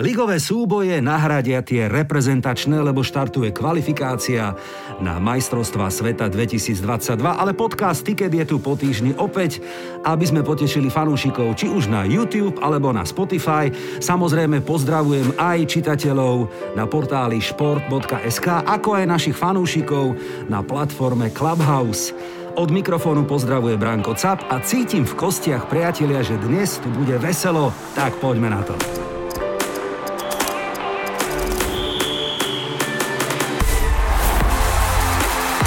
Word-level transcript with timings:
Ligové 0.00 0.40
súboje 0.40 0.96
nahradia 1.04 1.60
tie 1.60 1.84
reprezentačné, 1.84 2.80
lebo 2.80 3.04
štartuje 3.04 3.52
kvalifikácia 3.52 4.56
na 4.96 5.20
majstrovstva 5.20 5.92
sveta 5.92 6.32
2022, 6.32 7.20
ale 7.20 7.52
podcast 7.52 8.00
Ticket 8.00 8.32
je 8.32 8.48
tu 8.48 8.56
po 8.64 8.80
týždni 8.80 9.12
opäť, 9.20 9.60
aby 10.08 10.24
sme 10.24 10.40
potešili 10.40 10.88
fanúšikov 10.88 11.52
či 11.52 11.68
už 11.68 11.92
na 11.92 12.08
YouTube 12.08 12.56
alebo 12.64 12.96
na 12.96 13.04
Spotify. 13.04 13.68
Samozrejme 14.00 14.64
pozdravujem 14.64 15.36
aj 15.36 15.68
čitateľov 15.68 16.48
na 16.80 16.88
portáli 16.88 17.36
šport.sk, 17.36 18.64
ako 18.64 18.96
aj 18.96 19.04
našich 19.04 19.36
fanúšikov 19.36 20.16
na 20.48 20.64
platforme 20.64 21.28
Clubhouse. 21.28 22.16
Od 22.56 22.72
mikrofónu 22.72 23.28
pozdravuje 23.28 23.76
Branko 23.76 24.16
Cap 24.16 24.48
a 24.48 24.64
cítim 24.64 25.04
v 25.04 25.12
kostiach 25.12 25.68
priatelia, 25.68 26.24
že 26.24 26.40
dnes 26.40 26.80
tu 26.80 26.88
bude 26.88 27.20
veselo, 27.20 27.68
tak 27.92 28.16
poďme 28.16 28.48
na 28.48 28.64
to. 28.64 29.19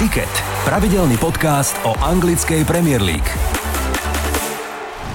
Ticket. 0.04 0.28
Pravidelný 0.68 1.16
podcast 1.16 1.72
o 1.88 1.96
anglickej 1.96 2.68
Premier 2.68 3.00
League. 3.00 3.24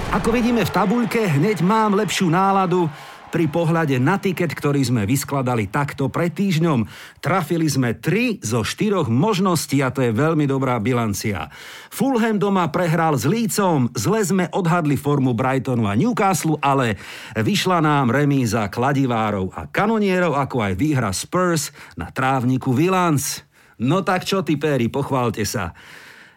Ako 0.09 0.34
vidíme 0.34 0.65
v 0.65 0.71
tabuľke, 0.73 1.29
hneď 1.29 1.62
mám 1.62 1.93
lepšiu 1.93 2.25
náladu 2.34 2.89
pri 3.29 3.45
pohľade 3.45 4.02
na 4.02 4.17
tiket, 4.17 4.49
ktorý 4.49 4.81
sme 4.81 5.05
vyskladali 5.05 5.70
takto 5.70 6.09
pred 6.09 6.34
týždňom. 6.34 6.89
Trafili 7.21 7.70
sme 7.70 8.02
3 8.02 8.41
zo 8.41 8.65
4 8.65 9.05
možností 9.13 9.77
a 9.85 9.93
to 9.93 10.02
je 10.02 10.09
veľmi 10.09 10.49
dobrá 10.49 10.81
bilancia. 10.81 11.53
Fulham 11.93 12.41
doma 12.41 12.65
prehral 12.73 13.13
s 13.13 13.29
Lícom, 13.29 13.93
zle 13.93 14.26
sme 14.26 14.49
odhadli 14.49 14.98
formu 14.98 15.37
Brightonu 15.37 15.85
a 15.85 15.93
Newcastle, 15.93 16.57
ale 16.65 16.98
vyšla 17.37 17.77
nám 17.85 18.09
remíza 18.09 18.65
kladivárov 18.65 19.53
a 19.53 19.70
kanonierov, 19.70 20.34
ako 20.34 20.65
aj 20.65 20.73
výhra 20.73 21.13
Spurs 21.13 21.70
na 21.93 22.09
trávniku 22.09 22.73
Villans. 22.73 23.49
No 23.80 24.04
tak 24.04 24.27
čo 24.27 24.44
ty, 24.44 24.60
Péry, 24.60 24.91
pochválte 24.91 25.48
sa. 25.48 25.72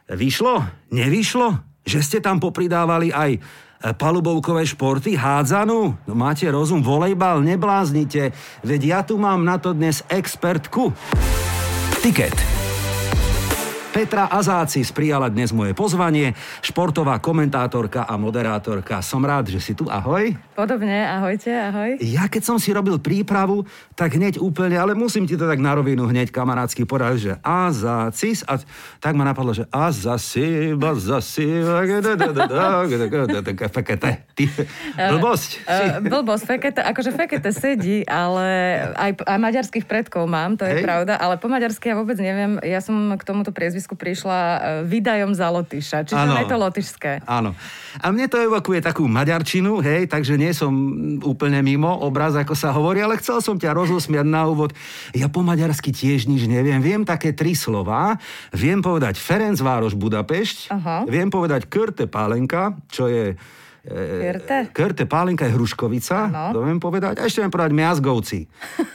Vyšlo? 0.07 0.63
Nevyšlo? 0.95 1.59
Že 1.83 1.99
ste 1.99 2.19
tam 2.23 2.39
popridávali 2.39 3.11
aj 3.11 3.31
e, 3.35 3.41
palubovkové 3.99 4.63
športy, 4.63 5.19
hádzanú? 5.19 5.99
No 6.07 6.15
máte 6.15 6.47
rozum, 6.47 6.79
volejbal, 6.79 7.43
nebláznite. 7.43 8.31
Veď 8.63 8.81
ja 8.87 9.01
tu 9.03 9.19
mám 9.19 9.43
na 9.43 9.59
to 9.59 9.75
dnes 9.75 10.07
expertku. 10.07 10.95
Ticket. 11.99 12.52
Petra 13.93 14.25
Azáci 14.25 14.81
sprijala 14.89 15.29
dnes 15.29 15.53
moje 15.53 15.77
pozvanie, 15.77 16.33
športová 16.65 17.21
komentátorka 17.21 18.09
a 18.09 18.17
moderátorka. 18.17 19.05
Som 19.05 19.21
rád, 19.21 19.53
že 19.53 19.61
si 19.61 19.77
tu. 19.77 19.85
Ahoj. 19.85 20.33
Podobne, 20.57 21.05
ahojte, 21.05 21.53
ahoj. 21.53 22.01
Ja 22.01 22.25
keď 22.25 22.41
som 22.41 22.57
si 22.57 22.73
robil 22.73 22.97
prípravu, 22.97 23.69
tak 23.93 24.17
hneď 24.17 24.41
úplne, 24.41 24.81
ale 24.81 24.97
musím 24.97 25.29
ti 25.29 25.37
to 25.37 25.45
tak 25.45 25.61
na 25.61 25.77
rovinu 25.77 26.09
hneď 26.09 26.33
kamarátsky 26.33 26.89
poradiť, 26.89 27.21
že 27.21 27.35
Azácis 27.45 28.41
a 28.49 28.57
tak 28.97 29.13
ma 29.13 29.29
napadlo, 29.29 29.53
že 29.53 29.69
Azáci, 29.69 30.73
Azáci, 30.73 31.53
fekete. 33.69 34.25
Blbosť. 34.97 35.51
Blbosť, 36.01 36.45
fekete, 36.49 36.81
akože 36.81 37.13
fekete 37.13 37.51
sedí, 37.53 38.09
ale 38.09 38.49
aj, 38.97 39.21
aj 39.21 39.37
maďarských 39.37 39.85
predkov 39.85 40.25
mám, 40.25 40.57
to 40.57 40.65
je 40.65 40.81
Hej. 40.81 40.85
pravda, 40.89 41.21
ale 41.21 41.37
po 41.37 41.53
maďarsky 41.53 41.93
ja 41.93 41.97
vôbec 42.01 42.17
neviem, 42.17 42.57
ja 42.65 42.81
som 42.81 42.97
k 43.21 43.23
tomuto 43.29 43.53
priezvisku 43.53 43.82
Slovensku 43.83 43.99
prišla 43.99 44.39
e, 44.39 44.59
vydajom 44.87 45.35
za 45.35 45.51
Lotyša, 45.51 46.07
čiže 46.07 46.15
ano, 46.15 46.39
je 46.39 46.47
to 46.47 46.55
lotyšské. 46.55 47.13
Áno. 47.27 47.51
A 47.99 48.15
mne 48.15 48.31
to 48.31 48.39
evokuje 48.39 48.79
takú 48.79 49.11
maďarčinu, 49.11 49.83
hej, 49.83 50.07
takže 50.07 50.39
nie 50.39 50.55
som 50.55 50.71
úplne 51.27 51.59
mimo 51.67 51.91
obraz, 51.91 52.39
ako 52.39 52.55
sa 52.55 52.71
hovorí, 52.71 53.03
ale 53.03 53.19
chcel 53.19 53.43
som 53.43 53.59
ťa 53.59 53.75
rozosmiať 53.75 54.23
na 54.23 54.47
úvod. 54.47 54.71
Ja 55.19 55.27
po 55.27 55.43
maďarsky 55.43 55.91
tiež 55.91 56.31
nič 56.31 56.47
neviem. 56.47 56.79
Viem 56.79 57.03
také 57.03 57.35
tri 57.35 57.59
slova. 57.59 58.23
Viem 58.55 58.79
povedať 58.79 59.19
Ferencvároš 59.19 59.99
Budapešť. 59.99 60.71
Aha. 60.71 61.03
Viem 61.11 61.27
povedať 61.27 61.67
Körte 61.67 62.07
Pálenka, 62.07 62.79
čo 62.87 63.11
je 63.11 63.35
Körte? 63.83 64.71
Körte 64.71 65.05
Pálinka 65.11 65.43
je 65.51 65.59
Hruškovica, 65.59 66.31
ano. 66.31 66.55
to 66.55 66.63
viem 66.63 66.79
povedať. 66.79 67.19
A 67.19 67.27
ešte 67.27 67.43
viem 67.43 67.51
povedať 67.51 67.75
Miazgovci. 67.75 68.47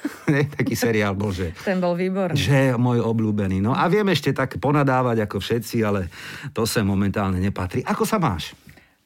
Taký 0.58 0.76
seriál 0.80 1.12
bol, 1.12 1.36
že... 1.36 1.52
Ten 1.68 1.84
bol 1.84 1.92
výborný. 1.92 2.40
Že 2.40 2.80
môj 2.80 3.04
obľúbený. 3.04 3.60
No 3.60 3.76
a 3.76 3.84
viem 3.92 4.08
ešte 4.08 4.32
tak 4.32 4.56
ponadávať 4.64 5.28
ako 5.28 5.44
všetci, 5.44 5.84
ale 5.84 6.08
to 6.56 6.64
sa 6.64 6.88
momentálne 6.88 7.36
nepatrí. 7.44 7.84
Ako 7.84 8.08
sa 8.08 8.16
máš? 8.16 8.56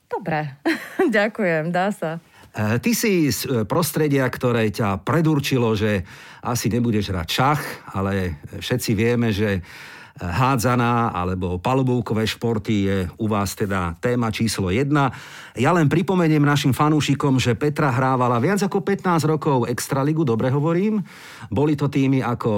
Dobre, 0.05 0.61
ďakujem, 1.17 1.73
dá 1.73 1.89
sa. 1.89 2.21
E, 2.53 2.77
ty 2.77 2.93
si 2.93 3.33
z 3.33 3.65
prostredia, 3.65 4.29
ktoré 4.29 4.69
ťa 4.69 5.01
predurčilo, 5.01 5.73
že 5.73 6.05
asi 6.45 6.69
nebudeš 6.69 7.09
hrať 7.09 7.27
šach, 7.29 7.61
ale 7.97 8.37
všetci 8.61 8.91
vieme, 8.93 9.33
že 9.33 9.65
hádzaná 10.21 11.09
alebo 11.09 11.57
palubovkové 11.57 12.29
športy 12.29 12.75
je 12.85 12.97
u 13.17 13.25
vás 13.25 13.57
teda 13.57 13.97
téma 13.97 14.29
číslo 14.29 14.69
1. 14.69 14.93
Ja 15.57 15.75
len 15.75 15.89
pripomeniem 15.89 16.45
našim 16.45 16.71
fanúšikom, 16.71 17.41
že 17.41 17.57
Petra 17.57 17.91
hrávala 17.91 18.37
viac 18.37 18.61
ako 18.61 18.85
15 18.85 19.25
rokov 19.27 19.57
Extraligu, 19.67 20.23
dobre 20.23 20.53
hovorím. 20.53 21.03
Boli 21.51 21.75
to 21.75 21.91
týmy 21.91 22.23
ako 22.23 22.51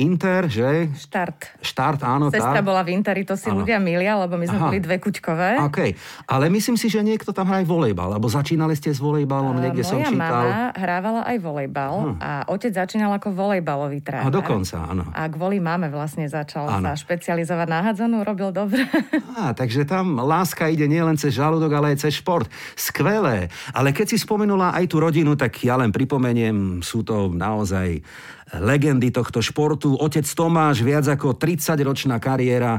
Inter, 0.00 0.48
že? 0.50 0.90
Štart. 0.96 1.62
Štart, 1.62 2.00
áno. 2.02 2.32
Sestra 2.32 2.58
tá. 2.58 2.66
bola 2.66 2.82
v 2.82 2.96
Interi, 2.96 3.22
to 3.22 3.38
si 3.38 3.52
áno. 3.52 3.62
ľudia 3.62 3.78
milia, 3.78 4.18
lebo 4.18 4.34
my 4.40 4.46
sme 4.48 4.58
Aha. 4.58 4.66
boli 4.72 4.78
dve 4.82 4.96
kuťkové. 4.98 5.62
OK, 5.62 5.78
ale 6.26 6.50
myslím 6.50 6.74
si, 6.74 6.90
že 6.90 7.04
niekto 7.04 7.30
tam 7.30 7.46
hrá 7.46 7.62
aj 7.62 7.68
volejbal, 7.68 8.16
alebo 8.16 8.26
začínali 8.26 8.74
ste 8.74 8.90
s 8.90 8.98
volejbalom, 8.98 9.60
niekde 9.60 9.84
uh, 9.84 9.88
som 9.94 9.98
čítal. 10.02 10.44
Moja 10.48 10.64
hrávala 10.74 11.22
aj 11.28 11.36
volejbal 11.38 11.94
hm. 11.94 12.14
a 12.18 12.30
otec 12.50 12.72
začínal 12.74 13.14
ako 13.14 13.30
volejbalový 13.30 14.02
tréner. 14.02 14.26
A 14.26 14.32
dokonca, 14.32 14.90
áno. 14.90 15.06
A 15.14 15.28
kvôli 15.30 15.62
máme 15.62 15.86
vlastne 15.92 16.26
začal 16.26 16.66
áno. 16.66 16.82
sa 16.82 16.93
špecializovať 16.96 17.68
na 17.68 17.80
hádzanú, 17.84 18.24
robil 18.24 18.50
dobre. 18.50 18.86
Á, 19.38 19.54
takže 19.54 19.86
tam 19.86 20.18
láska 20.18 20.70
ide 20.70 20.88
nielen 20.88 21.18
cez 21.20 21.34
žalúdok, 21.36 21.70
ale 21.74 21.94
aj 21.94 22.06
cez 22.06 22.18
šport. 22.18 22.48
Skvelé. 22.74 23.52
Ale 23.74 23.90
keď 23.94 24.14
si 24.14 24.18
spomenula 24.18 24.74
aj 24.74 24.90
tú 24.90 25.02
rodinu, 25.02 25.34
tak 25.34 25.54
ja 25.62 25.78
len 25.78 25.92
pripomeniem, 25.92 26.80
sú 26.80 27.06
to 27.06 27.30
naozaj 27.30 28.02
legendy 28.60 29.10
tohto 29.10 29.42
športu. 29.42 29.96
Otec 29.98 30.26
Tomáš, 30.26 30.84
viac 30.84 31.06
ako 31.08 31.34
30-ročná 31.34 32.20
kariéra 32.22 32.78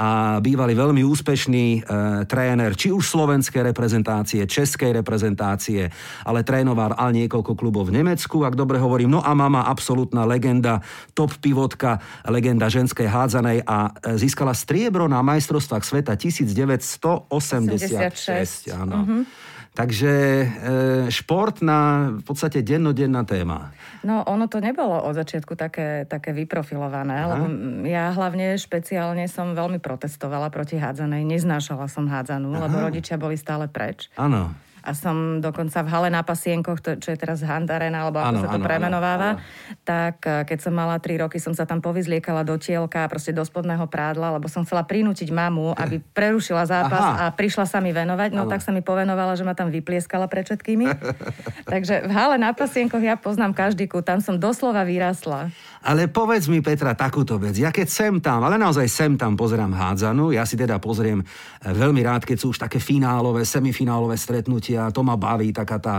a 0.00 0.40
bývalý 0.40 0.72
veľmi 0.72 1.04
úspešný 1.04 1.66
e, 1.76 1.80
tréner, 2.24 2.72
či 2.72 2.88
už 2.88 3.04
slovenskej 3.04 3.60
reprezentácie, 3.68 4.48
českej 4.48 4.96
reprezentácie, 4.96 5.92
ale 6.24 6.40
trénoval 6.40 6.96
aj 6.96 7.12
niekoľko 7.12 7.52
klubov 7.52 7.92
v 7.92 8.00
Nemecku, 8.00 8.40
ak 8.40 8.56
dobre 8.56 8.80
hovorím. 8.80 9.12
No 9.12 9.20
a 9.20 9.36
mama 9.36 9.68
absolútna 9.68 10.24
legenda, 10.24 10.80
top 11.12 11.36
pivotka, 11.44 12.00
legenda 12.24 12.72
ženskej 12.72 13.12
hádzanej 13.12 13.60
a 13.68 13.92
e, 13.92 14.16
získala 14.16 14.56
striebro 14.56 15.04
na 15.04 15.20
majstrovstvách 15.20 15.84
sveta 15.84 16.16
1986. 16.16 17.28
86. 17.28 18.72
Áno. 18.72 18.96
Mm-hmm. 19.04 19.22
Takže 19.70 20.12
e, 20.12 20.46
šport 21.14 21.62
na 21.62 22.10
v 22.18 22.22
podstate 22.26 22.58
dennodenná 22.60 23.22
téma. 23.22 23.70
No 24.02 24.26
ono 24.26 24.50
to 24.50 24.58
nebolo 24.58 24.98
od 24.98 25.14
začiatku 25.14 25.54
také, 25.54 26.10
také 26.10 26.34
vyprofilované, 26.34 27.16
Aha. 27.22 27.28
lebo 27.30 27.44
ja 27.86 28.10
hlavne 28.10 28.58
špeciálne 28.58 29.30
som 29.30 29.54
veľmi 29.54 29.78
protestovala 29.78 30.50
proti 30.50 30.74
hádzanej, 30.74 31.22
neznášala 31.22 31.86
som 31.86 32.10
hádzanú, 32.10 32.50
Aha. 32.50 32.66
lebo 32.66 32.76
rodičia 32.82 33.14
boli 33.14 33.38
stále 33.38 33.70
preč. 33.70 34.10
Áno 34.18 34.69
a 34.80 34.90
som 34.96 35.38
dokonca 35.44 35.84
v 35.84 35.88
hale 35.88 36.08
na 36.08 36.24
pasienkoch, 36.24 36.80
to, 36.80 36.96
čo 36.96 37.12
je 37.12 37.18
teraz 37.20 37.44
Handarena, 37.44 38.06
alebo 38.06 38.20
ako 38.20 38.32
ano, 38.32 38.40
sa 38.40 38.48
to 38.52 38.58
ano, 38.60 38.66
premenováva, 38.66 39.30
ano, 39.36 39.40
ano. 39.40 39.84
tak 39.84 40.16
eh, 40.24 40.42
keď 40.48 40.58
som 40.60 40.72
mala 40.72 40.96
3 40.96 41.22
roky, 41.26 41.38
som 41.40 41.52
sa 41.52 41.64
tam 41.68 41.84
povyzliekala 41.84 42.44
do 42.44 42.56
tielka, 42.56 43.04
proste 43.08 43.34
do 43.34 43.44
spodného 43.44 43.84
prádla, 43.88 44.36
lebo 44.36 44.46
som 44.48 44.64
chcela 44.64 44.86
prinútiť 44.86 45.28
mamu, 45.32 45.76
aby 45.76 46.00
prerušila 46.18 46.64
zápas 46.64 47.02
Aha. 47.02 47.16
a 47.28 47.34
prišla 47.34 47.64
sa 47.66 47.78
mi 47.82 47.90
venovať. 47.90 48.30
No 48.32 48.46
ano. 48.46 48.52
tak 48.52 48.62
sa 48.62 48.70
mi 48.70 48.80
povenovala, 48.80 49.34
že 49.34 49.42
ma 49.42 49.52
tam 49.52 49.68
vyplieskala 49.74 50.30
pred 50.30 50.46
všetkými. 50.46 50.86
Takže 51.72 52.06
v 52.06 52.12
hale 52.12 52.36
na 52.38 52.54
pasienkoch 52.54 53.02
ja 53.02 53.18
poznám 53.18 53.52
každý 53.52 53.90
kút, 53.90 54.06
tam 54.06 54.22
som 54.22 54.38
doslova 54.38 54.86
vyrasla. 54.86 55.52
Ale 55.80 56.12
povedz 56.12 56.46
mi, 56.46 56.60
Petra, 56.60 56.92
takúto 56.92 57.40
vec. 57.40 57.56
Ja 57.56 57.72
keď 57.72 57.88
sem 57.88 58.14
tam, 58.20 58.44
ale 58.44 58.60
naozaj 58.60 58.84
sem 58.86 59.12
tam 59.16 59.32
pozerám 59.32 59.72
hádzanú, 59.72 60.30
ja 60.30 60.44
si 60.44 60.54
teda 60.54 60.78
pozriem 60.78 61.24
eh, 61.24 61.72
veľmi 61.72 62.04
rád, 62.06 62.22
keď 62.22 62.36
sú 62.38 62.52
už 62.54 62.62
také 62.62 62.78
finálové, 62.78 63.42
semifinálové 63.42 64.14
stretnutia, 64.14 64.69
to 64.92 65.00
ma 65.02 65.16
baví, 65.16 65.52
taká 65.52 65.78
tá 65.78 65.96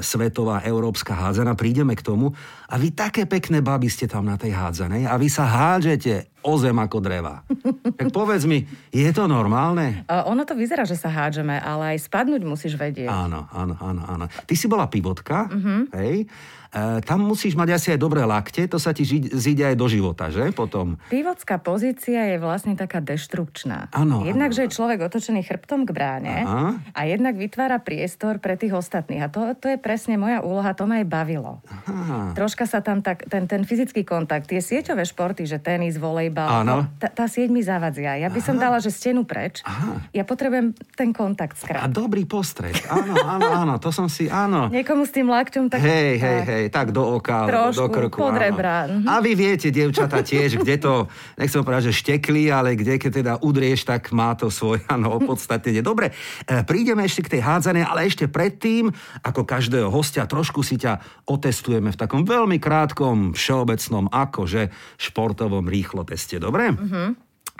svetová, 0.00 0.64
európska 0.64 1.12
hádzana, 1.12 1.52
prídeme 1.52 1.92
k 1.92 2.00
tomu. 2.00 2.32
A 2.72 2.80
vy 2.80 2.96
také 2.96 3.28
pekné 3.28 3.60
baby 3.60 3.92
ste 3.92 4.08
tam 4.08 4.24
na 4.24 4.40
tej 4.40 4.56
hádzanej 4.56 5.04
a 5.04 5.20
vy 5.20 5.28
sa 5.28 5.44
hádžete 5.44 6.32
o 6.40 6.56
zem 6.56 6.78
ako 6.78 6.98
dreva. 7.04 7.44
Tak 7.92 8.08
povedz 8.08 8.48
mi, 8.48 8.66
je 8.90 9.06
to 9.14 9.30
normálne? 9.30 10.02
Uh, 10.10 10.26
ono 10.26 10.42
to 10.42 10.58
vyzerá, 10.58 10.82
že 10.82 10.98
sa 10.98 11.06
hádžeme, 11.06 11.54
ale 11.54 11.94
aj 11.94 12.08
spadnúť 12.08 12.42
musíš 12.42 12.74
vedieť. 12.74 13.06
Áno, 13.06 13.46
áno, 13.52 13.78
áno. 13.78 14.02
áno. 14.08 14.24
Ty 14.26 14.54
si 14.58 14.66
bola 14.66 14.90
pivotka, 14.90 15.46
uh-huh. 15.46 15.92
hej? 16.02 16.26
E, 16.72 17.04
tam 17.04 17.28
musíš 17.28 17.52
mať 17.52 17.68
asi 17.76 17.86
aj 17.94 18.00
dobré 18.00 18.24
lakte, 18.24 18.64
to 18.64 18.80
sa 18.80 18.96
ti 18.96 19.04
zíde 19.04 19.60
aj 19.60 19.76
do 19.76 19.86
života, 19.92 20.32
že? 20.32 20.50
Potom. 20.56 20.96
Pivotská 21.12 21.60
pozícia 21.60 22.32
je 22.32 22.40
vlastne 22.40 22.74
taká 22.74 23.04
deštrukčná. 23.04 23.92
Áno. 23.92 24.24
Jednak, 24.24 24.56
že 24.56 24.66
je 24.66 24.74
človek 24.74 25.04
otočený 25.04 25.44
chrbtom 25.44 25.84
k 25.84 25.90
bráne 25.92 26.42
Aha. 26.42 26.80
a 26.96 27.00
jednak 27.06 27.36
vytvára 27.36 27.76
priestor 27.78 28.22
priestor 28.22 28.38
pre 28.38 28.54
tých 28.54 28.74
ostatných. 28.76 29.26
A 29.26 29.28
to, 29.28 29.40
to 29.58 29.66
je 29.74 29.78
presne 29.82 30.14
moja 30.14 30.38
úloha, 30.40 30.70
to 30.72 30.86
ma 30.86 31.02
aj 31.02 31.06
bavilo. 31.10 31.58
Aha. 31.66 32.32
Troška 32.38 32.64
sa 32.70 32.78
tam 32.78 33.02
tak, 33.02 33.26
ten, 33.26 33.50
ten 33.50 33.66
fyzický 33.66 34.06
kontakt, 34.06 34.46
tie 34.46 34.62
sieťové 34.62 35.02
športy, 35.02 35.42
že 35.42 35.58
tenis, 35.58 35.98
volejbal, 35.98 36.62
no, 36.62 36.86
tá, 37.02 37.10
tá 37.10 37.24
sieť 37.26 37.50
mi 37.50 37.60
zavadzia. 37.60 38.14
Ja 38.16 38.30
by 38.30 38.38
Aha. 38.38 38.46
som 38.46 38.56
dala, 38.56 38.78
že 38.78 38.94
stenu 38.94 39.26
preč. 39.26 39.60
Aha. 39.66 40.06
Ja 40.14 40.22
potrebujem 40.22 40.72
ten 40.94 41.10
kontakt 41.10 41.58
skrátka. 41.58 41.84
A 41.84 41.90
dobrý 41.90 42.22
postreh. 42.22 42.78
Áno, 42.86 43.18
áno, 43.18 43.48
áno, 43.50 43.74
to 43.82 43.90
som 43.90 44.06
si, 44.06 44.30
áno. 44.30 44.70
Niekomu 44.70 45.02
s 45.02 45.12
tým 45.12 45.26
lakťom 45.26 45.66
tak... 45.66 45.82
Hej, 45.82 46.22
hej, 46.22 46.40
hej, 46.46 46.64
tak 46.70 46.94
do 46.94 47.02
oka, 47.18 47.50
Trošku, 47.50 47.82
do 47.82 47.86
krku. 47.90 48.18
pod 48.22 48.38
rebra. 48.38 48.86
Mhm. 48.86 49.10
A 49.10 49.18
vy 49.18 49.34
viete, 49.34 49.74
dievčata 49.74 50.22
tiež, 50.22 50.62
kde 50.62 50.78
to, 50.78 51.10
nechcem 51.34 51.66
povedať, 51.66 51.90
že 51.90 51.98
štekli, 51.98 52.46
ale 52.46 52.78
kde 52.78 53.02
keď 53.02 53.10
teda 53.10 53.32
udrieš, 53.42 53.82
tak 53.88 54.14
má 54.14 54.36
to 54.38 54.46
svoj, 54.52 54.78
áno, 54.94 55.18
opodstatnenie. 55.18 55.82
Dobre, 55.82 56.14
e, 56.46 56.62
prídeme 56.62 57.02
ešte 57.02 57.26
k 57.26 57.32
tej 57.38 57.42
hádzanej, 57.42 57.84
ale 57.88 58.06
ešte 58.06 58.28
predtým, 58.28 58.92
ako 59.24 59.42
každého 59.72 59.88
hostia, 59.88 60.28
trošku 60.28 60.60
si 60.60 60.76
ťa 60.76 61.24
otestujeme 61.32 61.88
v 61.88 61.96
takom 61.96 62.28
veľmi 62.28 62.60
krátkom, 62.60 63.32
všeobecnom, 63.32 64.12
akože 64.12 64.68
športovom 65.00 65.64
rýchlo 65.64 66.04
teste. 66.04 66.36
Dobre? 66.36 66.76
Mm-hmm. 66.76 67.08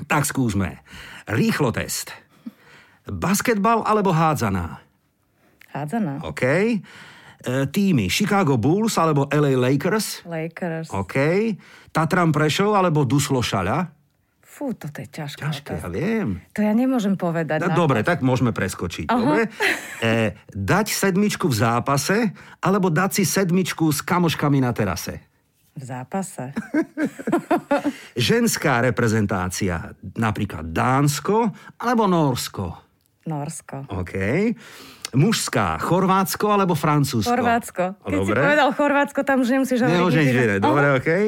Tak 0.04 0.28
skúsme. 0.28 0.84
Rýchlo 1.24 1.72
test. 1.72 2.12
Basketbal 3.08 3.80
alebo 3.88 4.12
hádzaná? 4.12 4.84
Hádzaná. 5.72 6.20
OK. 6.28 6.44
E, 6.44 6.68
týmy 7.72 8.12
Chicago 8.12 8.60
Bulls 8.60 9.00
alebo 9.00 9.24
LA 9.32 9.56
Lakers? 9.56 10.28
Lakers. 10.28 10.92
OK. 10.92 11.16
Tatran 11.96 12.28
Prešov 12.28 12.76
alebo 12.76 13.08
Duslo 13.08 13.40
Šaľa? 13.40 13.88
Fú, 14.62 14.70
toto 14.78 15.02
je 15.02 15.10
ťažké. 15.10 15.42
Ťažké, 15.42 15.74
ja 15.74 15.90
viem. 15.90 16.38
To 16.54 16.62
ja 16.62 16.70
nemôžem 16.70 17.18
povedať. 17.18 17.66
No, 17.66 17.74
dobre, 17.74 18.06
tak 18.06 18.22
môžeme 18.22 18.54
preskočiť. 18.54 19.10
Aha. 19.10 19.18
Dobre? 19.18 19.42
E, 20.02 20.34
dať 20.50 20.90
sedmičku 20.90 21.46
v 21.46 21.56
zápase 21.62 22.34
alebo 22.58 22.90
dať 22.90 23.22
si 23.22 23.24
sedmičku 23.26 23.86
s 23.94 24.02
kamoškami 24.02 24.58
na 24.58 24.74
terase? 24.74 25.22
V 25.78 25.82
zápase. 25.82 26.50
Ženská 28.18 28.82
reprezentácia, 28.82 29.94
napríklad 30.18 30.74
Dánsko 30.74 31.54
alebo 31.78 32.10
Norsko? 32.10 32.66
Norsko. 33.30 33.86
OK. 33.94 34.14
Mužská, 35.12 35.76
Chorvátsko 35.76 36.56
alebo 36.56 36.72
Francúzsko? 36.72 37.28
Chorvátsko. 37.28 38.00
Keď 38.00 38.12
Dobre. 38.16 38.32
si 38.32 38.44
povedal 38.48 38.68
Chorvátsko, 38.72 39.20
tam 39.28 39.44
už 39.44 39.48
nemusíš 39.52 39.84
hovoriť. 39.84 39.96
Nemôžeš 40.00 40.24
hovoriť. 40.24 40.60
Dobre, 40.64 40.86
OK. 40.96 41.10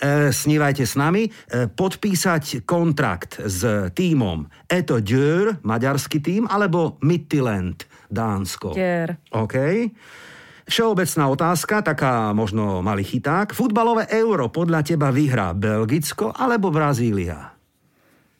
E, 0.00 0.32
snívajte 0.32 0.88
s 0.88 0.96
nami. 0.96 1.28
E, 1.28 1.68
podpísať 1.68 2.64
kontrakt 2.64 3.36
s 3.36 3.92
týmom 3.92 4.48
Eto 4.64 4.96
Djur, 4.96 5.60
maďarský 5.60 6.24
tým, 6.24 6.48
alebo 6.48 6.96
Midtjylland, 7.04 7.84
Dánsko? 8.08 8.72
Djur. 8.72 9.12
OK. 9.36 9.56
Všeobecná 10.64 11.24
otázka, 11.28 11.84
taká 11.84 12.32
možno 12.32 12.80
malý 12.80 13.04
chyták. 13.04 13.52
Futbalové 13.52 14.08
euro 14.16 14.48
podľa 14.48 14.80
teba 14.80 15.12
vyhrá 15.12 15.52
Belgicko 15.52 16.32
alebo 16.32 16.72
Brazília? 16.72 17.52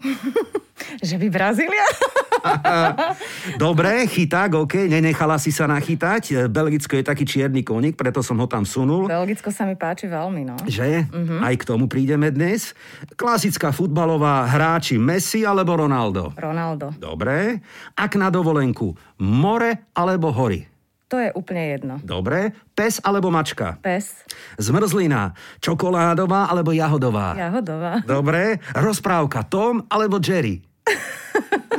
že 1.08 1.20
by 1.20 1.28
Brazília? 1.28 1.84
Dobre, 3.62 4.06
chyták, 4.08 4.54
OK, 4.56 4.88
nenechala 4.88 5.36
si 5.36 5.52
sa 5.52 5.68
nachytať. 5.68 6.48
Belgicko 6.48 6.98
je 6.98 7.04
taký 7.04 7.24
čierny 7.24 7.62
koník, 7.62 7.94
preto 7.94 8.24
som 8.24 8.38
ho 8.40 8.46
tam 8.48 8.64
sunul. 8.64 9.06
Belgicko 9.06 9.52
sa 9.52 9.68
mi 9.68 9.76
páči 9.76 10.08
veľmi, 10.08 10.42
no. 10.44 10.56
Že? 10.64 11.08
Uh-huh. 11.10 11.40
Aj 11.44 11.54
k 11.54 11.62
tomu 11.66 11.86
prídeme 11.86 12.32
dnes. 12.32 12.72
Klasická 13.14 13.70
futbalová 13.70 14.48
hráči 14.48 14.96
Messi 14.96 15.44
alebo 15.44 15.76
Ronaldo? 15.76 16.32
Ronaldo. 16.36 16.92
Dobre. 16.96 17.60
Ak 17.96 18.16
na 18.16 18.32
dovolenku, 18.32 18.92
more 19.20 19.92
alebo 19.94 20.32
hory? 20.32 20.70
To 21.10 21.18
je 21.18 21.34
úplne 21.34 21.74
jedno. 21.74 21.94
Dobre. 22.06 22.54
Pes 22.70 23.02
alebo 23.02 23.34
mačka? 23.34 23.74
Pes. 23.82 24.22
Zmrzlina. 24.62 25.34
Čokoládová 25.58 26.46
alebo 26.46 26.70
jahodová? 26.70 27.34
Jahodová. 27.34 27.98
Dobre. 28.06 28.62
Rozprávka 28.78 29.42
Tom 29.42 29.82
alebo 29.90 30.22
Jerry? 30.22 30.62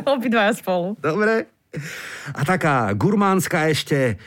Obidvaja 0.15 0.53
spolu. 0.55 0.97
Dobre. 0.99 1.47
A 2.35 2.41
taká 2.43 2.91
gurmánska 2.93 3.71
ešte 3.71 4.19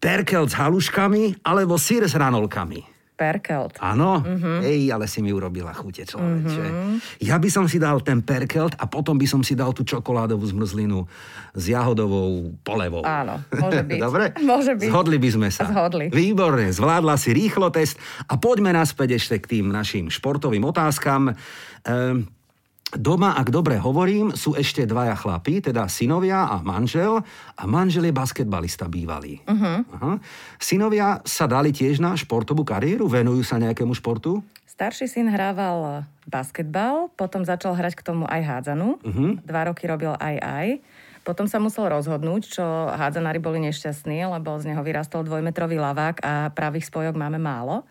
perkel 0.00 0.48
s 0.48 0.54
haluškami 0.56 1.44
alebo 1.44 1.76
sír 1.76 2.06
s 2.08 2.16
ranolkami? 2.16 2.98
Perkelt. 3.18 3.74
Áno? 3.82 4.22
Mm-hmm. 4.22 4.58
Ej, 4.62 4.94
ale 4.94 5.10
si 5.10 5.18
mi 5.18 5.34
urobila 5.34 5.74
chute, 5.74 6.06
človeče. 6.06 6.64
Mm-hmm. 6.70 7.26
Ja 7.26 7.42
by 7.42 7.50
som 7.50 7.66
si 7.66 7.82
dal 7.82 7.98
ten 7.98 8.22
perkelt 8.22 8.78
a 8.78 8.86
potom 8.86 9.18
by 9.18 9.26
som 9.26 9.42
si 9.42 9.58
dal 9.58 9.74
tú 9.74 9.82
čokoládovú 9.82 10.46
zmrzlinu 10.46 11.02
s 11.50 11.64
jahodovou 11.66 12.54
polevou. 12.62 13.02
Áno, 13.02 13.42
môže 13.50 13.82
byť. 13.90 13.98
Dobre? 13.98 14.24
Môže 14.38 14.78
byť. 14.78 14.86
Zhodli 14.94 15.18
by 15.18 15.30
sme 15.34 15.48
sa. 15.50 15.66
Zhodli. 15.66 16.14
Výborne, 16.14 16.70
zvládla 16.70 17.18
si 17.18 17.34
rýchlo 17.34 17.74
test 17.74 17.98
a 18.30 18.38
poďme 18.38 18.70
naspäť 18.70 19.18
ešte 19.18 19.42
k 19.42 19.58
tým 19.58 19.74
našim 19.74 20.14
športovým 20.14 20.62
otázkam. 20.62 21.34
Ehm, 21.90 22.37
Doma, 22.88 23.36
ak 23.36 23.52
dobre 23.52 23.76
hovorím, 23.76 24.32
sú 24.32 24.56
ešte 24.56 24.88
dvaja 24.88 25.12
chlapí, 25.12 25.60
teda 25.60 25.84
synovia 25.92 26.48
a 26.48 26.64
manžel. 26.64 27.20
A 27.60 27.62
manžel 27.68 28.08
je 28.08 28.16
basketbalista 28.16 28.88
bývalý. 28.88 29.44
Uh-huh. 29.44 29.84
Aha. 29.92 30.12
Synovia 30.56 31.20
sa 31.28 31.44
dali 31.44 31.68
tiež 31.68 32.00
na 32.00 32.16
športovú 32.16 32.64
kariéru? 32.64 33.04
Venujú 33.04 33.44
sa 33.44 33.60
nejakému 33.60 33.92
športu? 33.92 34.40
Starší 34.64 35.04
syn 35.04 35.28
hrával 35.28 36.08
basketbal, 36.24 37.12
potom 37.12 37.44
začal 37.44 37.76
hrať 37.76 37.92
k 37.98 38.06
tomu 38.08 38.24
aj 38.24 38.40
hádzanu. 38.40 38.96
Uh-huh. 39.04 39.36
Dva 39.44 39.68
roky 39.68 39.84
robil 39.84 40.16
aj 40.16 40.36
aj. 40.40 40.68
Potom 41.28 41.44
sa 41.44 41.60
musel 41.60 41.92
rozhodnúť, 41.92 42.56
čo 42.56 42.64
hádzanári 42.88 43.36
boli 43.36 43.60
nešťastní, 43.68 44.24
lebo 44.32 44.56
z 44.56 44.72
neho 44.72 44.80
vyrastol 44.80 45.28
dvojmetrový 45.28 45.76
lavák 45.76 46.24
a 46.24 46.48
pravých 46.56 46.88
spojok 46.88 47.20
máme 47.20 47.36
málo. 47.36 47.84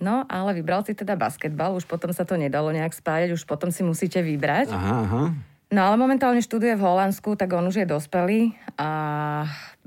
No, 0.00 0.24
ale 0.26 0.56
vybral 0.56 0.80
si 0.82 0.96
teda 0.96 1.12
basketbal, 1.12 1.76
už 1.76 1.84
potom 1.84 2.08
sa 2.10 2.24
to 2.24 2.40
nedalo 2.40 2.72
nejak 2.72 2.96
spájať, 2.96 3.36
už 3.36 3.44
potom 3.44 3.68
si 3.68 3.84
musíte 3.84 4.24
vybrať. 4.24 4.72
Aha, 4.72 4.96
aha. 5.04 5.22
No 5.70 5.80
ale 5.86 5.96
momentálne 6.00 6.42
študuje 6.42 6.74
v 6.74 6.82
Holandsku, 6.82 7.38
tak 7.38 7.52
on 7.54 7.68
už 7.68 7.84
je 7.84 7.86
dospelý 7.86 8.56
a 8.74 8.88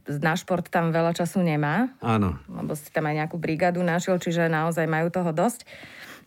na 0.08 0.34
šport 0.36 0.64
tam 0.70 0.96
veľa 0.96 1.12
času 1.12 1.44
nemá. 1.44 1.92
Áno. 2.00 2.40
Lebo 2.48 2.72
si 2.76 2.88
tam 2.94 3.10
aj 3.10 3.26
nejakú 3.26 3.36
brigádu 3.42 3.84
našiel, 3.84 4.16
čiže 4.16 4.48
naozaj 4.48 4.88
majú 4.88 5.12
toho 5.12 5.32
dosť. 5.36 5.68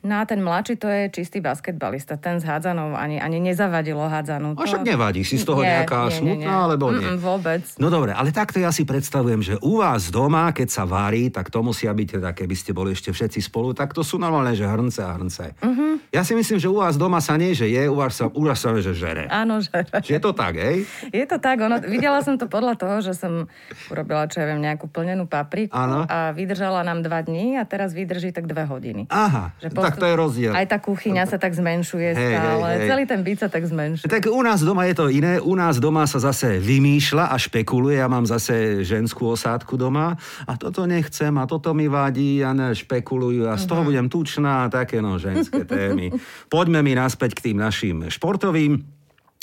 No 0.07 0.23
a 0.23 0.25
ten 0.25 0.39
mladší 0.39 0.79
to 0.79 0.87
je 0.87 1.11
čistý 1.11 1.43
basketbalista. 1.43 2.15
Ten 2.15 2.39
s 2.39 2.47
hádzanou 2.47 2.95
ani, 2.95 3.19
ani 3.19 3.43
nezavadilo 3.43 4.07
hádzanú. 4.07 4.55
A 4.55 4.63
však 4.63 4.87
nevadí. 4.87 5.27
Si 5.27 5.35
z 5.35 5.43
toho 5.43 5.67
nie, 5.67 5.75
nejaká 5.75 6.07
nie, 6.07 6.15
smutná, 6.15 6.39
nie, 6.39 6.47
nie. 6.47 6.65
alebo 6.71 6.85
nie? 6.95 7.11
Mm, 7.11 7.19
vôbec. 7.19 7.63
No 7.83 7.91
dobre, 7.91 8.15
ale 8.15 8.31
takto 8.31 8.63
ja 8.63 8.71
si 8.71 8.87
predstavujem, 8.87 9.43
že 9.43 9.55
u 9.59 9.83
vás 9.83 10.15
doma, 10.15 10.55
keď 10.55 10.69
sa 10.71 10.87
varí, 10.87 11.27
tak 11.35 11.51
to 11.51 11.59
musia 11.67 11.91
byť 11.91 12.23
teda, 12.23 12.31
keby 12.39 12.55
ste 12.55 12.71
boli 12.71 12.95
ešte 12.95 13.11
všetci 13.11 13.43
spolu, 13.43 13.75
tak 13.75 13.91
to 13.91 14.07
sú 14.07 14.23
normálne, 14.23 14.55
že 14.55 14.63
hrnce 14.63 15.01
a 15.03 15.11
hrnce. 15.19 15.59
Uh-huh. 15.59 15.99
Ja 16.15 16.23
si 16.23 16.39
myslím, 16.39 16.63
že 16.63 16.71
u 16.71 16.79
vás 16.79 16.95
doma 16.95 17.19
sa 17.19 17.35
nie, 17.35 17.51
že 17.51 17.67
je, 17.67 17.83
u 17.91 17.99
vás 17.99 18.15
sa, 18.15 18.31
u 18.31 18.47
vás 18.47 18.63
sa 18.63 18.79
že 18.79 18.95
žere. 18.95 19.27
Áno, 19.27 19.59
žere. 19.59 19.91
Je 20.07 20.23
to 20.23 20.31
tak, 20.31 20.55
hej? 20.55 20.87
Je 21.11 21.27
to 21.27 21.43
tak. 21.43 21.59
Ono, 21.59 21.83
videla 21.83 22.23
som 22.23 22.39
to 22.39 22.47
podľa 22.47 22.79
toho, 22.79 23.03
že 23.03 23.19
som 23.19 23.51
urobila, 23.91 24.31
čo 24.31 24.39
ja 24.39 24.47
viem, 24.47 24.63
nejakú 24.63 24.87
plnenú 24.87 25.27
papriku 25.27 25.75
Áno. 25.75 26.07
a 26.07 26.31
vydržala 26.31 26.87
nám 26.87 27.03
dva 27.03 27.25
dní 27.25 27.59
a 27.59 27.67
teraz 27.67 27.97
vydrží 27.97 28.31
tak 28.31 28.47
dve 28.47 28.69
hodiny. 28.69 29.11
Aha, 29.11 29.57
že 29.59 29.73
postup... 29.73 29.96
tak 29.97 30.03
to 30.05 30.07
je 30.07 30.15
rozdiel. 30.15 30.53
Aj 30.53 30.69
tá 30.69 30.77
kuchyňa 30.77 31.25
sa 31.25 31.41
tak 31.41 31.57
zmenšuje 31.57 32.13
hey, 32.13 32.37
stále. 32.37 32.69
Hey, 32.69 32.79
hey. 32.85 32.89
Celý 32.93 33.05
ten 33.09 33.21
byt 33.25 33.39
sa 33.41 33.49
tak 33.49 33.65
zmenšuje. 33.65 34.09
Tak 34.13 34.29
u 34.29 34.43
nás 34.45 34.61
doma 34.61 34.85
je 34.85 34.95
to 34.95 35.09
iné. 35.09 35.41
U 35.41 35.57
nás 35.57 35.81
doma 35.81 36.05
sa 36.05 36.21
zase 36.21 36.61
vymýšľa 36.61 37.33
a 37.33 37.37
špekuluje. 37.41 37.97
Ja 37.97 38.13
mám 38.13 38.29
zase 38.29 38.85
ženskú 38.85 39.33
osádku 39.33 39.81
doma 39.81 40.21
a 40.45 40.53
toto 40.61 40.85
nechcem 40.85 41.33
a 41.41 41.49
toto 41.49 41.73
mi 41.73 41.89
vadí 41.89 42.45
a 42.45 42.53
ne, 42.53 42.77
špekulujú 42.77 43.49
a 43.49 43.57
z 43.57 43.65
toho 43.65 43.81
uh-huh. 43.81 43.89
budem 43.89 44.07
tučná 44.13 44.69
a 44.69 44.71
také 44.71 45.01
no 45.01 45.17
ženské 45.17 45.65
témy. 45.65 46.13
Poďme 46.53 46.85
mi 46.85 46.93
naspäť 46.93 47.41
k 47.41 47.51
tým 47.51 47.59
našim 47.65 48.05
športovým. 48.13 48.96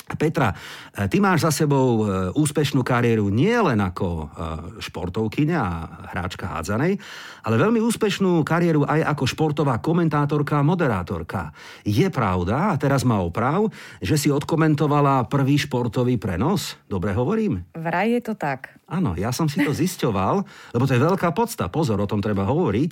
Petra, 0.03 0.51
e, 0.91 1.07
ty 1.07 1.23
máš 1.23 1.47
za 1.47 1.63
sebou 1.63 2.03
e, 2.03 2.31
úspešnú 2.35 2.83
kariéru 2.83 3.31
nie 3.31 3.55
len 3.55 3.79
ako 3.79 4.07
e, 4.07 4.25
športovkyňa 4.83 5.59
a 5.63 5.73
hráčka 6.11 6.51
hádzanej, 6.51 6.99
ale 7.47 7.55
veľmi 7.55 7.79
úspešnú 7.79 8.43
kariéru 8.43 8.83
aj 8.83 8.99
ako 9.15 9.23
športová 9.23 9.79
komentátorka 9.79 10.59
a 10.59 10.67
moderátorka. 10.67 11.55
Je 11.87 12.05
pravda, 12.11 12.75
a 12.75 12.79
teraz 12.79 13.07
ma 13.07 13.23
oprav, 13.23 13.71
že 14.03 14.19
si 14.19 14.27
odkomentovala 14.27 15.31
prvý 15.31 15.55
športový 15.55 16.19
prenos? 16.19 16.75
Dobre 16.91 17.15
hovorím? 17.15 17.63
Vraj 17.71 18.19
je 18.19 18.21
to 18.27 18.33
tak. 18.35 18.83
Áno, 18.93 19.17
ja 19.17 19.33
som 19.33 19.49
si 19.49 19.63
to 19.63 19.73
zisťoval, 19.81 20.45
lebo 20.75 20.83
to 20.85 20.93
je 20.93 21.01
veľká 21.01 21.33
podsta. 21.33 21.71
Pozor, 21.71 21.97
o 21.97 22.09
tom 22.09 22.21
treba 22.21 22.45
hovoriť. 22.45 22.91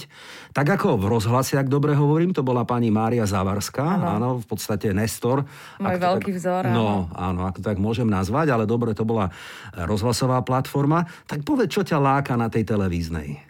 Tak 0.55 0.79
ako 0.79 0.97
v 0.97 1.05
rozhlase, 1.11 1.59
ak 1.59 1.69
dobre 1.69 1.93
hovorím, 1.93 2.33
to 2.33 2.41
bola 2.41 2.65
pani 2.65 2.89
Mária 2.89 3.27
Zavarská, 3.27 4.01
áno, 4.01 4.07
áno 4.09 4.29
v 4.41 4.45
podstate 4.49 4.89
Nestor. 4.95 5.45
Môj 5.77 5.99
veľký 6.01 6.31
tak, 6.33 6.37
vzor. 6.41 6.63
No, 6.73 7.00
áno, 7.15 7.47
ako 7.47 7.63
tak 7.63 7.81
môžem 7.81 8.05
nazvať, 8.05 8.53
ale 8.53 8.69
dobre, 8.69 8.93
to 8.93 9.07
bola 9.07 9.33
rozhlasová 9.73 10.43
platforma. 10.45 11.07
Tak 11.25 11.41
povedz, 11.41 11.73
čo 11.73 11.81
ťa 11.81 11.97
láka 11.97 12.37
na 12.37 12.51
tej 12.51 12.67
televíznej? 12.67 13.41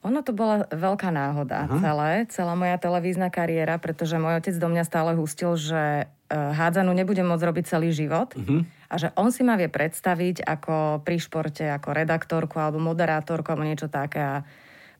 Ono 0.00 0.24
to 0.24 0.32
bola 0.32 0.64
veľká 0.72 1.12
náhoda 1.12 1.68
Aha. 1.68 1.76
celé, 1.76 2.10
celá 2.32 2.56
moja 2.56 2.80
televízna 2.80 3.28
kariéra, 3.28 3.76
pretože 3.76 4.16
môj 4.16 4.40
otec 4.40 4.56
do 4.56 4.72
mňa 4.72 4.84
stále 4.88 5.12
hustil, 5.12 5.60
že 5.60 6.08
e, 6.08 6.32
hádzanú 6.32 6.88
nebudem 6.96 7.28
môcť 7.28 7.44
robiť 7.44 7.64
celý 7.68 7.92
život 7.92 8.32
uh-huh. 8.32 8.64
a 8.88 8.94
že 8.96 9.12
on 9.20 9.28
si 9.28 9.44
ma 9.44 9.60
vie 9.60 9.68
predstaviť 9.68 10.40
ako 10.40 11.04
pri 11.04 11.20
športe, 11.20 11.68
ako 11.68 11.92
redaktorku 11.92 12.56
alebo 12.56 12.80
moderátorku 12.80 13.52
alebo 13.52 13.68
niečo 13.68 13.92
také. 13.92 14.24
A 14.24 14.40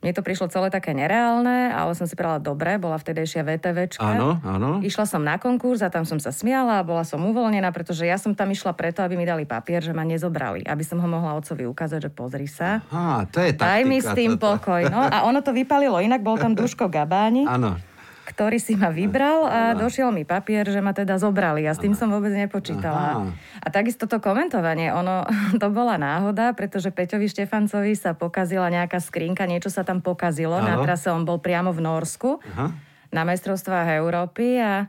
mne 0.00 0.16
to 0.16 0.24
prišlo 0.24 0.48
celé 0.48 0.72
také 0.72 0.96
nereálne, 0.96 1.76
ale 1.76 1.92
som 1.92 2.08
si 2.08 2.16
povedala, 2.16 2.40
dobre, 2.40 2.80
bola 2.80 2.96
vtedejšia 2.96 3.44
VTVčka. 3.44 4.00
Áno, 4.00 4.40
áno. 4.40 4.80
Išla 4.80 5.04
som 5.04 5.20
na 5.20 5.36
konkurs 5.36 5.84
a 5.84 5.92
tam 5.92 6.08
som 6.08 6.16
sa 6.16 6.32
smiala 6.32 6.80
a 6.80 6.86
bola 6.88 7.04
som 7.04 7.20
uvoľnená, 7.20 7.68
pretože 7.68 8.08
ja 8.08 8.16
som 8.16 8.32
tam 8.32 8.48
išla 8.48 8.72
preto, 8.72 9.04
aby 9.04 9.20
mi 9.20 9.28
dali 9.28 9.44
papier, 9.44 9.84
že 9.84 9.92
ma 9.92 10.00
nezobrali. 10.08 10.64
Aby 10.64 10.88
som 10.88 10.96
ho 11.04 11.08
mohla 11.08 11.36
otcovi 11.36 11.68
ukázať, 11.68 12.08
že 12.08 12.10
pozri 12.10 12.48
sa. 12.48 12.80
Aha, 12.88 13.28
to 13.28 13.44
je 13.44 13.52
taktika. 13.52 13.76
Daj 13.76 13.82
mi 13.84 13.98
s 14.00 14.08
tým 14.16 14.40
toto. 14.40 14.56
pokoj. 14.56 14.88
No 14.88 15.04
a 15.04 15.28
ono 15.28 15.44
to 15.44 15.52
vypalilo 15.52 16.00
inak, 16.00 16.24
bol 16.24 16.40
tam 16.40 16.56
Duško 16.56 16.88
Gabáni. 16.88 17.44
Áno 17.44 17.89
ktorý 18.30 18.62
si 18.62 18.78
ma 18.78 18.94
vybral 18.94 19.50
a 19.50 19.60
došiel 19.74 20.14
mi 20.14 20.22
papier, 20.22 20.62
že 20.62 20.78
ma 20.78 20.94
teda 20.94 21.18
zobrali 21.18 21.66
a 21.66 21.74
s 21.74 21.82
tým 21.82 21.98
som 21.98 22.06
vôbec 22.06 22.30
nepočítala. 22.30 23.18
Aha. 23.18 23.34
A 23.58 23.66
takisto 23.74 24.06
to 24.06 24.22
komentovanie, 24.22 24.94
ono, 24.94 25.26
to 25.62 25.66
bola 25.74 25.98
náhoda, 25.98 26.54
pretože 26.54 26.94
Peťovi 26.94 27.26
Štefancovi 27.26 27.98
sa 27.98 28.14
pokazila 28.14 28.70
nejaká 28.70 29.02
skrinka, 29.02 29.50
niečo 29.50 29.74
sa 29.74 29.82
tam 29.82 29.98
pokazilo 29.98 30.62
Aha. 30.62 30.66
na 30.66 30.74
trase, 30.86 31.10
on 31.10 31.26
bol 31.26 31.42
priamo 31.42 31.74
v 31.74 31.82
Norsku 31.82 32.38
Aha. 32.54 32.70
na 33.10 33.22
mestrovstvách 33.26 33.98
Európy 33.98 34.62
a 34.62 34.86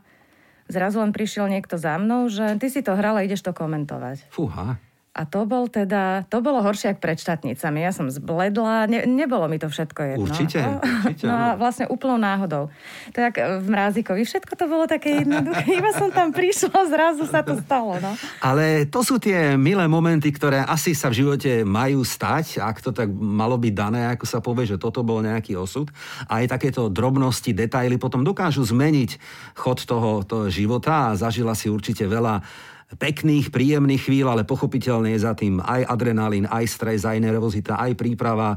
zrazu 0.70 1.02
len 1.02 1.10
prišiel 1.10 1.50
niekto 1.50 1.74
za 1.74 1.98
mnou, 1.98 2.30
že 2.30 2.56
ty 2.62 2.70
si 2.70 2.80
to 2.86 2.94
hrala, 2.94 3.26
ideš 3.26 3.42
to 3.42 3.50
komentovať. 3.50 4.30
Fúha. 4.30 4.78
A 5.12 5.28
to 5.28 5.44
bol 5.44 5.68
teda, 5.68 6.24
to 6.32 6.40
bolo 6.40 6.64
horšie 6.64 6.96
ako 6.96 7.04
pred 7.04 7.20
štátnicami. 7.20 7.84
Ja 7.84 7.92
som 7.92 8.08
zbledla, 8.08 8.88
ne, 8.88 9.04
nebolo 9.04 9.44
mi 9.44 9.60
to 9.60 9.68
všetko 9.68 10.16
jedno. 10.16 10.24
Určite, 10.24 10.60
no, 10.64 10.80
určite. 10.80 11.28
No 11.28 11.32
a 11.36 11.46
vlastne 11.52 11.84
úplnou 11.92 12.16
náhodou. 12.16 12.72
Tak 13.12 13.60
v 13.60 13.66
Mrázikovi 13.68 14.24
všetko 14.24 14.56
to 14.56 14.64
bolo 14.72 14.88
také 14.88 15.20
jednoduché. 15.20 15.68
Iba 15.68 15.92
som 15.92 16.08
tam 16.08 16.32
prišla, 16.32 16.88
zrazu 16.88 17.28
sa 17.28 17.44
to 17.44 17.60
stalo. 17.60 18.00
No. 18.00 18.16
Ale 18.40 18.88
to 18.88 19.04
sú 19.04 19.20
tie 19.20 19.52
milé 19.60 19.84
momenty, 19.84 20.32
ktoré 20.32 20.64
asi 20.64 20.96
sa 20.96 21.12
v 21.12 21.20
živote 21.20 21.60
majú 21.60 22.08
stať, 22.08 22.64
ak 22.64 22.80
to 22.80 22.96
tak 22.96 23.12
malo 23.12 23.60
byť 23.60 23.72
dané, 23.76 24.08
ako 24.16 24.24
sa 24.24 24.40
povie, 24.40 24.64
že 24.64 24.80
toto 24.80 25.04
bol 25.04 25.20
nejaký 25.20 25.60
osud. 25.60 25.92
A 26.24 26.40
aj 26.40 26.56
takéto 26.56 26.88
drobnosti, 26.88 27.52
detaily 27.52 28.00
potom 28.00 28.24
dokážu 28.24 28.64
zmeniť 28.64 29.20
chod 29.60 29.84
toho, 29.84 30.24
toho 30.24 30.48
života 30.48 31.12
a 31.12 31.20
zažila 31.20 31.52
si 31.52 31.68
určite 31.68 32.08
veľa 32.08 32.40
pekných, 32.96 33.52
príjemných 33.52 34.02
chvíľ, 34.08 34.36
ale 34.36 34.48
pochopiteľne 34.48 35.12
je 35.14 35.20
za 35.24 35.32
tým 35.32 35.60
aj 35.62 35.88
adrenalín, 35.88 36.48
aj 36.48 36.64
stres, 36.68 37.04
aj 37.08 37.18
nervozita, 37.20 37.78
aj 37.78 37.92
príprava. 37.96 38.56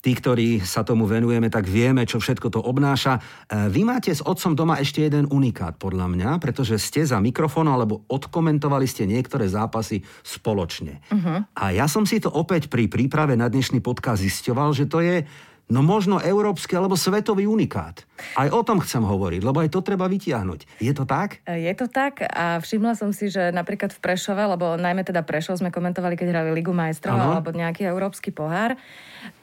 Tí, 0.00 0.16
ktorí 0.16 0.64
sa 0.64 0.80
tomu 0.80 1.04
venujeme, 1.04 1.52
tak 1.52 1.68
vieme, 1.68 2.08
čo 2.08 2.16
všetko 2.16 2.48
to 2.48 2.60
obnáša. 2.64 3.20
E, 3.20 3.20
vy 3.68 3.84
máte 3.84 4.08
s 4.08 4.24
otcom 4.24 4.56
doma 4.56 4.80
ešte 4.80 5.04
jeden 5.04 5.28
unikát, 5.28 5.76
podľa 5.76 6.08
mňa, 6.08 6.30
pretože 6.40 6.80
ste 6.80 7.04
za 7.04 7.20
mikrofónom 7.20 7.76
alebo 7.76 8.08
odkomentovali 8.08 8.88
ste 8.88 9.04
niektoré 9.04 9.44
zápasy 9.44 10.00
spoločne. 10.24 11.04
Uh-huh. 11.12 11.44
A 11.52 11.64
ja 11.76 11.84
som 11.84 12.08
si 12.08 12.16
to 12.16 12.32
opäť 12.32 12.72
pri 12.72 12.88
príprave 12.88 13.36
na 13.36 13.52
dnešný 13.52 13.84
podcast 13.84 14.24
zisťoval, 14.24 14.72
že 14.72 14.88
to 14.88 15.04
je 15.04 15.20
No 15.70 15.86
možno 15.86 16.18
európsky 16.18 16.74
alebo 16.74 16.98
svetový 16.98 17.46
unikát. 17.46 18.02
Aj 18.34 18.50
o 18.50 18.60
tom 18.66 18.82
chcem 18.82 19.00
hovoriť, 19.00 19.40
lebo 19.46 19.62
aj 19.62 19.70
to 19.70 19.80
treba 19.86 20.10
vytiahnuť. 20.10 20.82
Je 20.82 20.90
to 20.90 21.06
tak? 21.06 21.40
E, 21.46 21.70
je 21.70 21.74
to 21.78 21.86
tak 21.86 22.26
a 22.26 22.58
všimla 22.58 22.98
som 22.98 23.14
si, 23.14 23.30
že 23.30 23.54
napríklad 23.54 23.94
v 23.94 24.02
Prešove, 24.02 24.42
lebo 24.42 24.74
najmä 24.74 25.06
teda 25.06 25.22
Prešov 25.22 25.62
sme 25.62 25.70
komentovali, 25.70 26.18
keď 26.18 26.26
hrali 26.34 26.50
Ligu 26.50 26.74
majstrov 26.74 27.14
ano. 27.14 27.38
alebo 27.38 27.54
nejaký 27.54 27.86
európsky 27.86 28.34
pohár, 28.34 28.74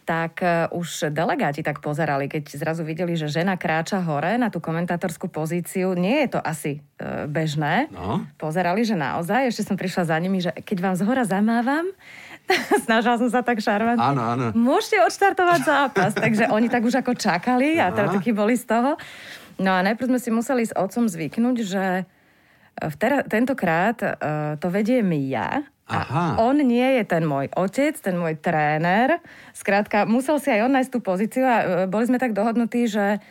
tak 0.08 0.40
e, 0.40 0.72
už 0.72 1.12
delegáti 1.12 1.64
tak 1.64 1.84
pozerali, 1.84 2.32
keď 2.32 2.44
zrazu 2.56 2.84
videli, 2.88 3.16
že 3.16 3.28
žena 3.28 3.60
kráča 3.60 4.00
hore 4.04 4.40
na 4.40 4.48
tú 4.48 4.64
komentátorskú 4.64 5.28
pozíciu. 5.28 5.96
Nie 5.96 6.28
je 6.28 6.30
to 6.36 6.40
asi 6.40 6.80
e, 6.80 7.28
bežné. 7.28 7.92
No. 7.92 8.24
Pozerali, 8.36 8.88
že 8.88 8.96
naozaj, 8.96 9.52
ešte 9.52 9.68
som 9.68 9.76
prišla 9.76 10.12
za 10.12 10.18
nimi, 10.20 10.44
že 10.44 10.52
keď 10.56 10.78
vám 10.80 10.96
zhora 10.96 11.24
zamávam, 11.28 11.92
Snažila 12.88 13.16
som 13.20 13.30
sa 13.30 13.44
tak 13.44 13.60
šarmantne. 13.60 14.04
Áno, 14.04 14.22
áno. 14.24 14.46
Môžete 14.56 15.04
odštartovať 15.04 15.62
zápas. 15.68 16.12
Takže 16.24 16.50
oni 16.52 16.72
tak 16.72 16.84
už 16.88 17.04
ako 17.04 17.14
čakali 17.16 17.78
a 17.78 17.92
teda 17.92 18.16
takí 18.16 18.32
boli 18.32 18.56
z 18.56 18.66
toho. 18.68 18.96
No 19.58 19.74
a 19.74 19.82
najprv 19.82 20.16
sme 20.16 20.20
si 20.22 20.30
museli 20.30 20.64
s 20.64 20.74
otcom 20.76 21.10
zvyknúť, 21.10 21.58
že 21.66 21.84
v 22.78 22.96
tera, 23.02 23.26
tentokrát 23.26 23.98
uh, 23.98 24.14
to 24.62 24.70
vediem 24.70 25.10
ja, 25.26 25.66
a 25.88 26.36
on 26.44 26.60
nie 26.60 27.00
je 27.00 27.04
ten 27.08 27.24
môj 27.24 27.48
otec, 27.56 27.96
ten 27.96 28.20
môj 28.20 28.36
tréner. 28.36 29.24
Skrátka, 29.56 30.04
musel 30.04 30.36
si 30.44 30.52
aj 30.52 30.68
on 30.68 30.76
nájsť 30.76 30.92
tú 30.92 31.00
pozíciu 31.00 31.48
a 31.48 31.56
e, 31.64 31.66
boli 31.88 32.04
sme 32.04 32.20
tak 32.20 32.36
dohodnutí, 32.36 32.92
že 32.92 33.24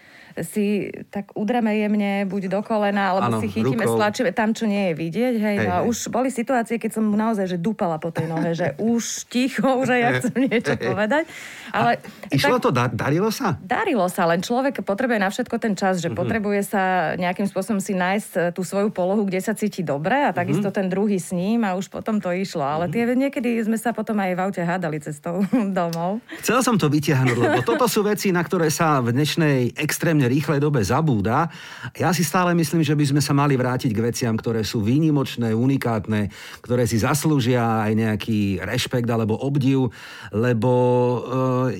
si 0.45 0.93
tak 1.09 1.33
udreme 1.33 1.73
jemne, 1.73 2.29
buď 2.29 2.53
do 2.53 2.61
kolena, 2.61 3.17
alebo 3.17 3.37
ano, 3.37 3.39
si 3.41 3.49
chytíme, 3.49 3.89
rukou. 3.89 3.97
stlačíme 3.97 4.31
tam, 4.37 4.53
čo 4.53 4.69
nie 4.69 4.93
je 4.93 4.95
vidieť. 4.97 5.35
Hej, 5.41 5.57
hej, 5.57 5.67
no 5.69 5.77
hej. 5.81 5.89
už 5.89 5.97
boli 6.13 6.29
situácie, 6.29 6.77
keď 6.77 7.01
som 7.01 7.05
naozaj 7.09 7.57
že 7.57 7.59
dupala 7.61 7.97
po 7.97 8.13
tej 8.13 8.29
nohe, 8.29 8.53
že 8.53 8.77
už 8.77 9.29
ticho, 9.33 9.65
už 9.81 9.89
aj 9.97 10.01
ja 10.01 10.11
chcem 10.21 10.37
niečo 10.51 10.75
hej, 10.77 10.85
povedať. 10.85 11.25
Ale, 11.73 11.91
a 11.97 12.33
išlo 12.33 12.61
tak, 12.61 12.65
to, 12.65 12.69
darilo 12.93 13.31
sa? 13.33 13.57
Darilo 13.65 14.07
sa, 14.13 14.29
len 14.29 14.45
človek 14.45 14.85
potrebuje 14.85 15.19
na 15.19 15.31
všetko 15.33 15.57
ten 15.57 15.73
čas, 15.73 16.05
že 16.05 16.13
uh-huh. 16.13 16.21
potrebuje 16.21 16.61
sa 16.69 16.83
nejakým 17.17 17.49
spôsobom 17.49 17.81
si 17.81 17.97
nájsť 17.97 18.31
e, 18.37 18.41
tú 18.53 18.61
svoju 18.61 18.93
polohu, 18.93 19.25
kde 19.25 19.41
sa 19.41 19.57
cíti 19.57 19.81
dobre 19.81 20.29
a 20.29 20.31
takisto 20.37 20.69
uh-huh. 20.69 20.79
ten 20.79 20.87
druhý 20.93 21.17
s 21.17 21.33
ním 21.33 21.65
a 21.65 21.75
už 21.75 21.89
potom 21.89 22.21
to 22.21 22.29
išlo. 22.31 22.63
Ale 22.63 22.93
tie 22.93 23.09
niekedy 23.09 23.57
sme 23.65 23.81
sa 23.81 23.97
potom 23.97 24.21
aj 24.21 24.37
v 24.37 24.41
aute 24.41 24.63
hádali 24.63 25.01
cestou 25.01 25.43
domov. 25.79 26.21
Chcel 26.45 26.61
som 26.61 26.77
to 26.77 26.93
vytiahnuť, 26.93 27.37
lebo 27.41 27.61
toto 27.65 27.89
sú 27.89 28.05
veci, 28.05 28.31
na 28.31 28.45
ktoré 28.45 28.69
sa 28.69 29.01
v 29.01 29.17
dnešnej 29.17 29.79
extrémne 29.79 30.26
rýchlej 30.27 30.59
dobe 30.61 30.83
zabúda. 30.83 31.49
Ja 31.95 32.11
si 32.11 32.27
stále 32.27 32.53
myslím, 32.55 32.83
že 32.83 32.95
by 32.95 33.05
sme 33.15 33.23
sa 33.23 33.33
mali 33.33 33.55
vrátiť 33.55 33.91
k 33.95 34.05
veciam, 34.05 34.35
ktoré 34.35 34.67
sú 34.67 34.83
výnimočné, 34.83 35.55
unikátne, 35.55 36.29
ktoré 36.63 36.85
si 36.85 37.01
zaslúžia 37.01 37.87
aj 37.87 37.93
nejaký 37.95 38.61
rešpekt 38.63 39.09
alebo 39.09 39.39
obdiv, 39.39 39.89
lebo 40.35 40.73
e, 40.73 41.19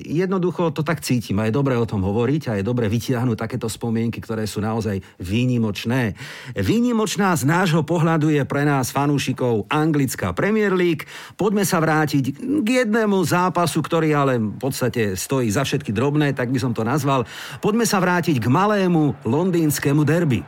jednoducho 0.07 0.71
to 0.71 0.81
tak 0.81 1.03
cítim 1.03 1.39
a 1.39 1.47
je 1.47 1.55
dobre 1.55 1.75
o 1.75 1.85
tom 1.87 2.03
hovoriť 2.03 2.43
a 2.49 2.53
je 2.59 2.63
dobre 2.63 2.87
vytiahnuť 2.87 3.37
takéto 3.37 3.67
spomienky, 3.67 4.23
ktoré 4.23 4.47
sú 4.47 4.63
naozaj 4.63 4.99
výnimočné. 5.19 6.15
Výnimočná 6.55 7.35
z 7.35 7.43
nášho 7.45 7.83
pohľadu 7.83 8.31
je 8.33 8.43
pre 8.47 8.63
nás 8.63 8.89
fanúšikov 8.89 9.67
anglická 9.67 10.31
Premier 10.31 10.73
League. 10.73 11.05
Poďme 11.35 11.67
sa 11.67 11.83
vrátiť 11.83 12.39
k 12.63 12.67
jednému 12.83 13.19
zápasu, 13.27 13.83
ktorý 13.83 14.15
ale 14.15 14.39
v 14.39 14.57
podstate 14.57 15.13
stojí 15.13 15.51
za 15.51 15.67
všetky 15.67 15.91
drobné, 15.91 16.31
tak 16.33 16.49
by 16.49 16.59
som 16.61 16.71
to 16.71 16.85
nazval. 16.85 17.27
Poďme 17.59 17.83
sa 17.83 17.99
vrátiť 18.01 18.36
k 18.37 18.45
malému 18.49 19.17
londýnskému 19.25 20.01
derby. 20.05 20.45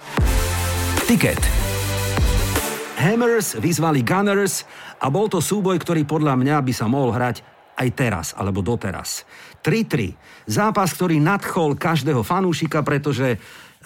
Ticket. 1.09 1.41
Hammers 2.99 3.55
vyzvali 3.55 4.03
Gunners 4.03 4.67
a 4.99 5.07
bol 5.07 5.31
to 5.31 5.39
súboj, 5.39 5.79
ktorý 5.79 6.03
podľa 6.03 6.35
mňa 6.35 6.55
by 6.59 6.73
sa 6.75 6.85
mohol 6.91 7.15
hrať 7.15 7.41
aj 7.79 7.89
teraz, 7.95 8.27
alebo 8.35 8.59
doteraz. 8.59 9.23
3-3. 9.63 10.13
Zápas, 10.43 10.91
ktorý 10.91 11.23
nadchol 11.23 11.79
každého 11.79 12.27
fanúšika, 12.27 12.83
pretože 12.83 13.39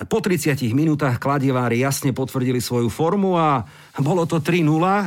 po 0.05 0.23
30 0.23 0.55
minútach 0.71 1.19
kladievári 1.19 1.83
jasne 1.83 2.15
potvrdili 2.15 2.63
svoju 2.63 2.87
formu 2.87 3.35
a 3.35 3.67
bolo 3.99 4.23
to 4.23 4.39
3-0 4.39 4.63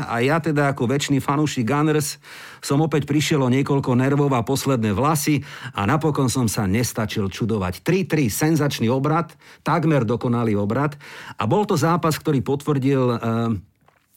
a 0.07 0.15
ja 0.23 0.39
teda 0.39 0.73
ako 0.73 0.91
väčší 0.91 1.19
fanúšik 1.19 1.67
Gunners 1.67 2.21
som 2.61 2.83
opäť 2.83 3.07
prišiel 3.07 3.43
o 3.43 3.53
niekoľko 3.53 3.95
nervov 3.95 4.31
a 4.35 4.43
posledné 4.43 4.91
vlasy 4.91 5.41
a 5.73 5.87
napokon 5.87 6.27
som 6.27 6.51
sa 6.51 6.67
nestačil 6.67 7.31
čudovať. 7.31 7.87
3-3, 7.87 8.27
senzačný 8.27 8.91
obrad, 8.91 9.33
takmer 9.63 10.03
dokonalý 10.03 10.59
obrad 10.59 10.99
a 11.39 11.47
bol 11.47 11.63
to 11.63 11.79
zápas, 11.79 12.19
ktorý 12.19 12.43
potvrdil 12.43 13.03
e, 13.07 13.17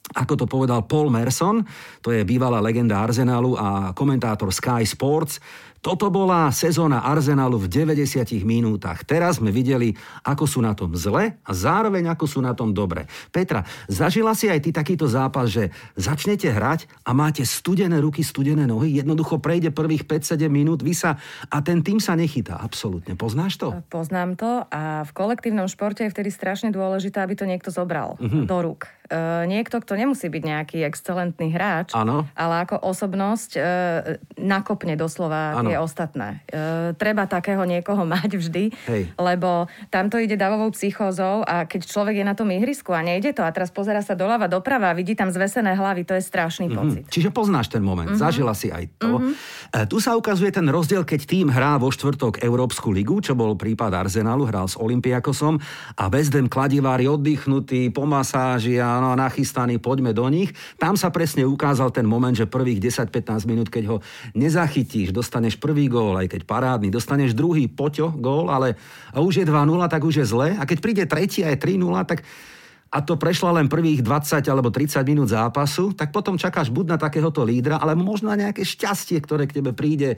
ako 0.10 0.34
to 0.34 0.46
povedal 0.50 0.90
Paul 0.90 1.14
Merson, 1.14 1.62
to 2.02 2.10
je 2.10 2.26
bývalá 2.26 2.58
legenda 2.58 2.98
Arsenalu 2.98 3.54
a 3.54 3.94
komentátor 3.94 4.50
Sky 4.50 4.82
Sports, 4.82 5.38
toto 5.80 6.12
bola 6.12 6.52
sezóna 6.52 7.08
Arsenalu 7.08 7.56
v 7.66 7.88
90 7.88 8.44
minútach. 8.44 9.08
Teraz 9.08 9.40
sme 9.40 9.52
videli, 9.52 9.96
ako 10.28 10.44
sú 10.44 10.60
na 10.60 10.76
tom 10.76 10.92
zle 11.00 11.40
a 11.40 11.52
zároveň 11.56 12.12
ako 12.12 12.26
sú 12.28 12.40
na 12.44 12.52
tom 12.52 12.76
dobre. 12.76 13.08
Petra, 13.32 13.64
zažila 13.88 14.36
si 14.36 14.52
aj 14.52 14.60
ty 14.60 14.70
takýto 14.76 15.08
zápas, 15.08 15.48
že 15.48 15.72
začnete 15.96 16.52
hrať 16.52 16.92
a 17.08 17.16
máte 17.16 17.48
studené 17.48 18.04
ruky, 18.04 18.20
studené 18.28 18.68
nohy, 18.68 19.00
jednoducho 19.00 19.40
prejde 19.40 19.72
prvých 19.72 20.04
5-7 20.04 20.52
minút, 20.52 20.84
vy 20.84 20.92
sa 20.92 21.16
a 21.48 21.64
ten 21.64 21.80
tým 21.80 22.04
sa 22.04 22.20
nechytá. 22.20 22.60
Absolútne. 22.60 23.16
Poznáš 23.16 23.56
to? 23.56 23.72
Poznám 23.88 24.36
to 24.36 24.68
a 24.68 25.08
v 25.08 25.12
kolektívnom 25.16 25.72
športe 25.72 26.04
je 26.04 26.12
vtedy 26.12 26.28
strašne 26.28 26.76
dôležité, 26.76 27.24
aby 27.24 27.40
to 27.40 27.48
niekto 27.48 27.72
zobral 27.72 28.20
uh-huh. 28.20 28.44
do 28.44 28.58
rúk. 28.60 28.92
E, 29.10 29.48
niekto, 29.50 29.82
kto 29.82 29.98
nemusí 29.98 30.30
byť 30.30 30.44
nejaký 30.44 30.78
excelentný 30.86 31.50
hráč, 31.50 31.98
ano. 31.98 32.30
ale 32.38 32.68
ako 32.68 32.84
osobnosť 32.84 33.52
e, 33.58 33.62
nakopne 34.38 34.94
doslova 34.94 35.58
ano 35.58 35.69
tie 35.70 35.78
ostatné. 35.78 36.42
E, 36.50 36.98
treba 36.98 37.30
takého 37.30 37.62
niekoho 37.64 38.04
mať 38.18 38.32
vždy, 38.42 38.64
Hej. 38.90 39.04
lebo 39.16 39.70
tamto 39.94 40.18
ide 40.18 40.36
davovou 40.36 40.74
psychózou 40.74 41.46
a 41.46 41.70
keď 41.70 41.86
človek 41.86 42.16
je 42.22 42.26
na 42.26 42.34
tom 42.34 42.50
ihrisku 42.50 42.92
a 42.92 43.06
nejde 43.06 43.38
to 43.38 43.46
a 43.46 43.54
teraz 43.54 43.70
pozera 43.70 44.02
sa 44.02 44.18
doľava 44.18 44.50
doprava 44.50 44.90
a 44.92 44.98
vidí 44.98 45.14
tam 45.14 45.30
zvesené 45.30 45.78
hlavy, 45.78 46.04
to 46.04 46.18
je 46.18 46.24
strašný 46.26 46.68
mm-hmm. 46.68 46.80
pocit. 46.82 47.04
Čiže 47.14 47.30
poznáš 47.30 47.70
ten 47.70 47.86
moment, 47.86 48.10
mm-hmm. 48.10 48.26
zažila 48.26 48.58
si 48.58 48.74
aj 48.74 48.90
to. 48.98 49.22
Mm-hmm. 49.22 49.34
E, 49.78 49.86
tu 49.86 50.02
sa 50.02 50.18
ukazuje 50.18 50.50
ten 50.50 50.66
rozdiel, 50.66 51.06
keď 51.06 51.22
tým 51.30 51.48
hrá 51.54 51.78
vo 51.78 51.94
štvrtok 51.94 52.42
Európsku 52.42 52.90
ligu, 52.90 53.22
čo 53.22 53.38
bol 53.38 53.54
prípad 53.54 53.94
Arsenalu, 53.94 54.50
hral 54.50 54.66
s 54.66 54.80
Olympiakosom 54.80 55.62
a 55.96 56.04
Bezdem 56.10 56.50
kladivári 56.50 57.06
oddychnutí, 57.06 57.94
po 57.94 58.08
masáži 58.10 58.80
a 58.80 58.98
no, 59.04 59.14
nachystaní, 59.14 59.78
poďme 59.78 60.16
do 60.16 60.26
nich. 60.32 60.56
Tam 60.80 60.96
sa 60.96 61.14
presne 61.14 61.44
ukázal 61.44 61.92
ten 61.92 62.08
moment, 62.08 62.32
že 62.32 62.50
prvých 62.50 62.80
10-15 62.80 63.44
minút, 63.46 63.68
keď 63.68 63.84
ho 63.92 63.98
nezachytíš, 64.34 65.12
dostaneš 65.12 65.59
prvý 65.60 65.92
gól, 65.92 66.18
aj 66.18 66.32
keď 66.32 66.42
parádny, 66.48 66.90
dostaneš 66.90 67.36
druhý 67.36 67.68
poťo 67.68 68.16
gól, 68.16 68.48
ale 68.50 68.80
a 69.12 69.20
už 69.20 69.44
je 69.44 69.46
2-0, 69.46 69.86
tak 69.92 70.02
už 70.02 70.24
je 70.24 70.26
zle. 70.26 70.56
A 70.56 70.64
keď 70.64 70.78
príde 70.80 71.04
tretí 71.06 71.44
a 71.44 71.52
je 71.54 71.60
3-0, 71.60 71.86
tak 72.08 72.24
a 72.90 73.06
to 73.06 73.22
prešlo 73.22 73.54
len 73.54 73.70
prvých 73.70 74.02
20 74.02 74.42
alebo 74.50 74.74
30 74.74 75.06
minút 75.06 75.30
zápasu, 75.30 75.94
tak 75.94 76.10
potom 76.10 76.42
čakáš 76.42 76.74
buď 76.74 76.86
na 76.96 76.98
takéhoto 76.98 77.46
lídra, 77.46 77.78
ale 77.78 77.94
možno 77.94 78.34
na 78.34 78.50
nejaké 78.50 78.66
šťastie, 78.66 79.22
ktoré 79.22 79.46
k 79.46 79.62
tebe 79.62 79.78
príde 79.78 80.18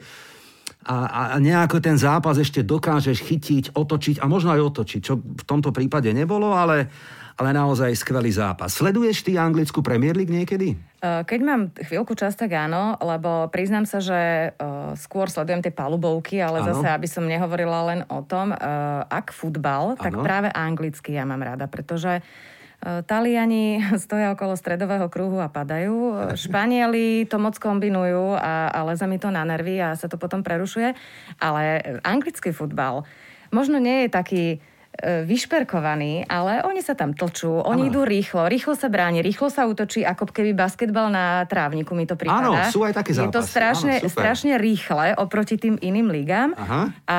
a, 0.82 1.36
a 1.36 1.38
nejako 1.38 1.78
ten 1.78 1.94
zápas 1.94 2.34
ešte 2.40 2.64
dokážeš 2.66 3.22
chytiť, 3.22 3.64
otočiť 3.76 4.16
a 4.18 4.26
možno 4.26 4.50
aj 4.56 4.60
otočiť, 4.72 5.00
čo 5.04 5.20
v 5.20 5.44
tomto 5.46 5.70
prípade 5.70 6.10
nebolo, 6.10 6.56
ale, 6.56 6.90
ale 7.38 7.54
naozaj 7.54 7.94
skvelý 7.94 8.32
zápas. 8.34 8.74
Sleduješ 8.74 9.22
ty 9.22 9.38
anglickú 9.38 9.84
Premier 9.84 10.16
League 10.16 10.32
niekedy? 10.32 10.91
Keď 11.02 11.40
mám 11.42 11.74
chvíľku 11.74 12.14
čas, 12.14 12.38
tak 12.38 12.54
áno, 12.54 12.94
lebo 13.02 13.50
priznám 13.50 13.90
sa, 13.90 13.98
že 13.98 14.54
uh, 14.54 14.94
skôr 14.94 15.26
sledujem 15.26 15.58
tie 15.58 15.74
palubovky, 15.74 16.38
ale 16.38 16.62
ano. 16.62 16.70
zase, 16.70 16.86
aby 16.94 17.10
som 17.10 17.26
nehovorila 17.26 17.90
len 17.90 18.00
o 18.06 18.22
tom, 18.22 18.54
uh, 18.54 19.02
ak 19.10 19.34
futbal, 19.34 19.98
ano. 19.98 20.02
tak 20.02 20.14
práve 20.22 20.54
anglicky 20.54 21.18
ja 21.18 21.26
mám 21.26 21.42
rada, 21.42 21.66
pretože 21.66 22.22
Taliani 22.82 23.78
stoja 24.02 24.34
okolo 24.34 24.58
stredového 24.58 25.06
kruhu 25.06 25.38
a 25.38 25.50
padajú. 25.50 26.34
Španieli 26.34 27.30
to 27.30 27.38
moc 27.38 27.54
kombinujú 27.58 28.34
a, 28.34 28.74
a 28.74 28.82
leze 28.86 29.06
mi 29.06 29.22
to 29.22 29.30
na 29.30 29.46
nervy 29.46 29.78
a 29.78 29.94
sa 29.94 30.10
to 30.10 30.18
potom 30.18 30.42
prerušuje. 30.42 30.94
Ale 31.38 31.62
anglický 32.02 32.50
futbal 32.50 33.06
možno 33.54 33.78
nie 33.78 34.06
je 34.06 34.08
taký 34.10 34.44
vyšperkovaní, 35.00 36.28
ale 36.28 36.60
oni 36.68 36.84
sa 36.84 36.92
tam 36.92 37.16
tlčú, 37.16 37.64
oni 37.64 37.88
ano. 37.88 37.90
idú 37.90 38.00
rýchlo, 38.04 38.44
rýchlo 38.44 38.76
sa 38.76 38.92
bráni, 38.92 39.24
rýchlo 39.24 39.48
sa 39.48 39.64
útočí, 39.64 40.04
ako 40.04 40.28
keby 40.28 40.52
basketbal 40.52 41.08
na 41.08 41.48
trávniku 41.48 41.96
mi 41.96 42.04
to 42.04 42.12
prípada. 42.12 42.44
Áno, 42.44 42.52
sú 42.68 42.84
aj 42.84 43.00
také 43.00 43.16
zápasy. 43.16 43.24
Je 43.24 43.32
to 43.32 43.42
strašne, 43.42 43.94
Áno, 44.04 44.12
strašne 44.12 44.52
rýchle 44.60 45.16
oproti 45.16 45.56
tým 45.56 45.80
iným 45.80 46.12
ligám 46.12 46.52
Aha. 46.52 46.92
a 47.08 47.18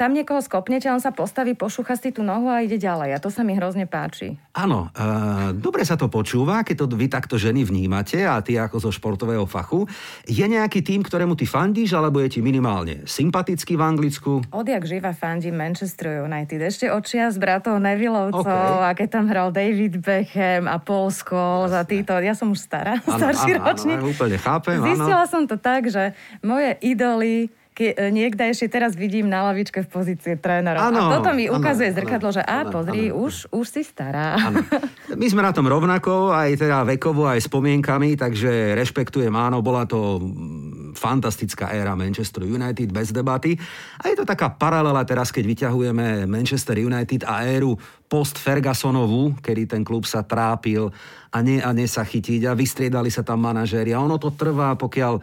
tam 0.00 0.16
niekoho 0.16 0.40
skopnete, 0.40 0.88
on 0.88 0.98
sa 0.98 1.12
postaví, 1.12 1.52
pošúcha 1.52 2.00
si 2.00 2.08
tú 2.08 2.24
nohu 2.24 2.48
a 2.48 2.64
ide 2.64 2.80
ďalej 2.80 3.14
a 3.14 3.18
to 3.20 3.28
sa 3.28 3.44
mi 3.44 3.52
hrozne 3.52 3.84
páči. 3.84 4.40
Áno, 4.56 4.88
uh, 4.88 5.52
dobre 5.52 5.84
sa 5.84 6.00
to 6.00 6.08
počúva, 6.08 6.64
keď 6.64 6.88
to 6.88 6.96
vy 6.96 7.12
takto 7.12 7.36
ženy 7.36 7.68
vnímate 7.68 8.24
a 8.24 8.40
ty 8.40 8.56
ako 8.56 8.80
zo 8.80 8.90
športového 8.90 9.44
fachu. 9.44 9.84
Je 10.24 10.46
nejaký 10.46 10.80
tým, 10.80 11.04
ktorému 11.04 11.36
ty 11.36 11.44
fandíš, 11.44 11.92
alebo 11.92 12.24
je 12.24 12.38
ti 12.38 12.40
minimálne 12.40 13.04
sympatický 13.04 13.76
v 13.76 13.82
Anglicku? 13.84 14.32
Odjak 14.54 14.88
živa 14.88 15.12
fandím 15.12 15.60
Manchester 15.60 16.24
United. 16.24 16.64
Ešte 16.64 16.93
očia 16.94 17.28
s 17.28 17.36
bratou 17.36 17.76
Nevilovcov 17.82 18.46
okay. 18.46 18.86
a 18.86 18.94
keď 18.94 19.08
tam 19.10 19.24
hral 19.26 19.50
David 19.50 19.98
Beckham 20.00 20.70
a 20.70 20.78
Paul 20.78 21.10
Scholes 21.10 21.74
a 21.74 21.82
títo, 21.82 22.14
ja 22.22 22.32
som 22.32 22.54
už 22.54 22.62
stará, 22.62 23.02
ano, 23.02 23.18
starší 23.18 23.58
ano, 23.58 23.62
ročník. 23.66 23.98
Ano, 23.98 24.10
úplne 24.10 24.36
chápem, 24.38 24.78
Zistila 24.80 25.26
ano. 25.26 25.30
som 25.30 25.42
to 25.44 25.56
tak, 25.58 25.90
že 25.90 26.14
moje 26.40 26.78
idoly 26.80 27.50
ke, 27.74 27.90
niekde 28.14 28.54
ešte 28.54 28.70
teraz 28.70 28.94
vidím 28.94 29.26
na 29.26 29.50
lavičke 29.50 29.82
v 29.82 29.88
pozícii 29.90 30.38
trénera. 30.38 30.78
Ano, 30.78 31.10
a 31.10 31.18
toto 31.18 31.34
mi 31.34 31.50
ukazuje 31.50 31.90
ano, 31.90 31.96
zrkadlo, 31.98 32.30
ano, 32.30 32.36
že 32.38 32.42
a 32.46 32.58
pozri, 32.70 33.10
ano, 33.10 33.18
už, 33.26 33.34
už 33.50 33.66
si 33.66 33.82
stará. 33.82 34.38
Ano. 34.38 34.62
My 35.18 35.26
sme 35.26 35.42
na 35.42 35.50
tom 35.50 35.66
rovnako, 35.66 36.30
aj 36.30 36.54
teda 36.54 36.86
vekovo, 36.86 37.26
aj 37.26 37.42
spomienkami, 37.42 38.14
takže 38.14 38.78
rešpektujem, 38.78 39.34
áno, 39.34 39.58
bola 39.58 39.90
to 39.90 40.22
fantastická 41.04 41.68
éra 41.76 41.92
Manchester 41.92 42.48
United 42.48 42.88
bez 42.88 43.12
debaty. 43.12 43.60
A 44.00 44.08
je 44.08 44.16
to 44.16 44.24
taká 44.24 44.48
paralela 44.56 45.04
teraz, 45.04 45.28
keď 45.28 45.44
vyťahujeme 45.44 46.24
Manchester 46.24 46.80
United 46.80 47.28
a 47.28 47.44
éru 47.44 47.76
post-Fergusonovú, 48.08 49.36
kedy 49.44 49.68
ten 49.68 49.82
klub 49.84 50.08
sa 50.08 50.24
trápil 50.24 50.88
a 51.28 51.38
nie 51.44 51.60
a 51.60 51.76
nie 51.76 51.84
sa 51.84 52.08
chytiť 52.08 52.48
a 52.48 52.56
vystriedali 52.56 53.12
sa 53.12 53.20
tam 53.20 53.44
manažéri. 53.44 53.92
A 53.92 54.00
ono 54.00 54.16
to 54.16 54.32
trvá, 54.32 54.72
pokiaľ 54.80 55.20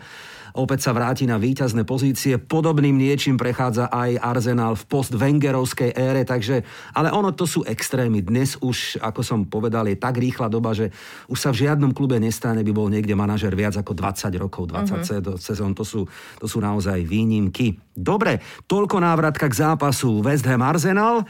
opäť 0.56 0.90
sa 0.90 0.92
vráti 0.92 1.28
na 1.28 1.40
víťazné 1.40 1.84
pozície. 1.88 2.40
Podobným 2.40 2.96
niečím 2.96 3.36
prechádza 3.36 3.88
aj 3.92 4.20
Arsenal 4.20 4.76
v 4.76 4.84
post-Wengerovskej 4.88 5.96
ére, 5.96 6.24
takže, 6.28 6.64
ale 6.96 7.12
ono 7.12 7.32
to 7.32 7.48
sú 7.48 7.64
extrémy. 7.64 8.24
Dnes 8.24 8.58
už, 8.60 9.00
ako 9.00 9.22
som 9.24 9.40
povedal, 9.48 9.88
je 9.88 9.98
tak 10.00 10.20
rýchla 10.20 10.52
doba, 10.52 10.76
že 10.76 10.92
už 11.32 11.38
sa 11.40 11.50
v 11.52 11.68
žiadnom 11.68 11.96
klube 11.96 12.20
nestane, 12.20 12.64
by 12.66 12.72
bol 12.72 12.88
niekde 12.92 13.16
manažer 13.16 13.54
viac 13.56 13.76
ako 13.78 13.96
20 13.96 14.32
rokov, 14.40 14.72
20 14.72 15.02
uh-huh. 15.04 15.36
sezón, 15.40 15.72
to 15.76 15.84
sú, 15.84 16.04
to 16.40 16.48
sú 16.48 16.60
naozaj 16.60 17.04
výnimky. 17.04 17.80
Dobre, 17.92 18.40
toľko 18.72 19.04
návratka 19.04 19.52
k 19.52 19.60
zápasu 19.68 20.24
West 20.24 20.48
Ham 20.48 20.64
Arsenal 20.64 21.22
e, 21.22 21.26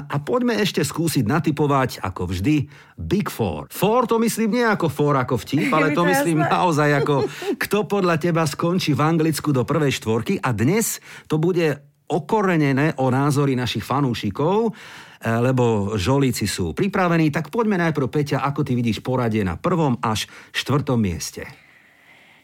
a 0.00 0.16
poďme 0.24 0.56
ešte 0.56 0.80
skúsiť 0.80 1.28
natypovať, 1.28 2.00
ako 2.00 2.32
vždy, 2.32 2.64
Big 2.96 3.28
Four. 3.28 3.68
Four 3.68 4.08
to 4.08 4.16
myslím 4.16 4.56
nie 4.56 4.64
ako 4.64 4.88
four 4.88 5.20
ako 5.20 5.36
vtip, 5.36 5.68
ale 5.76 5.92
to 5.92 6.08
myslím 6.08 6.40
naozaj 6.40 7.04
ako 7.04 7.28
kto 7.62 7.84
podľa 7.84 8.16
teba 8.26 8.42
skončí 8.42 8.90
v 8.90 9.06
Anglicku 9.06 9.54
do 9.54 9.62
prvej 9.62 10.02
štvorky 10.02 10.42
a 10.42 10.50
dnes 10.50 10.98
to 11.30 11.38
bude 11.38 11.78
okorenené 12.10 12.98
o 12.98 13.06
názory 13.06 13.54
našich 13.54 13.86
fanúšikov, 13.86 14.66
e, 14.66 14.70
lebo 15.30 15.94
žolíci 15.94 16.50
sú 16.50 16.74
pripravení, 16.74 17.30
tak 17.30 17.54
poďme 17.54 17.78
najprv, 17.78 18.10
Peťa, 18.10 18.42
ako 18.42 18.66
ty 18.66 18.74
vidíš 18.74 18.98
poradie 18.98 19.46
na 19.46 19.54
prvom 19.54 19.94
až 20.02 20.26
štvrtom 20.50 20.98
mieste. 20.98 21.46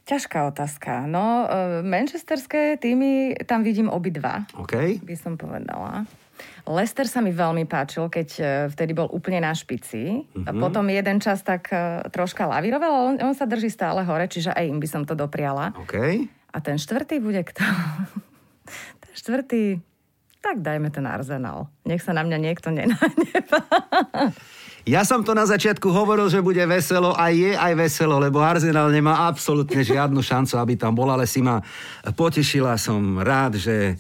Ťažká 0.07 0.55
otázka. 0.55 1.11
No, 1.11 1.51
e, 1.51 1.83
manchesterské 1.83 2.79
týmy 2.79 3.42
tam 3.42 3.66
vidím 3.66 3.90
obidva. 3.90 4.47
OK. 4.55 5.03
By 5.03 5.16
som 5.18 5.35
povedala. 5.35 6.07
Lester 6.63 7.11
sa 7.11 7.19
mi 7.19 7.35
veľmi 7.35 7.67
páčil, 7.67 8.07
keď 8.07 8.29
e, 8.39 8.43
vtedy 8.71 8.95
bol 8.95 9.11
úplne 9.11 9.43
na 9.43 9.51
špici. 9.51 10.23
Mm-hmm. 10.23 10.47
Mhm. 10.47 10.61
potom 10.63 10.87
jeden 10.87 11.19
čas 11.19 11.43
tak 11.43 11.73
e, 11.75 12.07
troška 12.09 12.47
lavíroval, 12.47 12.91
ale 12.91 13.05
on, 13.15 13.17
on 13.33 13.35
sa 13.35 13.49
drží 13.49 13.71
stále 13.71 14.07
hore, 14.07 14.31
čiže 14.31 14.55
aj 14.55 14.65
im 14.71 14.79
by 14.79 14.89
som 14.89 15.03
to 15.03 15.19
dopriala. 15.19 15.75
OK. 15.75 16.27
A 16.53 16.57
ten 16.61 16.79
štvrtý 16.79 17.19
bude 17.19 17.43
kto? 17.43 17.65
ten 19.03 19.13
štvrtý... 19.15 19.83
Tak 20.43 20.59
dajme 20.59 20.91
ten 20.91 21.07
arzenál. 21.07 21.71
Nech 21.87 22.03
sa 22.03 22.11
na 22.11 22.27
mňa 22.27 22.39
niekto 22.43 22.75
nenahnevá. 22.75 23.63
Ja 24.83 25.07
som 25.07 25.23
to 25.23 25.31
na 25.31 25.47
začiatku 25.47 25.95
hovoril, 25.95 26.27
že 26.27 26.43
bude 26.43 26.59
veselo 26.67 27.15
a 27.15 27.31
je 27.31 27.55
aj 27.55 27.71
veselo, 27.79 28.19
lebo 28.19 28.43
Arsenal 28.43 28.91
nemá 28.91 29.31
absolútne 29.31 29.79
žiadnu 29.79 30.19
šancu, 30.19 30.59
aby 30.59 30.75
tam 30.75 30.91
bol, 30.91 31.07
ale 31.07 31.23
si 31.23 31.39
ma 31.39 31.63
potešila. 32.19 32.75
Som 32.75 33.23
rád, 33.23 33.63
že 33.63 33.95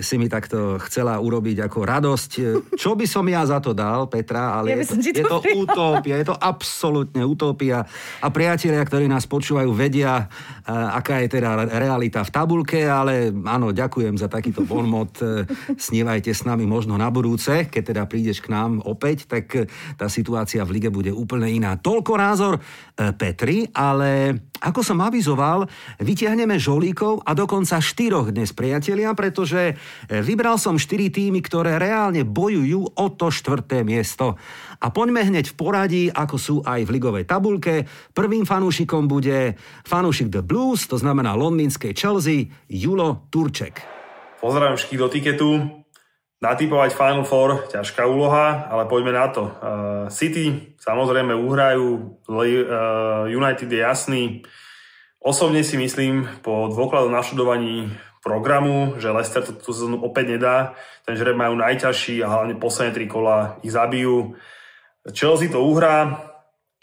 si 0.00 0.16
mi 0.16 0.30
takto 0.30 0.80
chcela 0.88 1.20
urobiť 1.20 1.66
ako 1.66 1.78
radosť. 1.84 2.30
E, 2.38 2.42
čo 2.74 2.96
by 2.96 3.06
som 3.08 3.24
ja 3.28 3.44
za 3.44 3.58
to 3.60 3.76
dal, 3.76 4.08
Petra, 4.08 4.58
ale 4.58 4.74
ja 4.74 4.76
je, 4.80 4.86
to, 4.88 4.96
je 5.00 5.24
to 5.24 5.38
utopia, 5.58 6.20
je 6.20 6.26
to 6.28 6.36
absolútne 6.36 7.22
utopia. 7.22 7.84
A 8.20 8.28
priatelia, 8.32 8.82
ktorí 8.82 9.06
nás 9.06 9.28
počúvajú, 9.28 9.70
vedia, 9.76 10.24
e, 10.24 10.70
aká 10.70 11.20
je 11.24 11.28
teda 11.38 11.68
realita 11.68 12.24
v 12.24 12.30
tabulke, 12.30 12.80
ale 12.86 13.32
áno, 13.32 13.70
ďakujem 13.74 14.16
za 14.16 14.28
takýto 14.30 14.64
bonmot. 14.64 15.20
Snívajte 15.76 16.32
s 16.32 16.42
nami 16.48 16.64
možno 16.64 16.96
na 16.96 17.12
budúce, 17.12 17.68
keď 17.68 17.82
teda 17.94 18.02
prídeš 18.08 18.40
k 18.40 18.52
nám 18.52 18.80
opäť, 18.84 19.28
tak 19.28 19.68
tá 19.98 20.06
situácia 20.08 20.64
v 20.64 20.80
lige 20.80 20.90
bude 20.90 21.12
úplne 21.12 21.50
iná. 21.50 21.76
Toľko 21.76 22.12
názor 22.16 22.58
Petri, 22.94 23.68
ale 23.74 24.38
ako 24.64 24.80
som 24.80 25.04
avizoval, 25.04 25.68
vytiahneme 26.00 26.56
žolíkov 26.56 27.20
a 27.28 27.36
dokonca 27.36 27.84
štyroch 27.84 28.32
dnes 28.32 28.56
priatelia, 28.56 29.12
pretože 29.12 29.76
vybral 30.08 30.56
som 30.56 30.80
štyri 30.80 31.12
týmy, 31.12 31.44
ktoré 31.44 31.76
reálne 31.76 32.24
bojujú 32.24 32.96
o 32.96 33.06
to 33.12 33.28
štvrté 33.28 33.84
miesto. 33.84 34.40
A 34.80 34.88
poďme 34.88 35.20
hneď 35.20 35.52
v 35.52 35.58
poradí, 35.60 36.04
ako 36.08 36.36
sú 36.40 36.56
aj 36.64 36.88
v 36.88 36.92
ligovej 36.96 37.28
tabulke. 37.28 37.84
Prvým 38.16 38.48
fanúšikom 38.48 39.04
bude 39.04 39.60
fanúšik 39.84 40.32
The 40.32 40.40
Blues, 40.40 40.88
to 40.88 40.96
znamená 40.96 41.36
londýnskej 41.36 41.92
Chelsea, 41.92 42.48
Julo 42.64 43.28
Turček. 43.28 43.84
Pozdravím 44.40 44.80
všetkých 44.80 45.00
do 45.00 45.08
tiketu. 45.12 45.83
Natypovať 46.44 46.92
Final 46.92 47.24
Four, 47.24 47.72
ťažká 47.72 48.04
úloha, 48.04 48.68
ale 48.68 48.84
poďme 48.84 49.16
na 49.16 49.32
to. 49.32 49.48
Uh, 49.48 49.52
City 50.12 50.76
samozrejme 50.76 51.32
uhrajú, 51.32 52.20
uh, 52.28 53.24
United 53.32 53.64
je 53.64 53.80
jasný. 53.80 54.22
Osobne 55.24 55.64
si 55.64 55.80
myslím, 55.80 56.28
po 56.44 56.68
dôkladom 56.68 57.08
naštudovaní 57.08 57.88
programu, 58.20 59.00
že 59.00 59.08
Leicester 59.08 59.40
to 59.40 59.56
tú 59.56 59.72
sezónu 59.72 60.04
opäť 60.04 60.36
nedá. 60.36 60.56
Ten 61.08 61.16
žreb 61.16 61.32
majú 61.32 61.56
najťažší 61.56 62.20
a 62.20 62.28
hlavne 62.28 62.60
posledné 62.60 62.92
tri 62.92 63.08
kola 63.08 63.56
ich 63.64 63.72
zabijú. 63.72 64.36
Chelsea 65.16 65.48
to 65.48 65.64
uhrá 65.64 66.28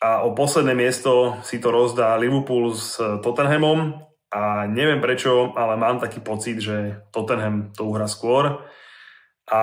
a 0.02 0.26
o 0.26 0.34
posledné 0.34 0.74
miesto 0.74 1.38
si 1.45 1.62
to 1.62 1.69
rozdá 1.69 2.17
Liverpool 2.17 2.74
s 2.74 2.97
Tottenhamom. 2.97 4.10
a 4.32 4.63
neviem 4.65 5.04
prečo, 5.04 5.54
ale 5.54 5.76
mám 5.78 6.00
taký 6.00 6.24
pocit, 6.24 6.58
že 6.63 7.04
Tottenham 7.13 7.76
to 7.76 7.86
uhra 7.86 8.10
skôr 8.10 8.63
a 9.52 9.62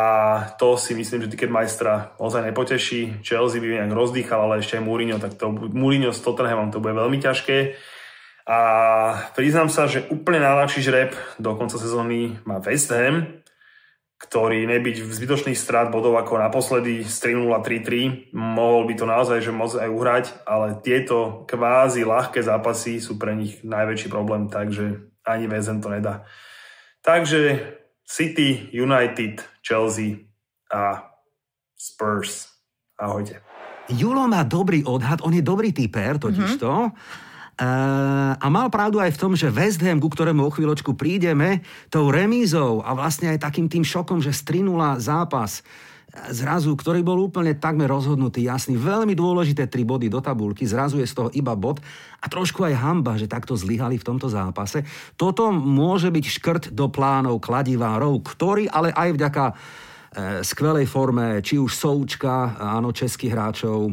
to 0.61 0.77
si 0.77 0.93
myslím, 0.93 1.25
že 1.25 1.33
Ticketmeistra 1.33 2.13
ozaj 2.21 2.45
nepoteší. 2.53 3.25
Chelsea 3.25 3.57
by 3.57 3.89
nejak 3.89 3.97
rozdýchal, 3.97 4.45
ale 4.45 4.61
ešte 4.61 4.77
aj 4.77 4.85
Mourinho, 4.85 5.17
tak 5.17 5.41
to, 5.41 5.49
Mourinho 5.49 6.13
s 6.13 6.21
Tottenhamom 6.21 6.69
to 6.69 6.77
bude 6.77 6.93
veľmi 6.93 7.17
ťažké. 7.17 7.73
A 8.45 8.59
priznám 9.33 9.73
sa, 9.73 9.89
že 9.89 10.05
úplne 10.13 10.45
najľahší 10.45 10.81
žreb 10.85 11.17
do 11.41 11.57
konca 11.57 11.81
sezóny 11.81 12.37
má 12.45 12.61
West 12.61 12.93
Ham, 12.93 13.41
ktorý 14.21 14.69
nebyť 14.69 15.09
v 15.09 15.15
zbytočných 15.15 15.57
strát 15.57 15.89
bodov 15.89 16.21
ako 16.21 16.37
naposledy 16.37 17.09
z 17.09 17.17
3-0 17.33 17.49
3-3, 17.49 18.37
mohol 18.37 18.85
by 18.85 18.95
to 18.99 19.05
naozaj 19.09 19.39
že 19.41 19.57
môcť 19.57 19.89
aj 19.89 19.89
uhrať, 19.89 20.25
ale 20.45 20.69
tieto 20.85 21.49
kvázi 21.49 22.05
ľahké 22.05 22.45
zápasy 22.45 23.01
sú 23.01 23.17
pre 23.17 23.33
nich 23.33 23.65
najväčší 23.65 24.13
problém, 24.13 24.53
takže 24.53 25.13
ani 25.25 25.49
West 25.49 25.73
Ham 25.73 25.81
to 25.81 25.89
nedá. 25.89 26.29
Takže 27.01 27.73
City, 28.09 28.73
United, 28.73 29.45
Chelsea 29.61 30.25
a 30.73 31.13
Spurs. 31.77 32.49
Ahojte. 32.97 33.45
Julo 33.93 34.25
má 34.25 34.49
dobrý 34.49 34.81
odhad, 34.89 35.21
on 35.21 35.37
je 35.37 35.45
dobrý 35.45 35.77
typer 35.77 36.17
totižto. 36.17 36.73
Mm-hmm. 36.89 37.27
Uh, 37.59 38.39
a 38.39 38.47
mal 38.49 38.71
pravdu 38.71 39.03
aj 39.03 39.19
v 39.19 39.21
tom, 39.21 39.33
že 39.35 39.51
West 39.51 39.83
Ham, 39.83 39.99
ku 39.99 40.09
ktorému 40.09 40.47
o 40.47 40.55
chvíľočku 40.55 40.95
prídeme, 40.95 41.67
tou 41.91 42.09
remízou 42.09 42.81
a 42.87 42.95
vlastne 42.95 43.35
aj 43.35 43.43
takým 43.45 43.67
tým 43.67 43.83
šokom, 43.83 44.23
že 44.23 44.31
strinula 44.31 44.97
zápas 45.03 45.67
zrazu, 46.09 46.73
ktorý 46.73 47.05
bol 47.05 47.21
úplne 47.21 47.53
takmer 47.53 47.85
rozhodnutý, 47.85 48.41
jasný, 48.49 48.81
veľmi 48.81 49.13
dôležité 49.13 49.69
tri 49.69 49.85
body 49.85 50.09
do 50.09 50.25
tabulky, 50.25 50.65
zrazu 50.65 51.05
je 51.05 51.07
z 51.07 51.15
toho 51.15 51.29
iba 51.37 51.53
bod 51.53 51.85
a 52.19 52.27
trošku 52.27 52.65
aj 52.65 52.81
hamba, 52.81 53.21
že 53.21 53.29
takto 53.29 53.53
zlyhali 53.53 54.01
v 54.01 54.07
tomto 54.09 54.33
zápase. 54.33 54.89
Toto 55.21 55.53
môže 55.53 56.09
byť 56.09 56.25
škrt 56.25 56.65
do 56.73 56.89
plánov 56.89 57.45
kladivárov, 57.45 58.25
ktorí 58.25 58.73
ale 58.73 58.89
aj 58.97 59.09
vďaka 59.21 59.45
e, 59.45 59.55
skvelej 60.43 60.89
forme, 60.89 61.45
či 61.45 61.61
už 61.61 61.77
Součka, 61.77 62.57
áno, 62.57 62.89
českých 62.97 63.33
hráčov, 63.37 63.93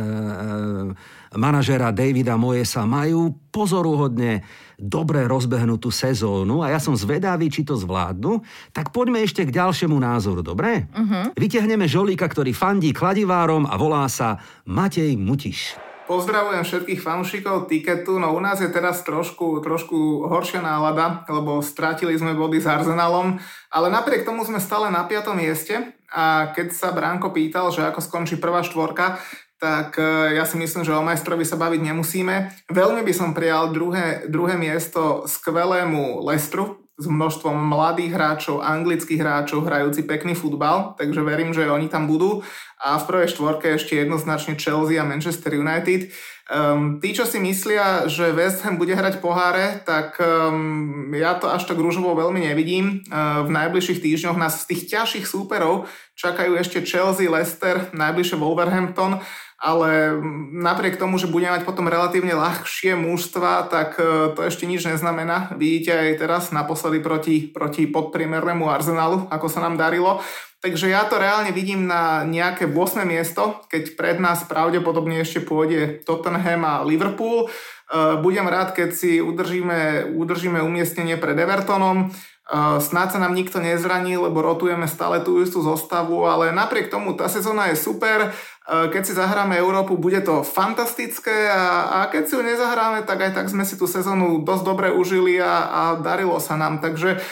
e, 0.00 1.21
manažera 1.36 1.94
Davida 1.94 2.36
Moesa 2.40 2.84
majú 2.84 3.36
pozoruhodne 3.52 4.44
dobre 4.80 5.24
rozbehnutú 5.30 5.92
sezónu 5.94 6.64
a 6.64 6.74
ja 6.74 6.80
som 6.82 6.98
zvedavý, 6.98 7.46
či 7.52 7.62
to 7.62 7.78
zvládnu, 7.78 8.42
tak 8.74 8.90
poďme 8.90 9.22
ešte 9.22 9.46
k 9.46 9.54
ďalšiemu 9.54 9.94
názoru, 9.94 10.42
dobre? 10.42 10.90
Uh-huh. 10.90 11.30
Vytiahneme 11.38 11.86
žolíka, 11.86 12.26
ktorý 12.26 12.50
fandí 12.50 12.90
kladivárom 12.90 13.68
a 13.68 13.78
volá 13.78 14.08
sa 14.10 14.42
Matej 14.66 15.14
Mutiš. 15.14 15.78
Pozdravujem 16.02 16.66
všetkých 16.66 17.00
fanúšikov 17.00 17.70
tiketu, 17.70 18.18
no 18.18 18.34
u 18.34 18.40
nás 18.42 18.58
je 18.58 18.66
teraz 18.74 19.06
trošku, 19.06 19.62
trošku 19.62 20.26
horšia 20.26 20.58
nálada, 20.58 21.22
lebo 21.30 21.62
stratili 21.62 22.18
sme 22.18 22.34
body 22.34 22.58
s 22.58 22.66
Arsenalom, 22.66 23.38
ale 23.70 23.86
napriek 23.86 24.26
tomu 24.26 24.42
sme 24.42 24.58
stále 24.58 24.90
na 24.90 25.06
piatom 25.06 25.38
mieste 25.38 25.94
a 26.10 26.50
keď 26.52 26.74
sa 26.74 26.90
Bránko 26.90 27.30
pýtal, 27.30 27.70
že 27.70 27.86
ako 27.86 28.02
skončí 28.02 28.36
prvá 28.36 28.66
štvorka, 28.66 29.22
tak 29.62 29.94
e, 29.94 30.34
ja 30.34 30.42
si 30.42 30.58
myslím, 30.58 30.82
že 30.82 30.90
o 30.90 31.06
majstrovi 31.06 31.46
sa 31.46 31.54
baviť 31.54 31.80
nemusíme. 31.86 32.66
Veľmi 32.66 33.06
by 33.06 33.12
som 33.14 33.30
prijal 33.30 33.70
druhé, 33.70 34.26
druhé 34.26 34.58
miesto 34.58 35.22
skvelému 35.30 36.18
Lestru 36.26 36.82
s 36.98 37.06
množstvom 37.06 37.54
mladých 37.54 38.12
hráčov, 38.14 38.58
anglických 38.58 39.22
hráčov, 39.22 39.64
hrajúci 39.64 40.02
pekný 40.02 40.34
futbal, 40.34 40.98
takže 40.98 41.22
verím, 41.22 41.54
že 41.54 41.70
oni 41.70 41.86
tam 41.86 42.10
budú. 42.10 42.42
A 42.82 42.98
v 42.98 43.06
prvej 43.06 43.30
štvorke 43.30 43.78
ešte 43.78 44.02
jednoznačne 44.02 44.58
Chelsea 44.58 44.98
a 44.98 45.06
Manchester 45.06 45.54
United. 45.54 46.10
Um, 46.52 46.98
tí, 46.98 47.14
čo 47.14 47.24
si 47.24 47.40
myslia, 47.40 48.10
že 48.10 48.34
West 48.34 48.66
Ham 48.66 48.76
bude 48.76 48.92
hrať 48.92 49.22
poháre, 49.22 49.80
tak 49.86 50.18
um, 50.20 51.08
ja 51.14 51.38
to 51.38 51.48
až 51.48 51.64
tak 51.64 51.78
rúžovo 51.78 52.12
veľmi 52.12 52.44
nevidím. 52.44 53.00
Uh, 53.08 53.46
v 53.46 53.50
najbližších 53.56 54.02
týždňoch 54.02 54.36
nás 54.36 54.66
z 54.66 54.74
tých 54.74 54.82
ťažších 54.90 55.24
súperov 55.24 55.88
čakajú 56.18 56.58
ešte 56.58 56.84
Chelsea, 56.84 57.30
Leicester, 57.30 57.88
najbližšie 57.96 58.36
Wolverhampton 58.36 59.22
ale 59.62 60.18
napriek 60.50 60.98
tomu, 60.98 61.22
že 61.22 61.30
budeme 61.30 61.54
mať 61.54 61.62
potom 61.62 61.86
relatívne 61.86 62.34
ľahšie 62.34 62.98
mužstva, 62.98 63.70
tak 63.70 63.94
e, 63.94 64.34
to 64.34 64.42
ešte 64.42 64.66
nič 64.66 64.82
neznamená. 64.82 65.54
Vidíte 65.54 65.94
aj 65.94 66.18
teraz 66.18 66.42
naposledy 66.50 66.98
proti, 66.98 67.46
proti 67.46 67.86
podpriemernému 67.86 68.66
Arsenalu, 68.66 69.30
ako 69.30 69.46
sa 69.46 69.62
nám 69.62 69.78
darilo. 69.78 70.18
Takže 70.58 70.90
ja 70.90 71.06
to 71.06 71.18
reálne 71.18 71.54
vidím 71.54 71.86
na 71.86 72.26
nejaké 72.26 72.66
8. 72.66 73.06
miesto, 73.06 73.62
keď 73.70 73.94
pred 73.94 74.18
nás 74.18 74.42
pravdepodobne 74.50 75.22
ešte 75.22 75.46
pôjde 75.46 76.02
Tottenham 76.02 76.66
a 76.66 76.82
Liverpool. 76.82 77.46
E, 77.46 78.18
budem 78.18 78.50
rád, 78.50 78.74
keď 78.74 78.90
si 78.90 79.22
udržíme, 79.22 80.10
udržíme 80.10 80.58
umiestnenie 80.58 81.22
pred 81.22 81.38
Evertonom. 81.38 82.10
Uh, 82.52 82.76
snáď 82.76 83.16
sa 83.16 83.18
nám 83.24 83.32
nikto 83.32 83.64
nezranil, 83.64 84.28
lebo 84.28 84.44
rotujeme 84.44 84.84
stále 84.84 85.24
tú 85.24 85.40
istú 85.40 85.64
zostavu, 85.64 86.28
ale 86.28 86.52
napriek 86.52 86.92
tomu 86.92 87.16
tá 87.16 87.24
sezóna 87.24 87.72
je 87.72 87.80
super. 87.80 88.28
Uh, 88.68 88.92
keď 88.92 89.02
si 89.08 89.16
zahráme 89.16 89.56
Európu, 89.56 89.96
bude 89.96 90.20
to 90.20 90.44
fantastické 90.44 91.48
a, 91.48 91.88
a 91.88 91.98
keď 92.12 92.28
si 92.28 92.36
ju 92.36 92.44
nezahráme, 92.44 93.08
tak 93.08 93.24
aj 93.24 93.40
tak 93.40 93.48
sme 93.48 93.64
si 93.64 93.80
tú 93.80 93.88
sezónu 93.88 94.44
dosť 94.44 94.64
dobre 94.68 94.92
užili 94.92 95.40
a, 95.40 95.64
a 95.64 95.82
darilo 95.96 96.36
sa 96.44 96.60
nám. 96.60 96.84
Takže 96.84 97.24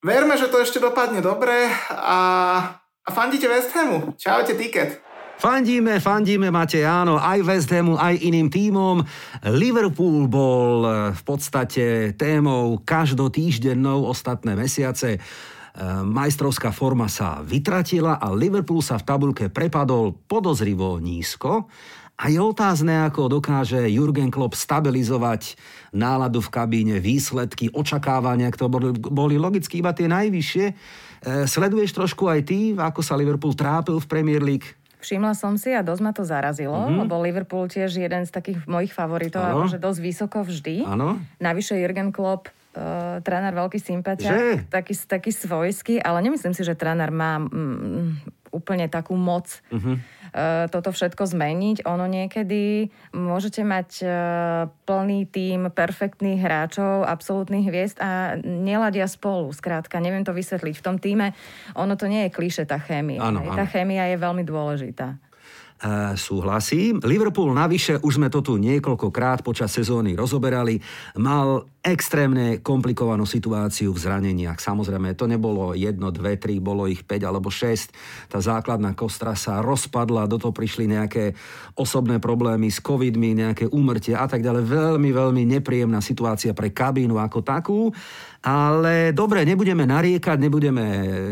verme, 0.00 0.40
že 0.40 0.48
to 0.48 0.64
ešte 0.64 0.80
dopadne 0.80 1.20
dobre 1.20 1.68
a, 1.92 2.18
a 3.04 3.08
fandíte 3.12 3.52
West 3.52 3.76
Hamu. 3.76 4.16
Čaute, 4.16 4.56
tiket. 4.56 5.04
Fandíme, 5.38 6.02
fandíme, 6.02 6.50
máte 6.50 6.82
áno, 6.82 7.14
aj 7.14 7.46
West 7.46 7.70
Hamu, 7.70 7.94
aj 7.94 8.26
iným 8.26 8.50
tímom. 8.50 9.06
Liverpool 9.46 10.26
bol 10.26 10.82
eh, 10.82 10.94
v 11.14 11.22
podstate 11.22 11.84
témou 12.18 12.82
každotýždennou 12.82 14.02
ostatné 14.02 14.58
mesiace. 14.58 15.14
Eh, 15.14 15.22
majstrovská 16.02 16.74
forma 16.74 17.06
sa 17.06 17.38
vytratila 17.46 18.18
a 18.18 18.34
Liverpool 18.34 18.82
sa 18.82 18.98
v 18.98 19.06
tabulke 19.06 19.46
prepadol 19.46 20.10
podozrivo 20.26 20.98
nízko. 20.98 21.70
A 22.18 22.34
je 22.34 22.42
otázne, 22.42 23.06
ako 23.06 23.38
dokáže 23.38 23.78
Jurgen 23.94 24.34
Klopp 24.34 24.58
stabilizovať 24.58 25.54
náladu 25.94 26.42
v 26.42 26.50
kabíne, 26.50 26.96
výsledky, 26.98 27.70
očakávania, 27.70 28.50
ktoré 28.50 28.66
boli, 28.66 28.90
boli 28.98 29.38
logicky 29.38 29.78
iba 29.78 29.94
tie 29.94 30.10
najvyššie. 30.10 30.66
E, 30.66 30.74
sleduješ 31.46 31.94
trošku 31.94 32.26
aj 32.26 32.40
ty, 32.42 32.74
ako 32.74 33.06
sa 33.06 33.14
Liverpool 33.14 33.54
trápil 33.54 34.02
v 34.02 34.10
Premier 34.10 34.42
League? 34.42 34.66
Všimla 34.98 35.32
som 35.38 35.54
si 35.54 35.70
a 35.70 35.86
dosť 35.86 36.02
ma 36.02 36.12
to 36.12 36.26
zarazilo, 36.26 36.74
mm-hmm. 36.74 36.98
lebo 37.06 37.14
Liverpool 37.22 37.70
tiež 37.70 37.94
jeden 37.94 38.26
z 38.26 38.30
takých 38.34 38.66
mojich 38.66 38.90
favoritov 38.90 39.42
ano. 39.42 39.50
a 39.50 39.58
môže 39.62 39.78
dosť 39.78 40.00
vysoko 40.02 40.38
vždy. 40.42 40.82
Ano. 40.82 41.22
Navyše 41.38 41.78
Jürgen 41.78 42.10
Klopp 42.10 42.50
uh, 42.50 43.22
tréner 43.22 43.54
veľký 43.54 43.78
sympatia, 43.78 44.58
taký, 44.66 44.94
taký 44.98 45.30
svojský, 45.30 46.02
ale 46.02 46.18
nemyslím 46.26 46.54
si, 46.54 46.66
že 46.66 46.74
tréner 46.74 47.14
má 47.14 47.38
mm, 47.38 48.37
úplne 48.50 48.88
takú 48.88 49.14
moc. 49.14 49.60
E, 49.68 50.68
toto 50.68 50.90
všetko 50.92 51.24
zmeniť. 51.24 51.84
Ono 51.88 52.04
niekedy 52.04 52.88
môžete 53.16 53.64
mať 53.64 53.88
e, 54.00 54.06
plný 54.84 55.28
tým 55.28 55.72
perfektných 55.72 56.40
hráčov, 56.40 57.04
absolútnych 57.04 57.68
hviezd 57.68 58.00
a 58.00 58.36
neladia 58.42 59.08
spolu. 59.08 59.52
Skrátka, 59.52 60.02
neviem 60.02 60.24
to 60.24 60.36
vysvetliť. 60.36 60.74
V 60.76 60.84
tom 60.84 60.96
týme 61.00 61.32
ono 61.76 61.96
to 61.96 62.08
nie 62.08 62.28
je 62.28 62.34
kliše, 62.34 62.64
tá 62.68 62.80
chémia. 62.80 63.20
Ano, 63.24 63.44
ano. 63.44 63.56
Tá 63.56 63.64
chémia 63.64 64.08
je 64.08 64.16
veľmi 64.20 64.44
dôležitá. 64.44 65.27
E, 65.78 66.18
súhlasím. 66.18 66.98
Liverpool 67.06 67.54
navyše, 67.54 68.02
už 68.02 68.18
sme 68.18 68.26
to 68.26 68.42
tu 68.42 68.58
niekoľkokrát 68.58 69.46
počas 69.46 69.70
sezóny 69.70 70.18
rozoberali, 70.18 70.82
mal 71.14 71.70
extrémne 71.78 72.58
komplikovanú 72.58 73.22
situáciu 73.22 73.94
v 73.94 74.02
zraneniach. 74.02 74.58
Samozrejme, 74.58 75.14
to 75.14 75.30
nebolo 75.30 75.78
jedno, 75.78 76.10
dve, 76.10 76.34
tri, 76.34 76.58
bolo 76.58 76.90
ich 76.90 77.06
5 77.06 77.22
alebo 77.22 77.46
6. 77.46 77.94
Tá 78.26 78.42
základná 78.42 78.98
kostra 78.98 79.38
sa 79.38 79.62
rozpadla, 79.62 80.26
do 80.26 80.42
toho 80.42 80.50
prišli 80.50 80.90
nejaké 80.90 81.38
osobné 81.78 82.18
problémy 82.18 82.74
s 82.74 82.82
covidmi, 82.82 83.38
nejaké 83.38 83.70
úmrtie 83.70 84.18
a 84.18 84.26
tak 84.26 84.42
ďalej. 84.42 84.66
Veľmi, 84.66 85.10
veľmi 85.14 85.42
nepríjemná 85.46 86.02
situácia 86.02 86.50
pre 86.58 86.74
kabínu 86.74 87.14
ako 87.22 87.38
takú. 87.46 87.80
Ale 88.38 89.10
dobre, 89.10 89.42
nebudeme 89.42 89.82
nariekať, 89.82 90.38
nebudeme 90.38 90.84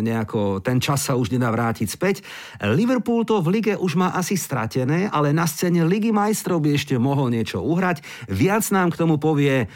nejako, 0.03 0.59
ten 0.59 0.83
čas 0.83 1.07
sa 1.07 1.15
už 1.15 1.31
nedá 1.31 1.55
vrátiť 1.55 1.87
späť. 1.87 2.23
Liverpool 2.63 3.23
to 3.23 3.39
v 3.43 3.59
lige 3.59 3.75
už 3.79 3.95
má 3.95 4.11
asi 4.11 4.35
stratené, 4.37 5.11
ale 5.11 5.35
na 5.35 5.49
scéne 5.49 5.83
Ligy 5.83 6.15
majstrov 6.15 6.63
by 6.63 6.77
ešte 6.77 6.95
mohol 7.01 7.35
niečo 7.35 7.65
uhrať. 7.65 8.05
Viac 8.31 8.65
nám 8.71 8.95
k 8.95 9.01
tomu 9.03 9.17
povie 9.17 9.65
eh, 9.65 9.69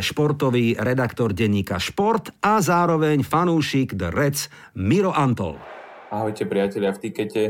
športový 0.00 0.78
redaktor 0.80 1.36
denníka 1.36 1.76
Šport 1.76 2.32
a 2.40 2.62
zároveň 2.64 3.26
fanúšik 3.26 3.98
The 3.98 4.08
Reds 4.14 4.48
Miro 4.78 5.12
Antol. 5.12 5.60
Ahojte 6.08 6.46
priatelia 6.46 6.94
v 6.94 7.02
tikete. 7.02 7.42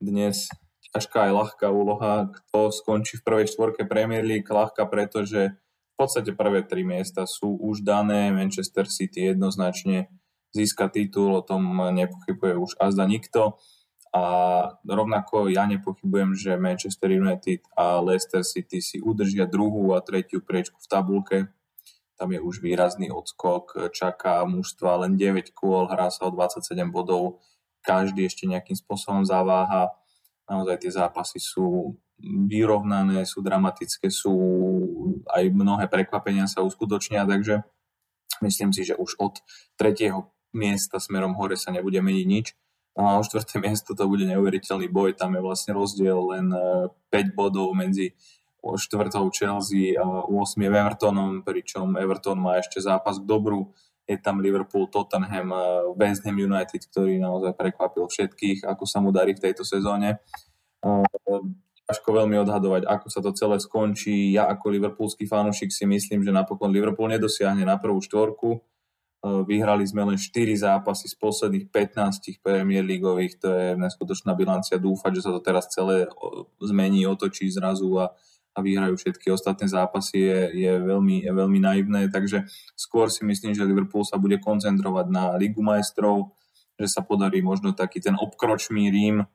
Dnes 0.00 0.48
ťažká 0.90 1.30
aj 1.30 1.32
ľahká 1.36 1.68
úloha. 1.70 2.32
Kto 2.32 2.74
skončí 2.74 3.20
v 3.20 3.26
prvej 3.28 3.46
štvorke 3.52 3.86
Premier 3.86 4.26
League? 4.26 4.48
Ľahká, 4.48 4.88
pretože 4.90 5.54
v 5.54 5.94
podstate 5.94 6.32
prvé 6.32 6.64
tri 6.64 6.82
miesta 6.82 7.28
sú 7.28 7.60
už 7.60 7.84
dané. 7.84 8.32
Manchester 8.32 8.88
City 8.88 9.36
jednoznačne 9.36 10.10
získa 10.50 10.90
titul, 10.90 11.38
o 11.38 11.46
tom 11.46 11.62
nepochybuje 11.94 12.54
už 12.58 12.70
azda 12.82 13.06
nikto. 13.06 13.60
A 14.10 14.24
rovnako 14.82 15.46
ja 15.46 15.70
nepochybujem, 15.70 16.34
že 16.34 16.58
Manchester 16.58 17.14
United 17.14 17.62
a 17.78 18.02
Leicester 18.02 18.42
City 18.42 18.82
si 18.82 18.98
udržia 18.98 19.46
druhú 19.46 19.94
a 19.94 20.02
tretiu 20.02 20.42
priečku 20.42 20.82
v 20.82 20.90
tabulke 20.90 21.38
tam 22.20 22.36
je 22.36 22.40
už 22.44 22.60
výrazný 22.60 23.08
odskok, 23.08 23.88
čaká 23.96 24.44
mužstva 24.44 25.08
len 25.08 25.16
9 25.16 25.56
kôl, 25.56 25.88
hrá 25.88 26.12
sa 26.12 26.28
o 26.28 26.30
27 26.30 26.76
bodov, 26.92 27.40
každý 27.80 28.28
ešte 28.28 28.44
nejakým 28.44 28.76
spôsobom 28.76 29.24
zaváha. 29.24 29.88
Naozaj 30.44 30.84
tie 30.84 30.92
zápasy 30.92 31.40
sú 31.40 31.96
vyrovnané, 32.20 33.24
sú 33.24 33.40
dramatické, 33.40 34.12
sú 34.12 34.36
aj 35.32 35.48
mnohé 35.48 35.88
prekvapenia 35.88 36.44
sa 36.44 36.60
uskutočnia, 36.60 37.24
takže 37.24 37.64
myslím 38.44 38.76
si, 38.76 38.84
že 38.84 39.00
už 39.00 39.16
od 39.16 39.40
tretieho 39.80 40.28
miesta 40.52 41.00
smerom 41.00 41.32
hore 41.40 41.56
sa 41.56 41.72
nebude 41.72 42.04
meniť 42.04 42.26
nič. 42.28 42.52
No 42.98 43.02
a 43.06 43.12
o 43.18 43.22
štvrté 43.22 43.60
miesto 43.64 43.94
to 43.94 44.04
bude 44.08 44.26
neuveriteľný 44.26 44.90
boj, 44.90 45.14
tam 45.14 45.38
je 45.38 45.42
vlastne 45.44 45.72
rozdiel 45.76 46.18
len 46.34 46.46
5 46.50 46.90
e, 47.12 47.22
bodov 47.34 47.70
medzi 47.76 48.14
štvrtou 48.60 49.32
Chelsea 49.32 49.96
a 49.96 50.04
8 50.28 50.60
Evertonom, 50.60 51.40
pričom 51.40 51.96
Everton 51.96 52.36
má 52.36 52.60
ešte 52.60 52.80
zápas 52.80 53.16
k 53.16 53.24
dobru. 53.24 53.72
Je 54.04 54.18
tam 54.18 54.42
Liverpool, 54.42 54.90
Tottenham, 54.90 55.54
West 55.94 56.26
Ham 56.26 56.36
United, 56.36 56.82
ktorý 56.90 57.22
naozaj 57.22 57.54
prekvapil 57.54 58.10
všetkých, 58.10 58.66
ako 58.66 58.84
sa 58.84 58.98
mu 58.98 59.14
darí 59.14 59.38
v 59.38 59.48
tejto 59.48 59.62
sezóne. 59.62 60.18
Ťažko 61.86 62.08
veľmi 62.22 62.36
odhadovať, 62.42 62.90
ako 62.90 63.06
sa 63.06 63.22
to 63.22 63.30
celé 63.32 63.62
skončí. 63.62 64.34
Ja 64.34 64.50
ako 64.50 64.66
liverpoolský 64.70 65.30
fanúšik 65.30 65.70
si 65.70 65.86
myslím, 65.86 66.26
že 66.26 66.34
napokon 66.34 66.74
Liverpool 66.74 67.10
nedosiahne 67.10 67.62
na 67.62 67.78
prvú 67.78 68.02
štvorku. 68.02 68.62
Vyhrali 69.20 69.84
sme 69.84 70.00
len 70.08 70.16
4 70.16 70.32
zápasy 70.64 71.04
z 71.12 71.16
posledných 71.20 71.68
15 71.68 72.40
Premier 72.40 72.80
Leagueových, 72.80 73.36
to 73.36 73.52
je 73.52 73.66
neskutočná 73.76 74.32
bilancia. 74.32 74.80
Dúfať, 74.80 75.20
že 75.20 75.24
sa 75.28 75.30
to 75.36 75.44
teraz 75.44 75.68
celé 75.68 76.08
zmení, 76.56 77.04
otočí 77.04 77.44
zrazu 77.52 78.00
a 78.00 78.16
a 78.50 78.58
vyhrajú 78.58 78.98
všetky 78.98 79.30
ostatné 79.30 79.70
zápasy 79.70 80.26
je, 80.26 80.40
je, 80.66 80.72
veľmi, 80.74 81.22
je 81.22 81.32
veľmi 81.32 81.58
naivné, 81.62 82.10
takže 82.10 82.42
skôr 82.74 83.06
si 83.06 83.22
myslím, 83.22 83.54
že 83.54 83.66
Liverpool 83.66 84.02
sa 84.02 84.18
bude 84.18 84.42
koncentrovať 84.42 85.06
na 85.06 85.38
Ligu 85.38 85.62
majstrov, 85.62 86.34
že 86.74 86.90
sa 86.90 87.06
podarí 87.06 87.44
možno 87.46 87.70
taký 87.70 88.02
ten 88.02 88.18
obkročný 88.18 88.90
Rím, 88.90 89.22
e, 89.22 89.26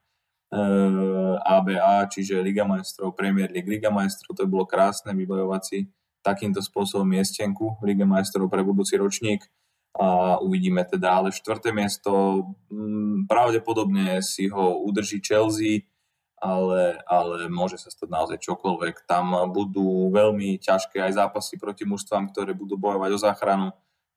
ABA, 1.39 2.11
čiže 2.11 2.43
Liga 2.43 2.67
majstrov, 2.67 3.15
Premier 3.15 3.47
League, 3.47 3.69
Liga 3.71 3.87
majstrov, 3.87 4.35
to 4.35 4.43
by 4.43 4.49
bolo 4.51 4.65
krásne 4.67 5.15
vybojovať 5.15 5.61
si 5.63 5.87
takýmto 6.19 6.59
spôsobom 6.59 7.07
miestenku 7.07 7.79
Liga 7.87 8.03
majstrov 8.03 8.51
pre 8.51 8.65
budúci 8.65 8.99
ročník 8.99 9.47
a 9.95 10.37
uvidíme 10.43 10.83
teda, 10.83 11.23
ale 11.23 11.31
štvrté 11.31 11.71
miesto 11.71 12.43
m, 12.67 13.23
pravdepodobne 13.31 14.19
si 14.19 14.51
ho 14.51 14.83
udrží 14.83 15.23
Chelsea, 15.23 15.87
ale, 16.35 16.99
ale 17.07 17.47
môže 17.47 17.79
sa 17.79 17.87
stať 17.87 18.11
naozaj 18.11 18.37
čokoľvek. 18.43 19.07
Tam 19.07 19.31
budú 19.55 20.11
veľmi 20.11 20.59
ťažké 20.59 20.99
aj 20.99 21.15
zápasy 21.15 21.55
proti 21.55 21.87
mužstvám, 21.87 22.27
ktoré 22.35 22.51
budú 22.51 22.75
bojovať 22.75 23.11
o 23.15 23.19
záchranu. 23.23 23.67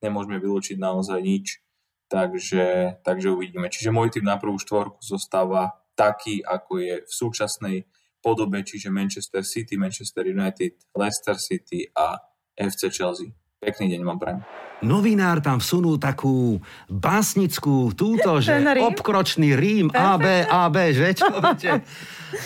Nemôžeme 0.03 0.35
vylúčiť 0.35 0.75
naozaj 0.75 1.19
nič. 1.23 1.63
Takže, 2.11 2.99
takže 3.05 3.31
uvidíme. 3.31 3.71
Čiže 3.71 3.95
môj 3.95 4.11
tým 4.11 4.27
na 4.27 4.35
prvú 4.35 4.59
štvorku 4.59 4.99
zostáva 4.99 5.79
taký, 5.95 6.43
ako 6.43 6.81
je 6.81 6.93
v 7.05 7.11
súčasnej 7.11 7.77
podobe, 8.19 8.59
čiže 8.67 8.91
Manchester 8.91 9.47
City, 9.47 9.79
Manchester 9.79 10.27
United, 10.27 10.75
Leicester 10.91 11.39
City 11.39 11.87
a 11.95 12.19
FC 12.59 12.91
Chelsea. 12.91 13.38
Pekný 13.59 13.91
deň 13.91 14.01
vám 14.07 14.17
prajem 14.23 14.39
novinár 14.83 15.43
tam 15.43 15.59
vsunul 15.59 15.99
takú 15.99 16.59
básnickú 16.87 17.91
túto, 17.91 18.39
že 18.39 18.59
rím? 18.59 18.87
obkročný 18.87 19.55
rím 19.55 19.87
AB, 19.91 20.47
AB, 20.47 20.75
že 20.95 21.07
čo 21.15 21.27
viete? 21.27 21.83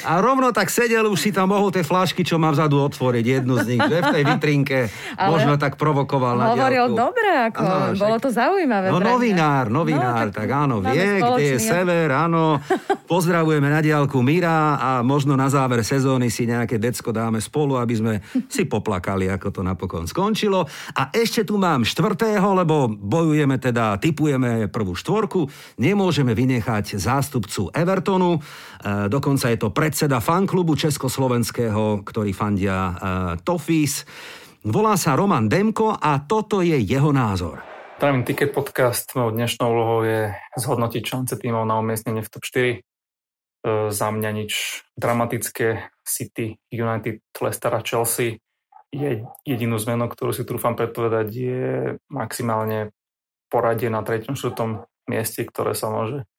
A 0.08 0.24
rovno 0.24 0.56
tak 0.56 0.72
sedel, 0.72 1.04
už 1.12 1.20
si 1.20 1.36
tam 1.36 1.52
mohol 1.52 1.68
tie 1.68 1.84
flášky, 1.84 2.24
čo 2.24 2.40
má 2.40 2.56
vzadu 2.56 2.80
otvoriť, 2.88 3.44
jednu 3.44 3.60
z 3.60 3.76
nich, 3.76 3.84
že 3.84 4.00
v 4.00 4.10
tej 4.16 4.24
vitrinke 4.24 4.78
Ale 5.20 5.28
možno 5.28 5.60
tak 5.60 5.76
provokoval 5.76 6.40
na 6.40 6.46
Hovoril 6.56 6.96
dobre, 6.96 7.52
ako, 7.52 7.62
ano, 7.68 8.00
bolo 8.00 8.16
to 8.16 8.32
zaujímavé. 8.32 8.88
No 8.88 9.04
novinár, 9.04 9.68
novinár, 9.68 10.32
no, 10.32 10.32
tak, 10.32 10.48
tak 10.48 10.50
áno, 10.56 10.80
vie, 10.80 11.20
kde 11.20 11.44
je 11.44 11.58
sever, 11.60 12.16
áno. 12.16 12.64
Pozdravujeme 13.12 13.68
na 13.68 13.84
diálku 13.84 14.24
Mira 14.24 14.80
a 14.80 14.90
možno 15.04 15.36
na 15.36 15.52
záver 15.52 15.84
sezóny 15.84 16.32
si 16.32 16.48
nejaké 16.48 16.80
decko 16.80 17.12
dáme 17.12 17.44
spolu, 17.44 17.76
aby 17.76 17.94
sme 18.00 18.14
si 18.48 18.64
poplakali, 18.64 19.28
ako 19.36 19.52
to 19.52 19.62
napokon 19.68 20.08
skončilo. 20.08 20.64
A 20.96 21.03
ešte 21.10 21.44
tu 21.44 21.60
mám 21.60 21.84
štvrtého, 21.84 22.54
lebo 22.54 22.88
bojujeme 22.88 23.60
teda, 23.60 23.98
typujeme 23.98 24.70
prvú 24.70 24.94
štvorku, 24.94 25.50
nemôžeme 25.82 26.32
vynechať 26.38 26.96
zástupcu 26.96 27.74
Evertonu, 27.74 28.38
e, 28.38 28.40
dokonca 29.10 29.50
je 29.50 29.58
to 29.58 29.74
predseda 29.74 30.22
fanklubu 30.22 30.78
československého, 30.78 32.06
ktorý 32.06 32.32
fandia 32.32 32.78
uh, 32.78 32.96
Tofis. 33.42 34.06
Volá 34.64 34.96
sa 34.96 35.18
Roman 35.18 35.50
Demko 35.50 35.98
a 35.98 36.24
toto 36.24 36.64
je 36.64 36.80
jeho 36.80 37.12
názor. 37.12 37.60
Pravým 38.00 38.24
Ticket 38.24 38.56
Podcast 38.56 39.12
mojou 39.16 39.36
dnešnou 39.36 39.68
úlohou 39.68 40.00
je 40.08 40.32
zhodnotiť 40.60 41.04
šance 41.04 41.34
tímov 41.40 41.68
na 41.68 41.80
umiestnenie 41.80 42.24
v 42.24 42.32
top 42.32 42.44
4. 42.44 42.76
E, 42.76 42.80
za 43.92 44.08
mňa 44.12 44.30
nič 44.36 44.84
dramatické. 45.00 45.94
City, 46.04 46.60
United, 46.68 47.24
Leicester 47.40 47.72
a 47.72 47.80
Chelsea. 47.80 48.44
Je 48.94 49.26
jedinú 49.42 49.82
zmenu, 49.82 50.06
ktorú 50.06 50.38
si 50.38 50.46
trúfam 50.46 50.78
predpovedať, 50.78 51.28
je 51.34 51.66
maximálne 52.14 52.94
poradie 53.50 53.90
na 53.90 54.06
3. 54.06 54.38
4. 54.38 54.54
mieste, 55.10 55.42
ktoré 55.50 55.74
sa 55.74 55.90
môže 55.90 56.30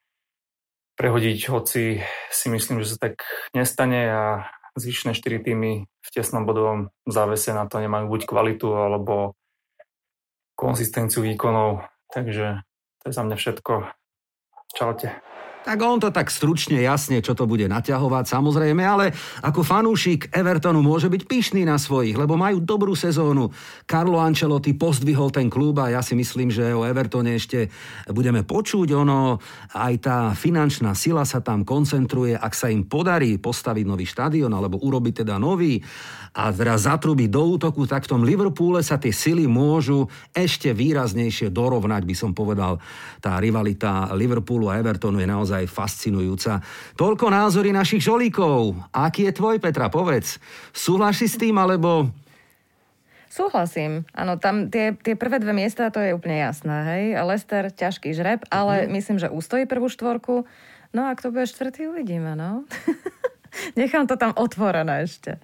prehodiť, 0.94 1.38
hoci 1.50 1.98
si 2.30 2.46
myslím, 2.46 2.78
že 2.86 2.94
sa 2.94 3.10
tak 3.10 3.26
nestane 3.50 4.06
a 4.06 4.22
zvyšné 4.78 5.18
4 5.18 5.42
týmy 5.42 5.86
v 5.86 6.08
tesnom 6.14 6.46
bodovom 6.46 6.94
závese 7.06 7.50
na 7.50 7.66
to 7.66 7.82
nemajú 7.82 8.06
buď 8.06 8.22
kvalitu 8.26 8.70
alebo 8.70 9.34
konzistenciu 10.54 11.26
výkonov. 11.26 11.82
Takže 12.14 12.62
to 13.02 13.04
je 13.10 13.14
za 13.14 13.22
mňa 13.26 13.36
všetko. 13.38 13.72
Čaute. 14.74 15.10
Tak 15.64 15.81
on 15.81 15.96
to 15.96 16.12
tak 16.12 16.29
stručne, 16.29 16.77
jasne, 16.85 17.24
čo 17.24 17.33
to 17.33 17.48
bude 17.48 17.64
naťahovať, 17.64 18.29
samozrejme, 18.29 18.85
ale 18.85 19.16
ako 19.40 19.64
fanúšik 19.64 20.29
Evertonu 20.29 20.85
môže 20.85 21.09
byť 21.09 21.24
pyšný 21.24 21.64
na 21.64 21.81
svojich, 21.81 22.20
lebo 22.20 22.37
majú 22.37 22.61
dobrú 22.61 22.92
sezónu. 22.92 23.48
Carlo 23.88 24.20
Ancelotti 24.20 24.77
pozdvihol 24.77 25.33
ten 25.33 25.48
klub 25.48 25.81
a 25.81 25.88
ja 25.88 26.05
si 26.05 26.12
myslím, 26.20 26.53
že 26.53 26.77
o 26.77 26.85
Evertone 26.85 27.33
ešte 27.33 27.72
budeme 28.12 28.44
počuť. 28.44 28.92
Ono, 28.92 29.40
aj 29.72 29.94
tá 30.05 30.18
finančná 30.37 30.92
sila 30.92 31.24
sa 31.24 31.40
tam 31.40 31.64
koncentruje, 31.64 32.37
ak 32.37 32.53
sa 32.53 32.68
im 32.68 32.85
podarí 32.85 33.40
postaviť 33.40 33.85
nový 33.88 34.05
štadión 34.05 34.53
alebo 34.53 34.77
urobiť 34.85 35.24
teda 35.24 35.40
nový 35.40 35.81
a 36.35 36.51
teraz 36.51 36.90
zatrúbiť 36.90 37.31
do 37.31 37.57
útoku, 37.57 37.87
tak 37.88 38.05
v 38.05 38.11
tom 38.12 38.23
Liverpoole 38.27 38.83
sa 38.83 38.99
tie 38.99 39.14
sily 39.14 39.47
môžu 39.49 40.11
ešte 40.35 40.75
výraznejšie 40.75 41.49
dorovnať, 41.49 42.03
by 42.05 42.14
som 42.18 42.35
povedal. 42.35 42.83
Tá 43.23 43.38
rivalita 43.38 44.11
Liverpoolu 44.12 44.68
a 44.68 44.77
Evertonu 44.77 45.23
je 45.23 45.31
naozaj 45.31 45.55
naozaj 45.55 45.70
fascinujúca. 45.70 46.59
Toľko 46.99 47.27
názory 47.31 47.70
našich 47.70 48.03
žolíkov. 48.03 48.75
Aký 48.90 49.31
je 49.31 49.37
tvoj, 49.37 49.62
Petra, 49.62 49.87
povedz. 49.87 50.42
Súhlasíš 50.75 51.37
s 51.37 51.40
tým, 51.40 51.55
alebo 51.61 52.11
Súhlasím. 53.35 54.07
Áno, 54.14 54.38
tam 54.38 54.70
tie, 54.70 54.94
tie 54.94 55.18
prvé 55.18 55.42
dve 55.42 55.51
miesta, 55.51 55.90
to 55.90 55.99
je 55.99 56.14
úplne 56.14 56.38
jasné. 56.38 56.77
Hej? 56.87 57.03
Lester, 57.27 57.66
ťažký 57.66 58.14
žreb, 58.14 58.47
ale 58.47 58.87
mm. 58.87 58.94
myslím, 58.94 59.18
že 59.18 59.27
ustojí 59.27 59.66
prvú 59.66 59.90
štvorku. 59.90 60.47
No 60.94 61.11
a 61.11 61.18
kto 61.18 61.35
bude 61.35 61.51
štvrtý, 61.51 61.90
uvidíme, 61.90 62.38
no. 62.38 62.62
Nechám 63.81 64.07
to 64.07 64.14
tam 64.14 64.38
otvorené 64.38 65.03
ešte. 65.03 65.42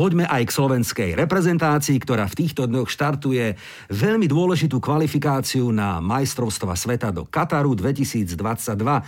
Poďme 0.00 0.24
aj 0.24 0.48
k 0.48 0.56
slovenskej 0.56 1.10
reprezentácii, 1.12 2.00
ktorá 2.00 2.24
v 2.24 2.32
týchto 2.40 2.64
dňoch 2.64 2.88
štartuje 2.88 3.52
veľmi 3.92 4.24
dôležitú 4.32 4.80
kvalifikáciu 4.80 5.68
na 5.76 6.00
majstrovstva 6.00 6.72
sveta 6.72 7.12
do 7.12 7.28
Kataru 7.28 7.76
2022. 7.76 8.32
E, 8.32 9.02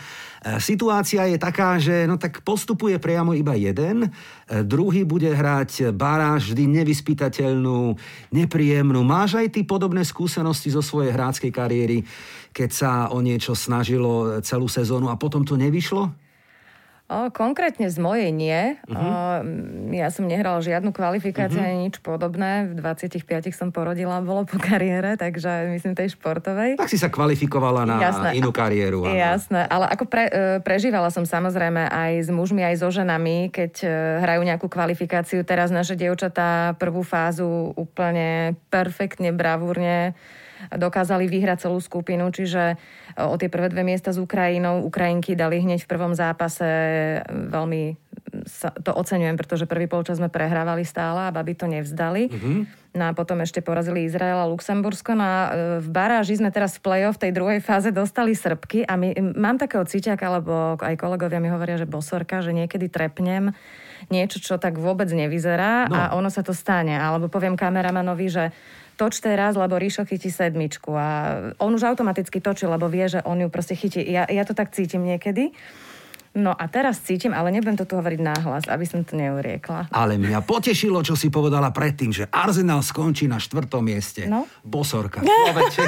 situácia 0.61 1.24
je 1.33 1.40
taká, 1.40 1.81
že 1.81 2.05
no 2.05 2.20
tak 2.20 2.44
postupuje 2.44 3.00
priamo 3.00 3.33
iba 3.33 3.57
jeden, 3.57 4.05
e, 4.05 4.09
druhý 4.68 5.09
bude 5.09 5.33
hrať 5.33 5.96
baráž 5.96 6.52
vždy 6.52 6.85
nevyspytateľnú, 6.85 7.96
nepríjemnú. 8.28 9.00
Máš 9.00 9.40
aj 9.40 9.48
ty 9.48 9.64
podobné 9.64 10.05
skúsenosti 10.05 10.76
zo 10.76 10.85
svojej 10.85 11.16
hráckej 11.16 11.57
kariéry, 11.57 12.05
keď 12.52 12.68
sa 12.68 12.92
o 13.09 13.24
niečo 13.24 13.57
snažilo 13.57 14.44
celú 14.44 14.68
sezónu 14.68 15.09
a 15.09 15.16
potom 15.16 15.40
to 15.40 15.57
nevyšlo? 15.57 16.21
Konkrétne 17.33 17.92
z 17.92 17.98
mojej 18.01 18.31
nie. 18.33 18.77
Uh-huh. 18.88 19.44
Ja 19.92 20.09
som 20.09 20.25
nehrala 20.25 20.64
žiadnu 20.64 20.90
kvalifikáciu 20.96 21.61
uh-huh. 21.61 21.68
ani 21.68 21.88
nič 21.88 22.01
podobné. 22.01 22.72
V 22.72 22.81
25 22.81 23.22
som 23.53 23.68
porodila, 23.68 24.25
bolo 24.25 24.48
po 24.48 24.57
kariére, 24.57 25.20
takže 25.20 25.68
myslím 25.77 25.92
tej 25.92 26.16
športovej. 26.16 26.81
Tak 26.81 26.88
si 26.88 26.96
sa 26.96 27.12
kvalifikovala 27.12 27.85
na 27.85 27.96
Jasné. 28.01 28.40
inú 28.40 28.51
kariéru. 28.51 29.05
Áno. 29.05 29.14
Jasné, 29.14 29.68
ale 29.68 29.92
ako 29.92 30.05
pre, 30.09 30.25
e, 30.29 30.33
prežívala 30.64 31.12
som 31.12 31.29
samozrejme 31.29 31.92
aj 31.92 32.12
s 32.27 32.31
mužmi, 32.33 32.64
aj 32.64 32.81
so 32.81 32.88
ženami, 32.88 33.53
keď 33.53 33.72
e, 33.85 33.88
hrajú 34.25 34.42
nejakú 34.48 34.66
kvalifikáciu. 34.72 35.44
Teraz 35.44 35.68
naše 35.68 35.94
dievčatá 35.94 36.75
prvú 36.81 37.05
fázu 37.05 37.77
úplne 37.77 38.57
perfektne, 38.72 39.31
bravúrne 39.35 40.16
dokázali 40.70 41.27
vyhrať 41.27 41.66
celú 41.66 41.83
skupinu, 41.83 42.31
čiže 42.31 42.79
o 43.18 43.37
tie 43.37 43.53
prvé 43.53 43.68
dve 43.68 43.85
miesta 43.85 44.12
s 44.12 44.18
Ukrajinou 44.18 44.85
Ukrajinky 44.87 45.37
dali 45.37 45.61
hneď 45.61 45.85
v 45.85 45.90
prvom 45.90 46.12
zápase 46.16 46.64
veľmi 47.29 47.96
to 48.81 48.92
oceňujem, 48.96 49.37
pretože 49.37 49.68
prvý 49.68 49.85
polčas 49.85 50.16
sme 50.16 50.33
prehrávali 50.33 50.88
stále 50.88 51.29
a 51.29 51.35
baby 51.35 51.53
to 51.53 51.68
nevzdali. 51.68 52.33
Mm-hmm. 52.33 52.61
No 52.96 53.09
a 53.09 53.16
potom 53.16 53.40
ešte 53.44 53.61
porazili 53.61 54.09
Izrael 54.09 54.40
a 54.40 54.48
Luxembursko. 54.48 55.12
No 55.12 55.25
a 55.25 55.37
e, 55.37 55.51
v 55.85 55.88
baráži 55.92 56.40
sme 56.40 56.48
teraz 56.48 56.77
v 56.77 56.85
play-off 56.85 57.20
tej 57.20 57.33
druhej 57.33 57.61
fáze 57.61 57.92
dostali 57.92 58.33
Srbky 58.33 58.88
a 58.88 58.96
my, 58.96 59.37
mám 59.37 59.61
takého 59.61 59.85
cíťaka, 59.85 60.25
alebo 60.25 60.81
aj 60.81 60.96
kolegovia 60.96 61.40
mi 61.40 61.53
hovoria, 61.53 61.77
že 61.77 61.88
bosorka, 61.88 62.40
že 62.40 62.57
niekedy 62.57 62.88
trepnem 62.88 63.53
niečo, 64.09 64.42
čo 64.42 64.59
tak 64.59 64.81
vôbec 64.81 65.07
nevyzerá 65.12 65.87
no. 65.87 65.94
a 65.94 66.03
ono 66.16 66.33
sa 66.33 66.42
to 66.42 66.57
stane. 66.57 66.96
Alebo 66.96 67.31
poviem 67.31 67.55
kameramanovi, 67.55 68.27
že 68.29 68.44
toč 68.96 69.24
teraz, 69.24 69.57
lebo 69.57 69.78
Ríšo 69.78 70.05
chytí 70.05 70.28
sedmičku 70.28 70.90
a 70.94 71.09
on 71.59 71.74
už 71.74 71.88
automaticky 71.88 72.38
točí, 72.40 72.68
lebo 72.68 72.88
vie, 72.88 73.09
že 73.09 73.20
on 73.24 73.40
ju 73.40 73.48
proste 73.48 73.74
chytí. 73.74 74.05
Ja, 74.05 74.28
ja 74.28 74.44
to 74.44 74.52
tak 74.52 74.72
cítim 74.72 75.05
niekedy. 75.05 75.52
No 76.33 76.57
a 76.57 76.64
teraz 76.64 76.97
cítim, 77.05 77.37
ale 77.37 77.53
nebudem 77.53 77.77
to 77.77 77.85
tu 77.85 78.01
hovoriť 78.01 78.21
náhlas, 78.25 78.64
aby 78.64 78.88
som 78.88 79.05
to 79.05 79.21
neuriekla. 79.21 79.92
Ale 79.92 80.16
mňa 80.16 80.40
potešilo, 80.40 81.05
čo 81.05 81.12
si 81.12 81.29
povedala 81.29 81.68
predtým, 81.68 82.09
že 82.09 82.25
Arsenal 82.33 82.81
skončí 82.81 83.29
na 83.29 83.37
štvrtom 83.37 83.85
mieste. 83.85 84.25
No? 84.25 84.49
Bosorka. 84.64 85.21
Človeče, 85.29 85.85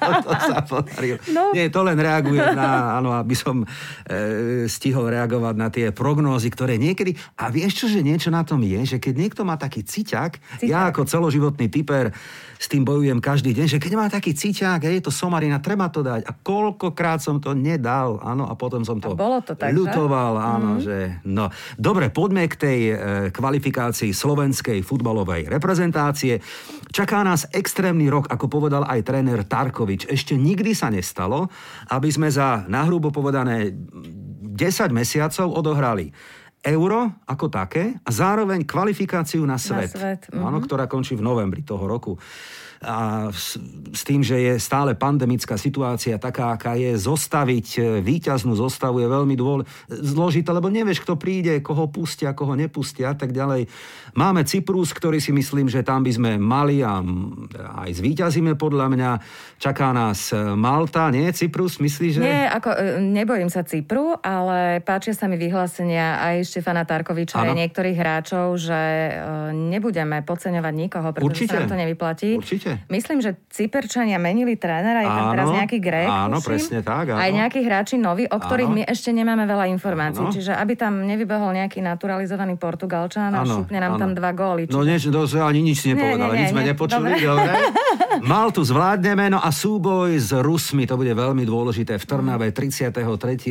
to, 0.00 0.10
to 0.24 0.32
sa 0.32 0.58
podarilo. 0.64 1.20
No. 1.28 1.52
Nie, 1.52 1.68
to 1.68 1.84
len 1.84 2.00
reaguje 2.00 2.40
na, 2.40 2.96
áno, 2.96 3.12
aby 3.20 3.36
som 3.36 3.68
e, 4.08 4.64
stihol 4.64 5.12
reagovať 5.12 5.54
na 5.60 5.68
tie 5.68 5.92
prognózy, 5.92 6.48
ktoré 6.48 6.80
niekedy... 6.80 7.12
A 7.36 7.52
vieš 7.52 7.84
čo, 7.84 7.86
že 7.92 8.00
niečo 8.00 8.32
na 8.32 8.48
tom 8.48 8.64
je, 8.64 8.96
že 8.96 8.96
keď 8.96 9.12
niekto 9.12 9.44
má 9.44 9.60
taký 9.60 9.84
ciťak, 9.84 10.40
ciťak. 10.40 10.72
ja 10.72 10.88
ako 10.88 11.04
celoživotný 11.04 11.68
typer 11.68 12.16
s 12.56 12.66
tým 12.66 12.82
bojujem 12.82 13.20
každý 13.20 13.52
deň, 13.52 13.66
že 13.76 13.82
keď 13.82 13.92
má 13.96 14.06
taký 14.08 14.32
ciťák, 14.32 14.80
je 14.82 15.04
to 15.04 15.12
somarina, 15.12 15.60
treba 15.60 15.88
to 15.92 16.00
dať. 16.00 16.24
A 16.24 16.32
koľkokrát 16.32 17.20
som 17.20 17.40
to 17.40 17.52
nedal, 17.52 18.20
áno, 18.24 18.48
a 18.48 18.54
potom 18.56 18.82
som 18.82 18.96
to... 18.98 19.12
A 19.12 19.18
bolo 19.18 19.38
to 19.44 19.52
tak, 19.52 19.76
ľutoval, 19.76 20.32
že? 20.36 20.42
áno, 20.42 20.70
mm-hmm. 20.76 20.84
že... 20.84 20.96
No, 21.28 21.44
dobre, 21.76 22.08
poďme 22.08 22.48
k 22.48 22.56
tej 22.56 22.80
e, 22.88 22.94
kvalifikácii 23.30 24.10
slovenskej 24.10 24.80
futbalovej 24.80 25.52
reprezentácie. 25.52 26.40
Čaká 26.90 27.20
nás 27.20 27.44
extrémny 27.52 28.08
rok, 28.08 28.32
ako 28.32 28.48
povedal 28.48 28.88
aj 28.88 29.04
tréner 29.04 29.44
Tarkovič. 29.44 30.08
Ešte 30.08 30.34
nikdy 30.34 30.72
sa 30.72 30.88
nestalo, 30.88 31.52
aby 31.92 32.08
sme 32.08 32.32
za 32.32 32.64
nahrubo 32.66 33.12
povedané 33.12 33.72
10 34.56 34.56
mesiacov 34.96 35.52
odohrali 35.52 36.08
euro 36.66 37.22
ako 37.30 37.46
také 37.46 37.94
a 38.02 38.10
zároveň 38.10 38.66
kvalifikáciu 38.66 39.46
na 39.46 39.56
svet, 39.56 39.94
na 39.94 40.18
svet. 40.18 40.20
Mm-hmm. 40.28 40.42
Áno, 40.42 40.58
ktorá 40.58 40.90
končí 40.90 41.14
v 41.14 41.22
novembri 41.22 41.62
toho 41.62 41.86
roku 41.86 42.18
a 42.86 43.28
s, 43.34 43.58
tým, 44.06 44.22
že 44.22 44.38
je 44.38 44.54
stále 44.62 44.94
pandemická 44.94 45.58
situácia 45.58 46.22
taká, 46.22 46.54
aká 46.54 46.78
je, 46.78 46.94
zostaviť 46.94 47.66
e, 47.76 47.80
výťaznú 48.00 48.54
zostavu 48.54 49.02
je 49.02 49.08
veľmi 49.10 49.34
dôle, 49.34 49.66
zložité, 49.90 50.54
lebo 50.54 50.70
nevieš, 50.70 51.02
kto 51.02 51.18
príde, 51.18 51.58
koho 51.58 51.90
pustia, 51.90 52.30
koho 52.38 52.54
nepustia 52.54 53.10
a 53.12 53.16
tak 53.18 53.34
ďalej. 53.34 53.66
Máme 54.14 54.46
Cyprus, 54.46 54.94
ktorý 54.94 55.18
si 55.18 55.34
myslím, 55.34 55.66
že 55.66 55.82
tam 55.82 56.06
by 56.06 56.12
sme 56.14 56.30
mali 56.38 56.80
a 56.86 57.02
aj 57.84 57.90
zvíťazíme 57.98 58.54
podľa 58.54 58.86
mňa. 58.94 59.10
Čaká 59.58 59.90
nás 59.90 60.30
e, 60.30 60.38
Malta, 60.54 61.10
nie 61.10 61.26
Cyprus, 61.34 61.82
myslíš, 61.82 62.12
že? 62.16 62.22
Nie, 62.22 62.46
ako, 62.46 62.70
e, 62.70 63.02
nebojím 63.02 63.50
sa 63.50 63.66
Cypru, 63.66 64.14
ale 64.22 64.78
páčia 64.86 65.12
sa 65.12 65.26
mi 65.26 65.34
vyhlásenia 65.34 66.22
aj 66.22 66.46
Štefana 66.46 66.86
Tarkoviča 66.86 67.42
a 67.42 67.50
niektorých 67.50 67.96
hráčov, 67.98 68.54
že 68.62 68.80
nebudeme 69.50 70.22
podceňovať 70.22 70.74
nikoho, 70.76 71.08
pretože 71.10 71.48
Určite. 71.48 71.50
sa 71.50 71.64
nám 71.64 71.72
to 71.72 71.80
nevyplatí. 71.80 72.30
Určite. 72.38 72.75
Myslím, 72.88 73.18
že 73.24 73.36
Cyperčania 73.48 74.20
menili 74.20 74.54
trénera, 74.54 75.04
je 75.04 75.10
tam 75.10 75.26
teraz 75.32 75.48
nejaký 75.52 75.78
Grek, 75.80 76.08
áno, 76.08 76.38
tuším, 76.38 76.48
presne 76.48 76.78
tak. 76.84 77.04
Áno. 77.12 77.20
Aj 77.20 77.30
nejakí 77.32 77.60
hráči 77.64 77.96
noví, 77.96 78.24
o 78.28 78.38
ktorých 78.38 78.70
áno. 78.70 78.76
my 78.78 78.82
ešte 78.86 79.10
nemáme 79.12 79.44
veľa 79.44 79.66
informácií. 79.72 80.24
Áno. 80.24 80.34
Čiže 80.34 80.52
aby 80.56 80.74
tam 80.76 81.04
nevybehol 81.04 81.56
nejaký 81.56 81.80
naturalizovaný 81.80 82.56
Portugalčan 82.60 83.32
a 83.32 83.42
áno, 83.44 83.62
šupne 83.62 83.78
nám 83.80 83.96
áno. 83.96 84.00
tam 84.00 84.10
dva 84.12 84.30
góly. 84.36 84.68
Čiže... 84.68 84.76
No 84.76 84.84
nie, 84.84 84.96
to 84.98 85.20
ani 85.42 85.60
nič 85.64 85.78
nepovedal, 85.86 86.30
nie, 86.32 86.36
nie, 86.36 86.42
nič 86.44 86.50
sme 86.52 86.62
nepočuli. 86.64 87.10
Dobre. 87.16 87.26
dobre. 87.26 87.54
Maltu 88.30 88.64
zvládneme, 88.64 89.28
no 89.28 89.38
a 89.42 89.52
súboj 89.52 90.16
s 90.16 90.32
Rusmi, 90.32 90.88
to 90.88 90.96
bude 90.96 91.12
veľmi 91.12 91.44
dôležité 91.44 92.00
v 92.00 92.04
Trnave 92.04 92.48
33. 92.52 92.92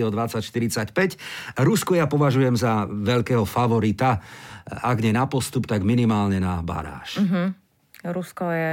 o 0.01 0.09
2045. 0.09 1.61
Rusko 1.61 1.93
ja 1.93 2.09
považujem 2.09 2.57
za 2.57 2.89
veľkého 2.89 3.45
favorita, 3.45 4.17
ak 4.65 4.97
nie 5.01 5.13
na 5.13 5.29
postup, 5.29 5.69
tak 5.69 5.85
minimálne 5.85 6.41
na 6.41 6.61
baráž. 6.65 7.21
Uh-huh. 7.21 7.53
Rusko 8.11 8.45
je, 8.53 8.71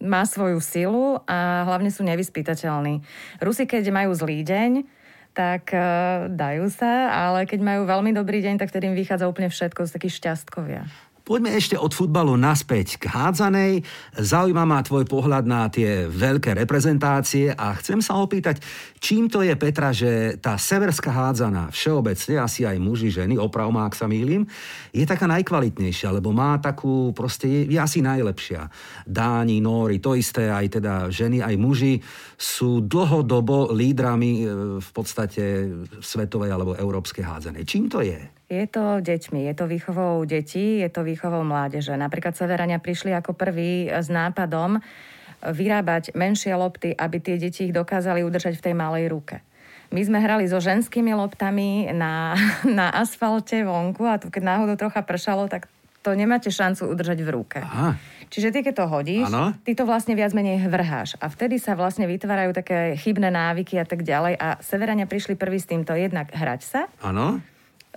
má 0.00 0.24
svoju 0.24 0.60
silu 0.64 1.20
a 1.28 1.68
hlavne 1.68 1.92
sú 1.92 2.00
nevyspytateľní. 2.06 3.04
Rusi, 3.42 3.68
keď 3.68 3.92
majú 3.92 4.16
zlý 4.16 4.40
deň, 4.40 4.70
tak 5.30 5.70
uh, 5.72 6.26
dajú 6.26 6.66
sa, 6.72 7.12
ale 7.28 7.46
keď 7.46 7.60
majú 7.62 7.82
veľmi 7.86 8.10
dobrý 8.16 8.42
deň, 8.42 8.58
tak 8.58 8.72
vtedy 8.74 8.90
im 8.90 8.98
vychádza 8.98 9.30
úplne 9.30 9.52
všetko, 9.52 9.86
z 9.86 9.94
takých 9.94 10.14
šťastkovia. 10.18 10.82
Poďme 11.30 11.54
ešte 11.54 11.78
od 11.78 11.94
futbalu 11.94 12.34
naspäť 12.34 12.98
k 12.98 13.06
hádzanej. 13.06 13.86
Zaujíma 14.18 14.66
ma 14.66 14.82
tvoj 14.82 15.06
pohľad 15.06 15.46
na 15.46 15.70
tie 15.70 16.10
veľké 16.10 16.58
reprezentácie 16.58 17.54
a 17.54 17.70
chcem 17.78 18.02
sa 18.02 18.18
opýtať, 18.18 18.58
čím 18.98 19.30
to 19.30 19.38
je, 19.46 19.54
Petra, 19.54 19.94
že 19.94 20.42
tá 20.42 20.58
severská 20.58 21.14
hádzaná, 21.14 21.70
všeobecne, 21.70 22.34
asi 22.34 22.66
aj 22.66 22.82
muži, 22.82 23.14
ženy, 23.14 23.38
oprav 23.38 23.70
má, 23.70 23.86
ak 23.86 23.94
sa 23.94 24.10
mýlim, 24.10 24.42
je 24.90 25.06
taká 25.06 25.30
najkvalitnejšia, 25.30 26.18
lebo 26.18 26.34
má 26.34 26.58
takú, 26.58 27.14
proste 27.14 27.46
je, 27.46 27.60
je 27.70 27.78
asi 27.78 28.02
najlepšia. 28.02 28.66
Dáni, 29.06 29.62
Nóri, 29.62 30.02
to 30.02 30.18
isté, 30.18 30.50
aj 30.50 30.82
teda 30.82 31.14
ženy, 31.14 31.46
aj 31.46 31.54
muži 31.54 32.02
sú 32.34 32.82
dlhodobo 32.82 33.70
lídrami 33.70 34.32
e, 34.34 34.44
v 34.82 34.90
podstate 34.90 35.70
svetovej 36.02 36.50
alebo 36.50 36.74
európskej 36.74 37.22
hádzanej. 37.22 37.62
Čím 37.62 37.86
to 37.86 38.02
je? 38.02 38.39
Je 38.50 38.66
to 38.66 38.98
deťmi, 38.98 39.46
je 39.46 39.54
to 39.54 39.70
výchovou 39.70 40.26
detí, 40.26 40.82
je 40.82 40.90
to 40.90 41.06
výchovou 41.06 41.46
mládeže. 41.46 41.94
Napríklad 41.94 42.34
Severania 42.34 42.82
prišli 42.82 43.14
ako 43.14 43.30
prví 43.30 43.86
s 43.86 44.10
nápadom 44.10 44.82
vyrábať 45.46 46.18
menšie 46.18 46.58
lopty, 46.58 46.90
aby 46.90 47.22
tie 47.22 47.38
deti 47.38 47.70
ich 47.70 47.74
dokázali 47.74 48.26
udržať 48.26 48.58
v 48.58 48.64
tej 48.66 48.74
malej 48.74 49.06
ruke. 49.06 49.38
My 49.94 50.02
sme 50.02 50.18
hrali 50.18 50.50
so 50.50 50.58
ženskými 50.58 51.14
loptami 51.14 51.94
na, 51.94 52.34
na 52.66 52.90
asfalte 52.90 53.62
vonku 53.62 54.02
a 54.02 54.18
tu 54.18 54.34
keď 54.34 54.42
náhodou 54.42 54.74
trocha 54.74 54.98
pršalo, 55.06 55.46
tak 55.46 55.70
to 56.02 56.16
nemáte 56.16 56.50
šancu 56.50 56.90
udržať 56.90 57.22
v 57.22 57.30
ruke. 57.30 57.60
Aha. 57.62 57.94
Čiže 58.30 58.54
ty, 58.54 58.58
keď 58.62 58.74
to 58.82 58.86
hodíš, 58.86 59.26
ano. 59.26 59.52
ty 59.66 59.74
to 59.74 59.82
vlastne 59.86 60.14
viac 60.14 60.30
menej 60.32 60.62
vrháš. 60.70 61.18
A 61.18 61.26
vtedy 61.26 61.58
sa 61.58 61.74
vlastne 61.74 62.06
vytvárajú 62.06 62.54
také 62.54 62.94
chybné 62.96 63.28
návyky 63.28 63.76
a 63.76 63.84
tak 63.84 64.06
ďalej. 64.06 64.38
A 64.38 64.58
Severania 64.62 65.04
prišli 65.04 65.34
prvý 65.34 65.58
s 65.58 65.66
týmto 65.66 65.92
jednak 65.92 66.30
hrať 66.30 66.60
sa. 66.62 66.80
Áno. 67.02 67.42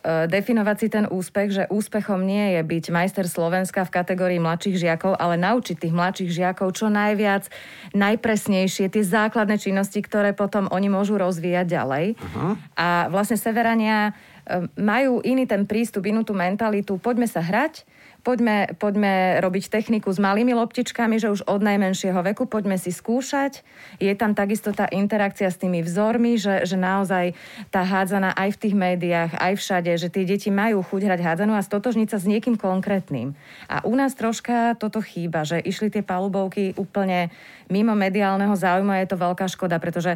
E, 0.04 0.28
definovať 0.28 0.78
si 0.84 0.88
ten 0.92 1.06
úspech, 1.08 1.50
že 1.56 1.64
úspechom 1.72 2.28
nie 2.28 2.60
je 2.60 2.62
byť 2.62 2.86
majster 2.92 3.24
Slovenska 3.24 3.88
v 3.88 3.94
kategórii 4.04 4.40
mladších 4.44 4.76
žiakov, 4.76 5.16
ale 5.16 5.40
naučiť 5.40 5.80
tých 5.80 5.96
mladších 5.96 6.32
žiakov 6.44 6.76
čo 6.76 6.92
najviac, 6.92 7.48
najpresnejšie 7.96 8.92
tie 8.92 9.04
základné 9.04 9.56
činnosti, 9.56 10.04
ktoré 10.04 10.36
potom 10.36 10.68
oni 10.76 10.92
môžu 10.92 11.16
rozvíjať 11.16 11.66
ďalej. 11.72 12.06
Uh-huh. 12.20 12.60
A 12.76 13.08
vlastne 13.08 13.40
Severania 13.40 14.12
e, 14.44 14.68
majú 14.76 15.24
iný 15.24 15.48
ten 15.48 15.64
prístup, 15.64 16.04
inú 16.04 16.28
tú 16.28 16.36
mentalitu, 16.36 17.00
poďme 17.00 17.32
sa 17.32 17.40
hrať, 17.40 17.88
poďme, 18.24 18.72
poďme 18.80 19.44
robiť 19.44 19.68
techniku 19.68 20.10
s 20.10 20.18
malými 20.18 20.56
loptičkami, 20.56 21.20
že 21.20 21.30
už 21.30 21.46
od 21.46 21.60
najmenšieho 21.60 22.18
veku 22.34 22.48
poďme 22.48 22.80
si 22.80 22.90
skúšať. 22.90 23.62
Je 24.00 24.10
tam 24.16 24.32
takisto 24.32 24.72
tá 24.72 24.88
interakcia 24.90 25.52
s 25.52 25.60
tými 25.60 25.84
vzormi, 25.84 26.40
že, 26.40 26.64
že 26.64 26.80
naozaj 26.80 27.36
tá 27.70 27.84
hádzana 27.84 28.32
aj 28.34 28.56
v 28.56 28.62
tých 28.64 28.76
médiách, 28.76 29.32
aj 29.38 29.54
všade, 29.60 29.92
že 30.00 30.08
tie 30.08 30.24
deti 30.24 30.50
majú 30.50 30.82
chuť 30.82 31.02
hrať 31.04 31.20
hádzanú 31.20 31.54
a 31.54 31.62
stotožniť 31.62 32.08
sa 32.10 32.18
s 32.18 32.26
niekým 32.26 32.56
konkrétnym. 32.56 33.36
A 33.68 33.84
u 33.84 33.94
nás 33.94 34.16
troška 34.16 34.80
toto 34.80 35.04
chýba, 35.04 35.44
že 35.44 35.60
išli 35.60 35.92
tie 35.92 36.02
palubovky 36.02 36.74
úplne 36.80 37.28
mimo 37.68 37.92
mediálneho 37.94 38.56
záujmu 38.56 38.92
a 38.96 39.02
je 39.04 39.12
to 39.12 39.20
veľká 39.20 39.46
škoda, 39.52 39.78
pretože 39.84 40.16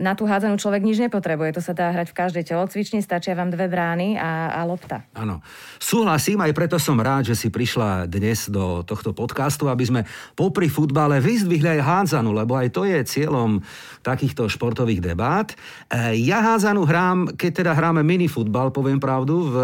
na 0.00 0.16
tú 0.16 0.24
hádzanú 0.24 0.56
človek 0.56 0.80
nič 0.80 0.96
nepotrebuje. 1.04 1.60
To 1.60 1.62
sa 1.62 1.76
dá 1.76 1.92
hrať 1.92 2.10
v 2.10 2.16
každej 2.16 2.44
telocvični, 2.48 3.04
stačia 3.04 3.36
vám 3.36 3.52
dve 3.52 3.68
brány 3.68 4.16
a, 4.16 4.56
a 4.56 4.60
lopta. 4.64 5.04
Áno. 5.12 5.44
Súhlasím, 5.76 6.40
aj 6.40 6.56
preto 6.56 6.80
som 6.80 6.96
rád, 6.96 7.28
že 7.28 7.36
si 7.36 7.52
prišla 7.52 8.08
dnes 8.08 8.48
do 8.48 8.80
tohto 8.80 9.12
podcastu, 9.12 9.68
aby 9.68 9.84
sme 9.84 10.00
popri 10.32 10.72
futbale 10.72 11.20
vyzdvihli 11.20 11.76
aj 11.76 11.80
hádzanú, 11.84 12.32
lebo 12.32 12.56
aj 12.56 12.72
to 12.72 12.88
je 12.88 12.96
cieľom 13.04 13.60
takýchto 14.00 14.48
športových 14.48 15.04
debát. 15.04 15.52
E, 15.92 16.16
ja 16.24 16.40
hádzanú 16.40 16.88
hrám, 16.88 17.36
keď 17.36 17.50
teda 17.60 17.72
hráme 17.76 18.00
minifutbal, 18.00 18.72
poviem 18.72 18.96
pravdu, 18.96 19.52
v, 19.52 19.56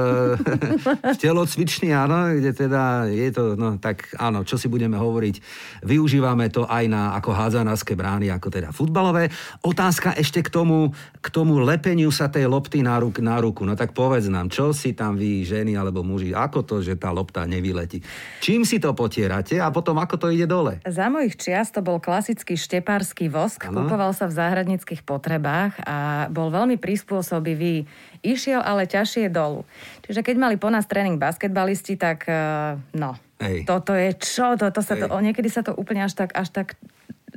v 1.15 1.17
telocvični, 1.17 1.97
áno, 1.97 2.37
kde 2.37 2.53
teda 2.53 3.09
je 3.09 3.33
to, 3.33 3.57
no 3.57 3.81
tak 3.81 4.13
áno, 4.21 4.45
čo 4.45 4.61
si 4.61 4.69
budeme 4.69 5.01
hovoriť, 5.01 5.41
využívame 5.89 6.53
to 6.53 6.69
aj 6.69 6.85
na 6.93 7.17
ako 7.17 7.33
hádzanárske 7.33 7.97
brány, 7.97 8.29
ako 8.29 8.53
teda 8.53 8.69
futbalové. 8.77 9.33
Otázka 9.65 10.13
ešte 10.13 10.26
k 10.31 10.49
tomu, 10.49 10.95
k 11.21 11.29
tomu 11.31 11.59
lepeniu 11.61 12.09
sa 12.15 12.31
tej 12.31 12.47
lopty 12.49 12.81
na, 12.81 12.97
ruk, 12.99 13.19
na 13.21 13.37
ruku. 13.39 13.63
No 13.67 13.75
tak 13.75 13.93
povedz 13.93 14.27
nám, 14.31 14.49
čo 14.49 14.71
si 14.71 14.97
tam 14.97 15.19
vy, 15.19 15.47
ženy 15.47 15.75
alebo 15.75 16.07
muži, 16.07 16.33
ako 16.33 16.63
to, 16.65 16.77
že 16.83 16.99
tá 16.99 17.13
lopta 17.13 17.45
nevyletí? 17.45 18.01
Čím 18.43 18.67
si 18.67 18.81
to 18.81 18.95
potierate 18.97 19.61
a 19.61 19.69
potom 19.71 20.01
ako 20.01 20.17
to 20.17 20.27
ide 20.33 20.49
dole? 20.49 20.83
Za 20.87 21.07
mojich 21.13 21.37
čiast 21.37 21.77
to 21.77 21.85
bol 21.85 22.01
klasický 22.03 22.57
štepársky 22.57 23.29
vosk, 23.29 23.69
ano. 23.69 23.85
kupoval 23.85 24.17
sa 24.17 24.27
v 24.27 24.37
záhradníckých 24.39 25.03
potrebách 25.05 25.77
a 25.85 26.27
bol 26.33 26.49
veľmi 26.49 26.81
prispôsobivý. 26.81 27.85
Išiel 28.25 28.65
ale 28.65 28.91
ťažšie 28.91 29.31
dolu. 29.31 29.63
Čiže 30.07 30.23
keď 30.25 30.37
mali 30.39 30.57
po 30.57 30.73
nás 30.73 30.89
tréning 30.89 31.21
basketbalisti, 31.21 31.95
tak 31.95 32.27
uh, 32.27 32.79
no, 32.95 33.19
Ej. 33.39 33.69
toto 33.69 33.93
je 33.93 34.17
čo? 34.17 34.57
Toto 34.57 34.81
sa 34.81 34.97
to, 34.97 35.07
niekedy 35.21 35.51
sa 35.53 35.61
to 35.61 35.77
úplne 35.77 36.07
až 36.07 36.17
tak, 36.17 36.33
až 36.33 36.49
tak 36.51 36.75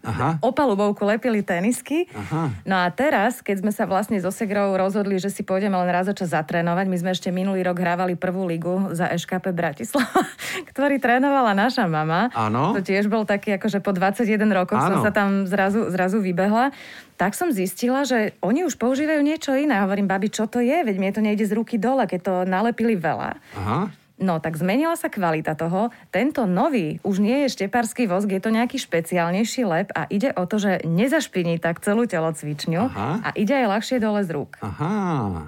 Aha. 0.03 0.39
opalubovku 0.39 1.03
lepili 1.03 1.43
tenisky. 1.43 2.07
Aha. 2.11 2.51
No 2.63 2.75
a 2.79 2.87
teraz, 2.93 3.43
keď 3.43 3.65
sme 3.65 3.71
sa 3.73 3.83
vlastne 3.87 4.19
so 4.19 4.31
Segrou 4.31 4.75
rozhodli, 4.75 5.19
že 5.19 5.31
si 5.31 5.43
pôjdeme 5.43 5.75
len 5.75 5.89
raz 5.91 6.07
za 6.07 6.15
čas 6.15 6.31
zatrénovať, 6.31 6.85
my 6.87 6.97
sme 6.99 7.09
ešte 7.11 7.29
minulý 7.29 7.63
rok 7.65 7.79
hrávali 7.79 8.15
prvú 8.15 8.47
ligu 8.47 8.91
za 8.95 9.11
EŠKP 9.11 9.51
Bratislava, 9.51 10.23
ktorý 10.71 11.01
trénovala 11.01 11.51
naša 11.57 11.85
mama. 11.89 12.31
Áno. 12.31 12.75
To 12.75 12.81
tiež 12.83 13.11
bol 13.11 13.23
taký, 13.27 13.55
akože 13.59 13.83
po 13.83 13.91
21 13.91 14.39
rokoch 14.51 14.79
som 14.79 15.03
sa 15.03 15.11
tam 15.11 15.47
zrazu, 15.49 15.91
zrazu 15.91 16.23
vybehla. 16.23 16.71
Tak 17.19 17.35
som 17.35 17.51
zistila, 17.51 18.07
že 18.07 18.31
oni 18.39 18.63
už 18.63 18.79
používajú 18.79 19.19
niečo 19.19 19.51
iné. 19.51 19.83
Hovorím, 19.83 20.07
babi, 20.07 20.31
čo 20.31 20.47
to 20.47 20.63
je? 20.63 20.87
Veď 20.87 20.95
mne 20.95 21.11
to 21.11 21.19
nejde 21.19 21.43
z 21.43 21.51
ruky 21.51 21.75
dole, 21.75 22.07
keď 22.07 22.19
to 22.23 22.33
nalepili 22.47 22.95
veľa. 22.95 23.35
Aha. 23.59 23.91
No 24.19 24.43
tak 24.43 24.59
zmenila 24.59 24.99
sa 24.99 25.07
kvalita 25.07 25.55
toho. 25.55 25.95
Tento 26.11 26.43
nový 26.43 26.99
už 27.07 27.23
nie 27.23 27.47
je 27.47 27.55
štepársky 27.55 28.03
vosk, 28.03 28.27
je 28.27 28.43
to 28.43 28.51
nejaký 28.51 28.75
špeciálnejší 28.75 29.63
lep 29.63 29.89
a 29.95 30.11
ide 30.11 30.35
o 30.35 30.43
to, 30.43 30.59
že 30.59 30.83
nezašpiní 30.83 31.55
tak 31.63 31.79
celú 31.79 32.03
telocvičňu 32.03 32.83
Aha. 32.91 33.09
a 33.23 33.29
ide 33.39 33.55
aj 33.55 33.67
ľahšie 33.79 33.97
dole 34.03 34.19
z 34.27 34.35
rúk. 34.35 34.59
Aha. 34.59 35.47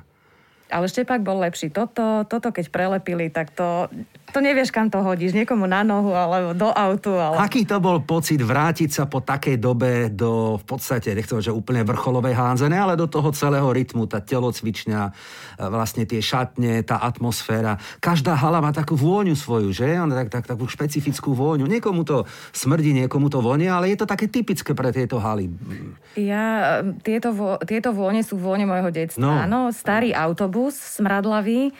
Ale 0.72 0.86
štepák 0.88 1.20
bol 1.20 1.44
lepší. 1.44 1.68
Toto, 1.68 2.24
toto 2.24 2.56
keď 2.56 2.72
prelepili, 2.72 3.28
tak 3.28 3.52
to 3.52 3.92
to 4.32 4.40
nevieš, 4.40 4.72
kam 4.72 4.88
to 4.88 5.04
hodíš, 5.04 5.36
niekomu 5.36 5.68
na 5.68 5.84
nohu 5.84 6.16
alebo 6.16 6.56
do 6.56 6.72
autu. 6.72 7.14
Ale... 7.20 7.44
Aký 7.44 7.68
to 7.68 7.78
bol 7.84 8.00
pocit 8.00 8.40
vrátiť 8.40 8.90
sa 8.90 9.04
po 9.06 9.20
takej 9.20 9.60
dobe 9.60 10.08
do, 10.08 10.56
v 10.58 10.66
podstate, 10.66 11.12
nechcem 11.12 11.44
že 11.44 11.52
úplne 11.52 11.84
vrcholovej 11.84 12.32
hánzené, 12.32 12.80
ale 12.80 12.96
do 12.96 13.06
toho 13.12 13.30
celého 13.36 13.68
rytmu, 13.68 14.08
tá 14.08 14.24
telocvičňa, 14.24 15.02
e, 15.06 15.12
vlastne 15.68 16.08
tie 16.08 16.24
šatne, 16.24 16.80
tá 16.88 17.04
atmosféra. 17.04 17.76
Každá 18.00 18.40
hala 18.40 18.64
má 18.64 18.72
takú 18.72 18.96
vôňu 18.96 19.36
svoju, 19.36 19.76
že? 19.76 20.00
Tak, 20.00 20.28
tak, 20.32 20.44
takú 20.48 20.66
špecifickú 20.72 21.36
vôňu. 21.36 21.68
Niekomu 21.68 22.08
to 22.08 22.24
smrdí, 22.56 22.96
niekomu 22.96 23.28
to 23.28 23.44
vonia, 23.44 23.76
ale 23.76 23.92
je 23.92 24.00
to 24.00 24.08
také 24.08 24.32
typické 24.32 24.72
pre 24.72 24.96
tieto 24.96 25.20
haly. 25.20 25.52
Ja, 26.16 26.80
e, 26.80 26.96
tieto, 27.04 27.36
vo, 27.36 27.60
tieto 27.68 27.92
vône 27.92 28.24
sú 28.24 28.40
vône 28.40 28.64
môjho 28.64 28.94
detstva. 28.94 29.20
No. 29.20 29.36
Áno, 29.36 29.60
starý 29.76 30.16
autobus, 30.16 30.80
smradlavý, 30.80 31.70
e, 31.70 31.74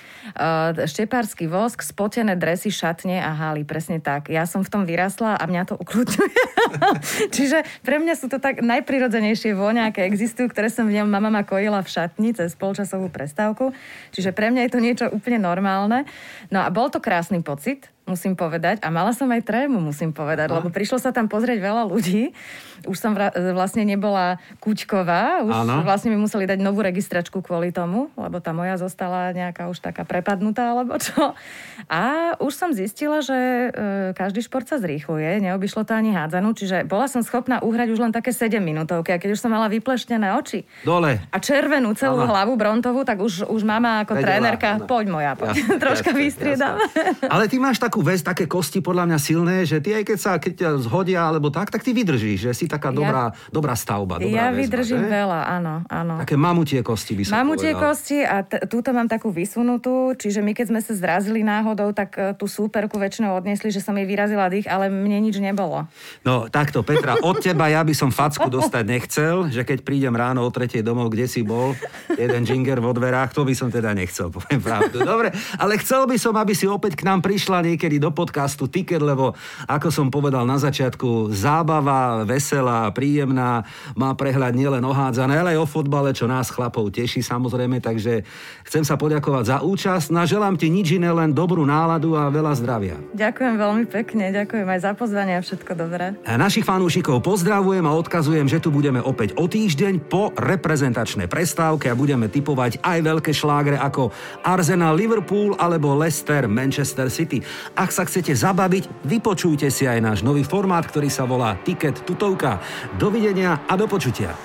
štepársky 0.84 1.47
vosk, 1.47 1.86
spotené 1.86 2.41
dresy, 2.42 2.74
šatne 2.74 3.22
a 3.22 3.30
haly, 3.38 3.62
presne 3.62 4.02
tak. 4.02 4.34
Ja 4.34 4.50
som 4.50 4.66
v 4.66 4.74
tom 4.74 4.84
vyrasla 4.89 5.38
a 5.38 5.44
mňa 5.46 5.70
to 5.70 5.78
ukludňuje. 5.78 6.44
Čiže 7.38 7.62
pre 7.86 8.02
mňa 8.02 8.18
sú 8.18 8.26
to 8.34 8.42
tak 8.42 8.66
najprirodzenejšie 8.66 9.54
vône, 9.54 9.86
aké 9.86 10.10
existujú, 10.10 10.50
ktoré 10.50 10.74
som 10.74 10.89
v 10.89 10.98
ňom 10.98 11.06
mama 11.06 11.30
ma 11.30 11.46
kojila 11.46 11.86
v 11.86 11.94
šatni 11.94 12.34
cez 12.34 12.58
polčasovú 12.58 13.14
prestávku. 13.14 13.70
Čiže 14.10 14.34
pre 14.34 14.50
mňa 14.50 14.66
je 14.66 14.72
to 14.74 14.80
niečo 14.82 15.06
úplne 15.14 15.38
normálne. 15.38 16.10
No 16.50 16.66
a 16.66 16.74
bol 16.74 16.89
to 16.89 16.98
krásny 16.98 17.46
pocit, 17.46 17.94
musím 18.12 18.36
povedať. 18.36 18.84
A 18.84 18.91
mala 18.91 19.16
som 19.16 19.32
aj 19.32 19.47
trému, 19.47 19.80
musím 19.80 20.12
povedať, 20.12 20.51
Aha. 20.51 20.59
lebo 20.59 20.68
prišlo 20.68 20.99
sa 20.99 21.16
tam 21.16 21.32
pozrieť 21.32 21.64
veľa 21.64 21.88
ľudí. 21.88 22.36
Už 22.84 22.97
som 22.97 23.14
vlastne 23.53 23.86
nebola 23.86 24.41
Kučková, 24.57 25.45
už 25.45 25.53
ano. 25.53 25.86
vlastne 25.86 26.09
mi 26.09 26.18
museli 26.18 26.49
dať 26.49 26.59
novú 26.59 26.82
registračku 26.82 27.39
kvôli 27.45 27.70
tomu, 27.70 28.09
lebo 28.18 28.41
tá 28.41 28.51
moja 28.51 28.76
zostala 28.82 29.30
nejaká 29.38 29.70
už 29.70 29.80
taká 29.86 30.01
prepadnutá, 30.01 30.74
alebo 30.74 30.97
čo. 30.97 31.38
A 31.86 32.34
už 32.41 32.53
som 32.57 32.74
zistila, 32.74 33.22
že 33.22 33.38
e, 33.38 33.70
každý 34.18 34.41
šport 34.41 34.66
sa 34.66 34.82
zrýchluje, 34.82 35.45
neobyšlo 35.45 35.86
to 35.86 35.93
ani 35.93 36.09
hádzanú, 36.18 36.57
čiže 36.57 36.89
bola 36.89 37.05
som 37.05 37.22
schopná 37.22 37.62
uhrať 37.62 37.93
už 37.93 37.99
len 38.01 38.12
také 38.12 38.34
7 38.34 38.57
minútovky. 38.57 39.14
A 39.14 39.22
keď 39.22 39.38
už 39.38 39.41
som 39.45 39.53
mala 39.53 39.70
vypleštené 39.70 40.34
oči 40.34 40.66
Dole. 40.82 41.22
a 41.22 41.38
červenú 41.38 41.93
celú 41.93 42.26
ano. 42.26 42.34
hlavu 42.34 42.57
brontovú, 42.57 43.05
tak 43.05 43.22
už, 43.22 43.45
už 43.45 43.62
mama 43.62 44.01
ako 44.01 44.18
Vedela, 44.18 44.26
trénerka, 44.26 44.70
ano. 44.82 44.89
poď 44.89 45.05
moja, 45.14 45.32
poď. 45.38 45.53
Ja, 45.53 45.78
Troška 45.86 46.12
vystriedam. 46.18 46.82
Ale 47.30 47.45
ty 47.45 47.62
máš 47.62 47.78
takú 47.78 48.01
vec, 48.02 48.22
také 48.22 48.45
kosti 48.45 48.82
podľa 48.82 49.10
mňa 49.10 49.20
silné, 49.22 49.56
že 49.66 49.82
ty 49.82 49.93
aj 49.95 50.04
keď 50.06 50.18
sa 50.18 50.32
keď 50.38 50.54
ťa 50.58 50.70
zhodia 50.86 51.22
alebo 51.26 51.49
tak, 51.49 51.70
tak 51.70 51.82
ty 51.86 51.93
vydržíš, 51.93 52.49
že 52.49 52.52
si 52.54 52.66
taká 52.70 52.93
dobrá, 52.93 53.32
ja, 53.32 53.54
dobrá 53.54 53.74
stavba. 53.74 54.22
Dobrá 54.22 54.30
ja 54.30 54.49
väzba, 54.49 54.60
vydržím 54.62 55.04
že? 55.06 55.10
veľa, 55.10 55.39
áno, 55.47 55.74
áno. 55.89 56.14
Také 56.22 56.38
mamutie 56.38 56.80
kosti 56.86 57.18
by 57.18 57.24
som 57.26 57.34
Mamutie 57.41 57.74
povedal. 57.74 57.82
kosti 57.91 58.18
a 58.22 58.36
t- 58.45 58.64
túto 58.70 58.93
mám 58.93 59.10
takú 59.10 59.34
vysunutú, 59.34 60.14
čiže 60.14 60.45
my 60.45 60.54
keď 60.54 60.66
sme 60.70 60.80
sa 60.86 60.93
zrazili 60.93 61.41
náhodou, 61.41 61.89
tak 61.91 62.10
uh, 62.16 62.38
tú 62.38 62.45
súperku 62.45 63.02
väčšinou 63.02 63.34
odniesli, 63.34 63.74
že 63.74 63.82
som 63.82 63.97
jej 63.97 64.06
vyrazila 64.06 64.47
dých, 64.52 64.70
ale 64.70 64.93
mne 64.93 65.18
nič 65.26 65.41
nebolo. 65.41 65.89
No 66.22 66.45
takto, 66.52 66.86
Petra, 66.86 67.18
od 67.26 67.41
teba 67.41 67.68
ja 67.72 67.82
by 67.82 67.91
som 67.97 68.14
facku 68.14 68.45
dostať 68.52 68.84
nechcel, 68.86 69.49
že 69.49 69.66
keď 69.66 69.82
prídem 69.82 70.14
ráno 70.14 70.45
o 70.45 70.49
tretej 70.54 70.86
domov, 70.86 71.10
kde 71.10 71.26
si 71.26 71.41
bol, 71.41 71.74
jeden 72.14 72.45
džinger 72.45 72.78
vo 72.78 72.93
dverách, 72.93 73.34
to 73.34 73.41
by 73.41 73.58
som 73.58 73.74
teda 73.74 73.97
nechcel, 73.97 74.30
poviem 74.30 74.62
pravdu. 74.62 75.02
Dobre, 75.02 75.34
ale 75.58 75.82
chcel 75.82 76.06
by 76.06 76.18
som, 76.22 76.38
aby 76.38 76.54
si 76.54 76.70
opäť 76.70 77.02
k 77.02 77.10
nám 77.10 77.26
prišla 77.26 77.66
niekedy 77.66 77.80
do 77.88 78.13
podcastu 78.13 78.67
Ticket, 78.69 79.01
lebo 79.01 79.34
ako 79.65 79.89
som 79.89 80.13
povedal 80.13 80.45
na 80.45 80.59
začiatku, 80.61 81.34
zábava, 81.34 82.27
veselá, 82.27 82.91
príjemná, 82.93 83.65
má 83.97 84.13
prehľad 84.13 84.53
nielen 84.53 84.84
o 84.86 84.93
hádzané, 84.93 85.41
ale 85.41 85.55
aj 85.55 85.63
o 85.63 85.67
fotbale, 85.69 86.13
čo 86.13 86.29
nás 86.29 86.51
chlapov 86.51 86.91
teší 86.91 87.23
samozrejme, 87.23 87.79
takže 87.79 88.21
chcem 88.67 88.84
sa 88.84 88.99
poďakovať 88.99 89.43
za 89.47 89.57
účasť. 89.63 90.11
No 90.11 90.27
želám 90.27 90.59
ti 90.59 90.67
nič 90.67 90.93
iné, 90.99 91.09
len 91.09 91.32
dobrú 91.32 91.63
náladu 91.63 92.13
a 92.19 92.27
veľa 92.27 92.53
zdravia. 92.59 92.99
Ďakujem 93.15 93.55
veľmi 93.55 93.86
pekne, 93.88 94.36
ďakujem 94.36 94.67
aj 94.67 94.79
za 94.84 94.91
pozvanie 94.93 95.39
a 95.39 95.41
všetko 95.41 95.71
dobré. 95.73 96.13
A 96.27 96.36
našich 96.36 96.67
fanúšikov 96.67 97.23
pozdravujem 97.23 97.86
a 97.88 97.95
odkazujem, 97.95 98.45
že 98.51 98.59
tu 98.59 98.69
budeme 98.69 98.99
opäť 98.99 99.34
o 99.39 99.47
týždeň 99.47 100.11
po 100.11 100.36
reprezentačnej 100.36 101.32
prestávke 101.32 101.88
a 101.88 101.95
budeme 101.95 102.27
typovať 102.27 102.84
aj 102.84 102.99
veľké 102.99 103.32
šlágre 103.32 103.77
ako 103.79 104.11
Arsenal 104.43 104.97
Liverpool 104.97 105.55
alebo 105.55 105.95
Leicester 105.95 106.49
Manchester 106.51 107.07
City. 107.07 107.39
Ak 107.76 107.89
sa 107.95 108.03
chcete 108.03 108.36
zabaviť, 108.36 109.07
vypočujte 109.07 109.72
si 109.72 109.88
aj 109.88 109.99
náš 110.03 110.19
nový 110.22 110.43
formát, 110.43 110.84
ktorý 110.84 111.07
sa 111.07 111.24
volá 111.24 111.55
Ticket 111.63 112.03
tutovka. 112.03 112.59
Dovidenia 112.99 113.63
a 113.67 113.74
do 113.80 113.88
počutia. 113.88 114.36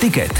Ticket 0.00 0.32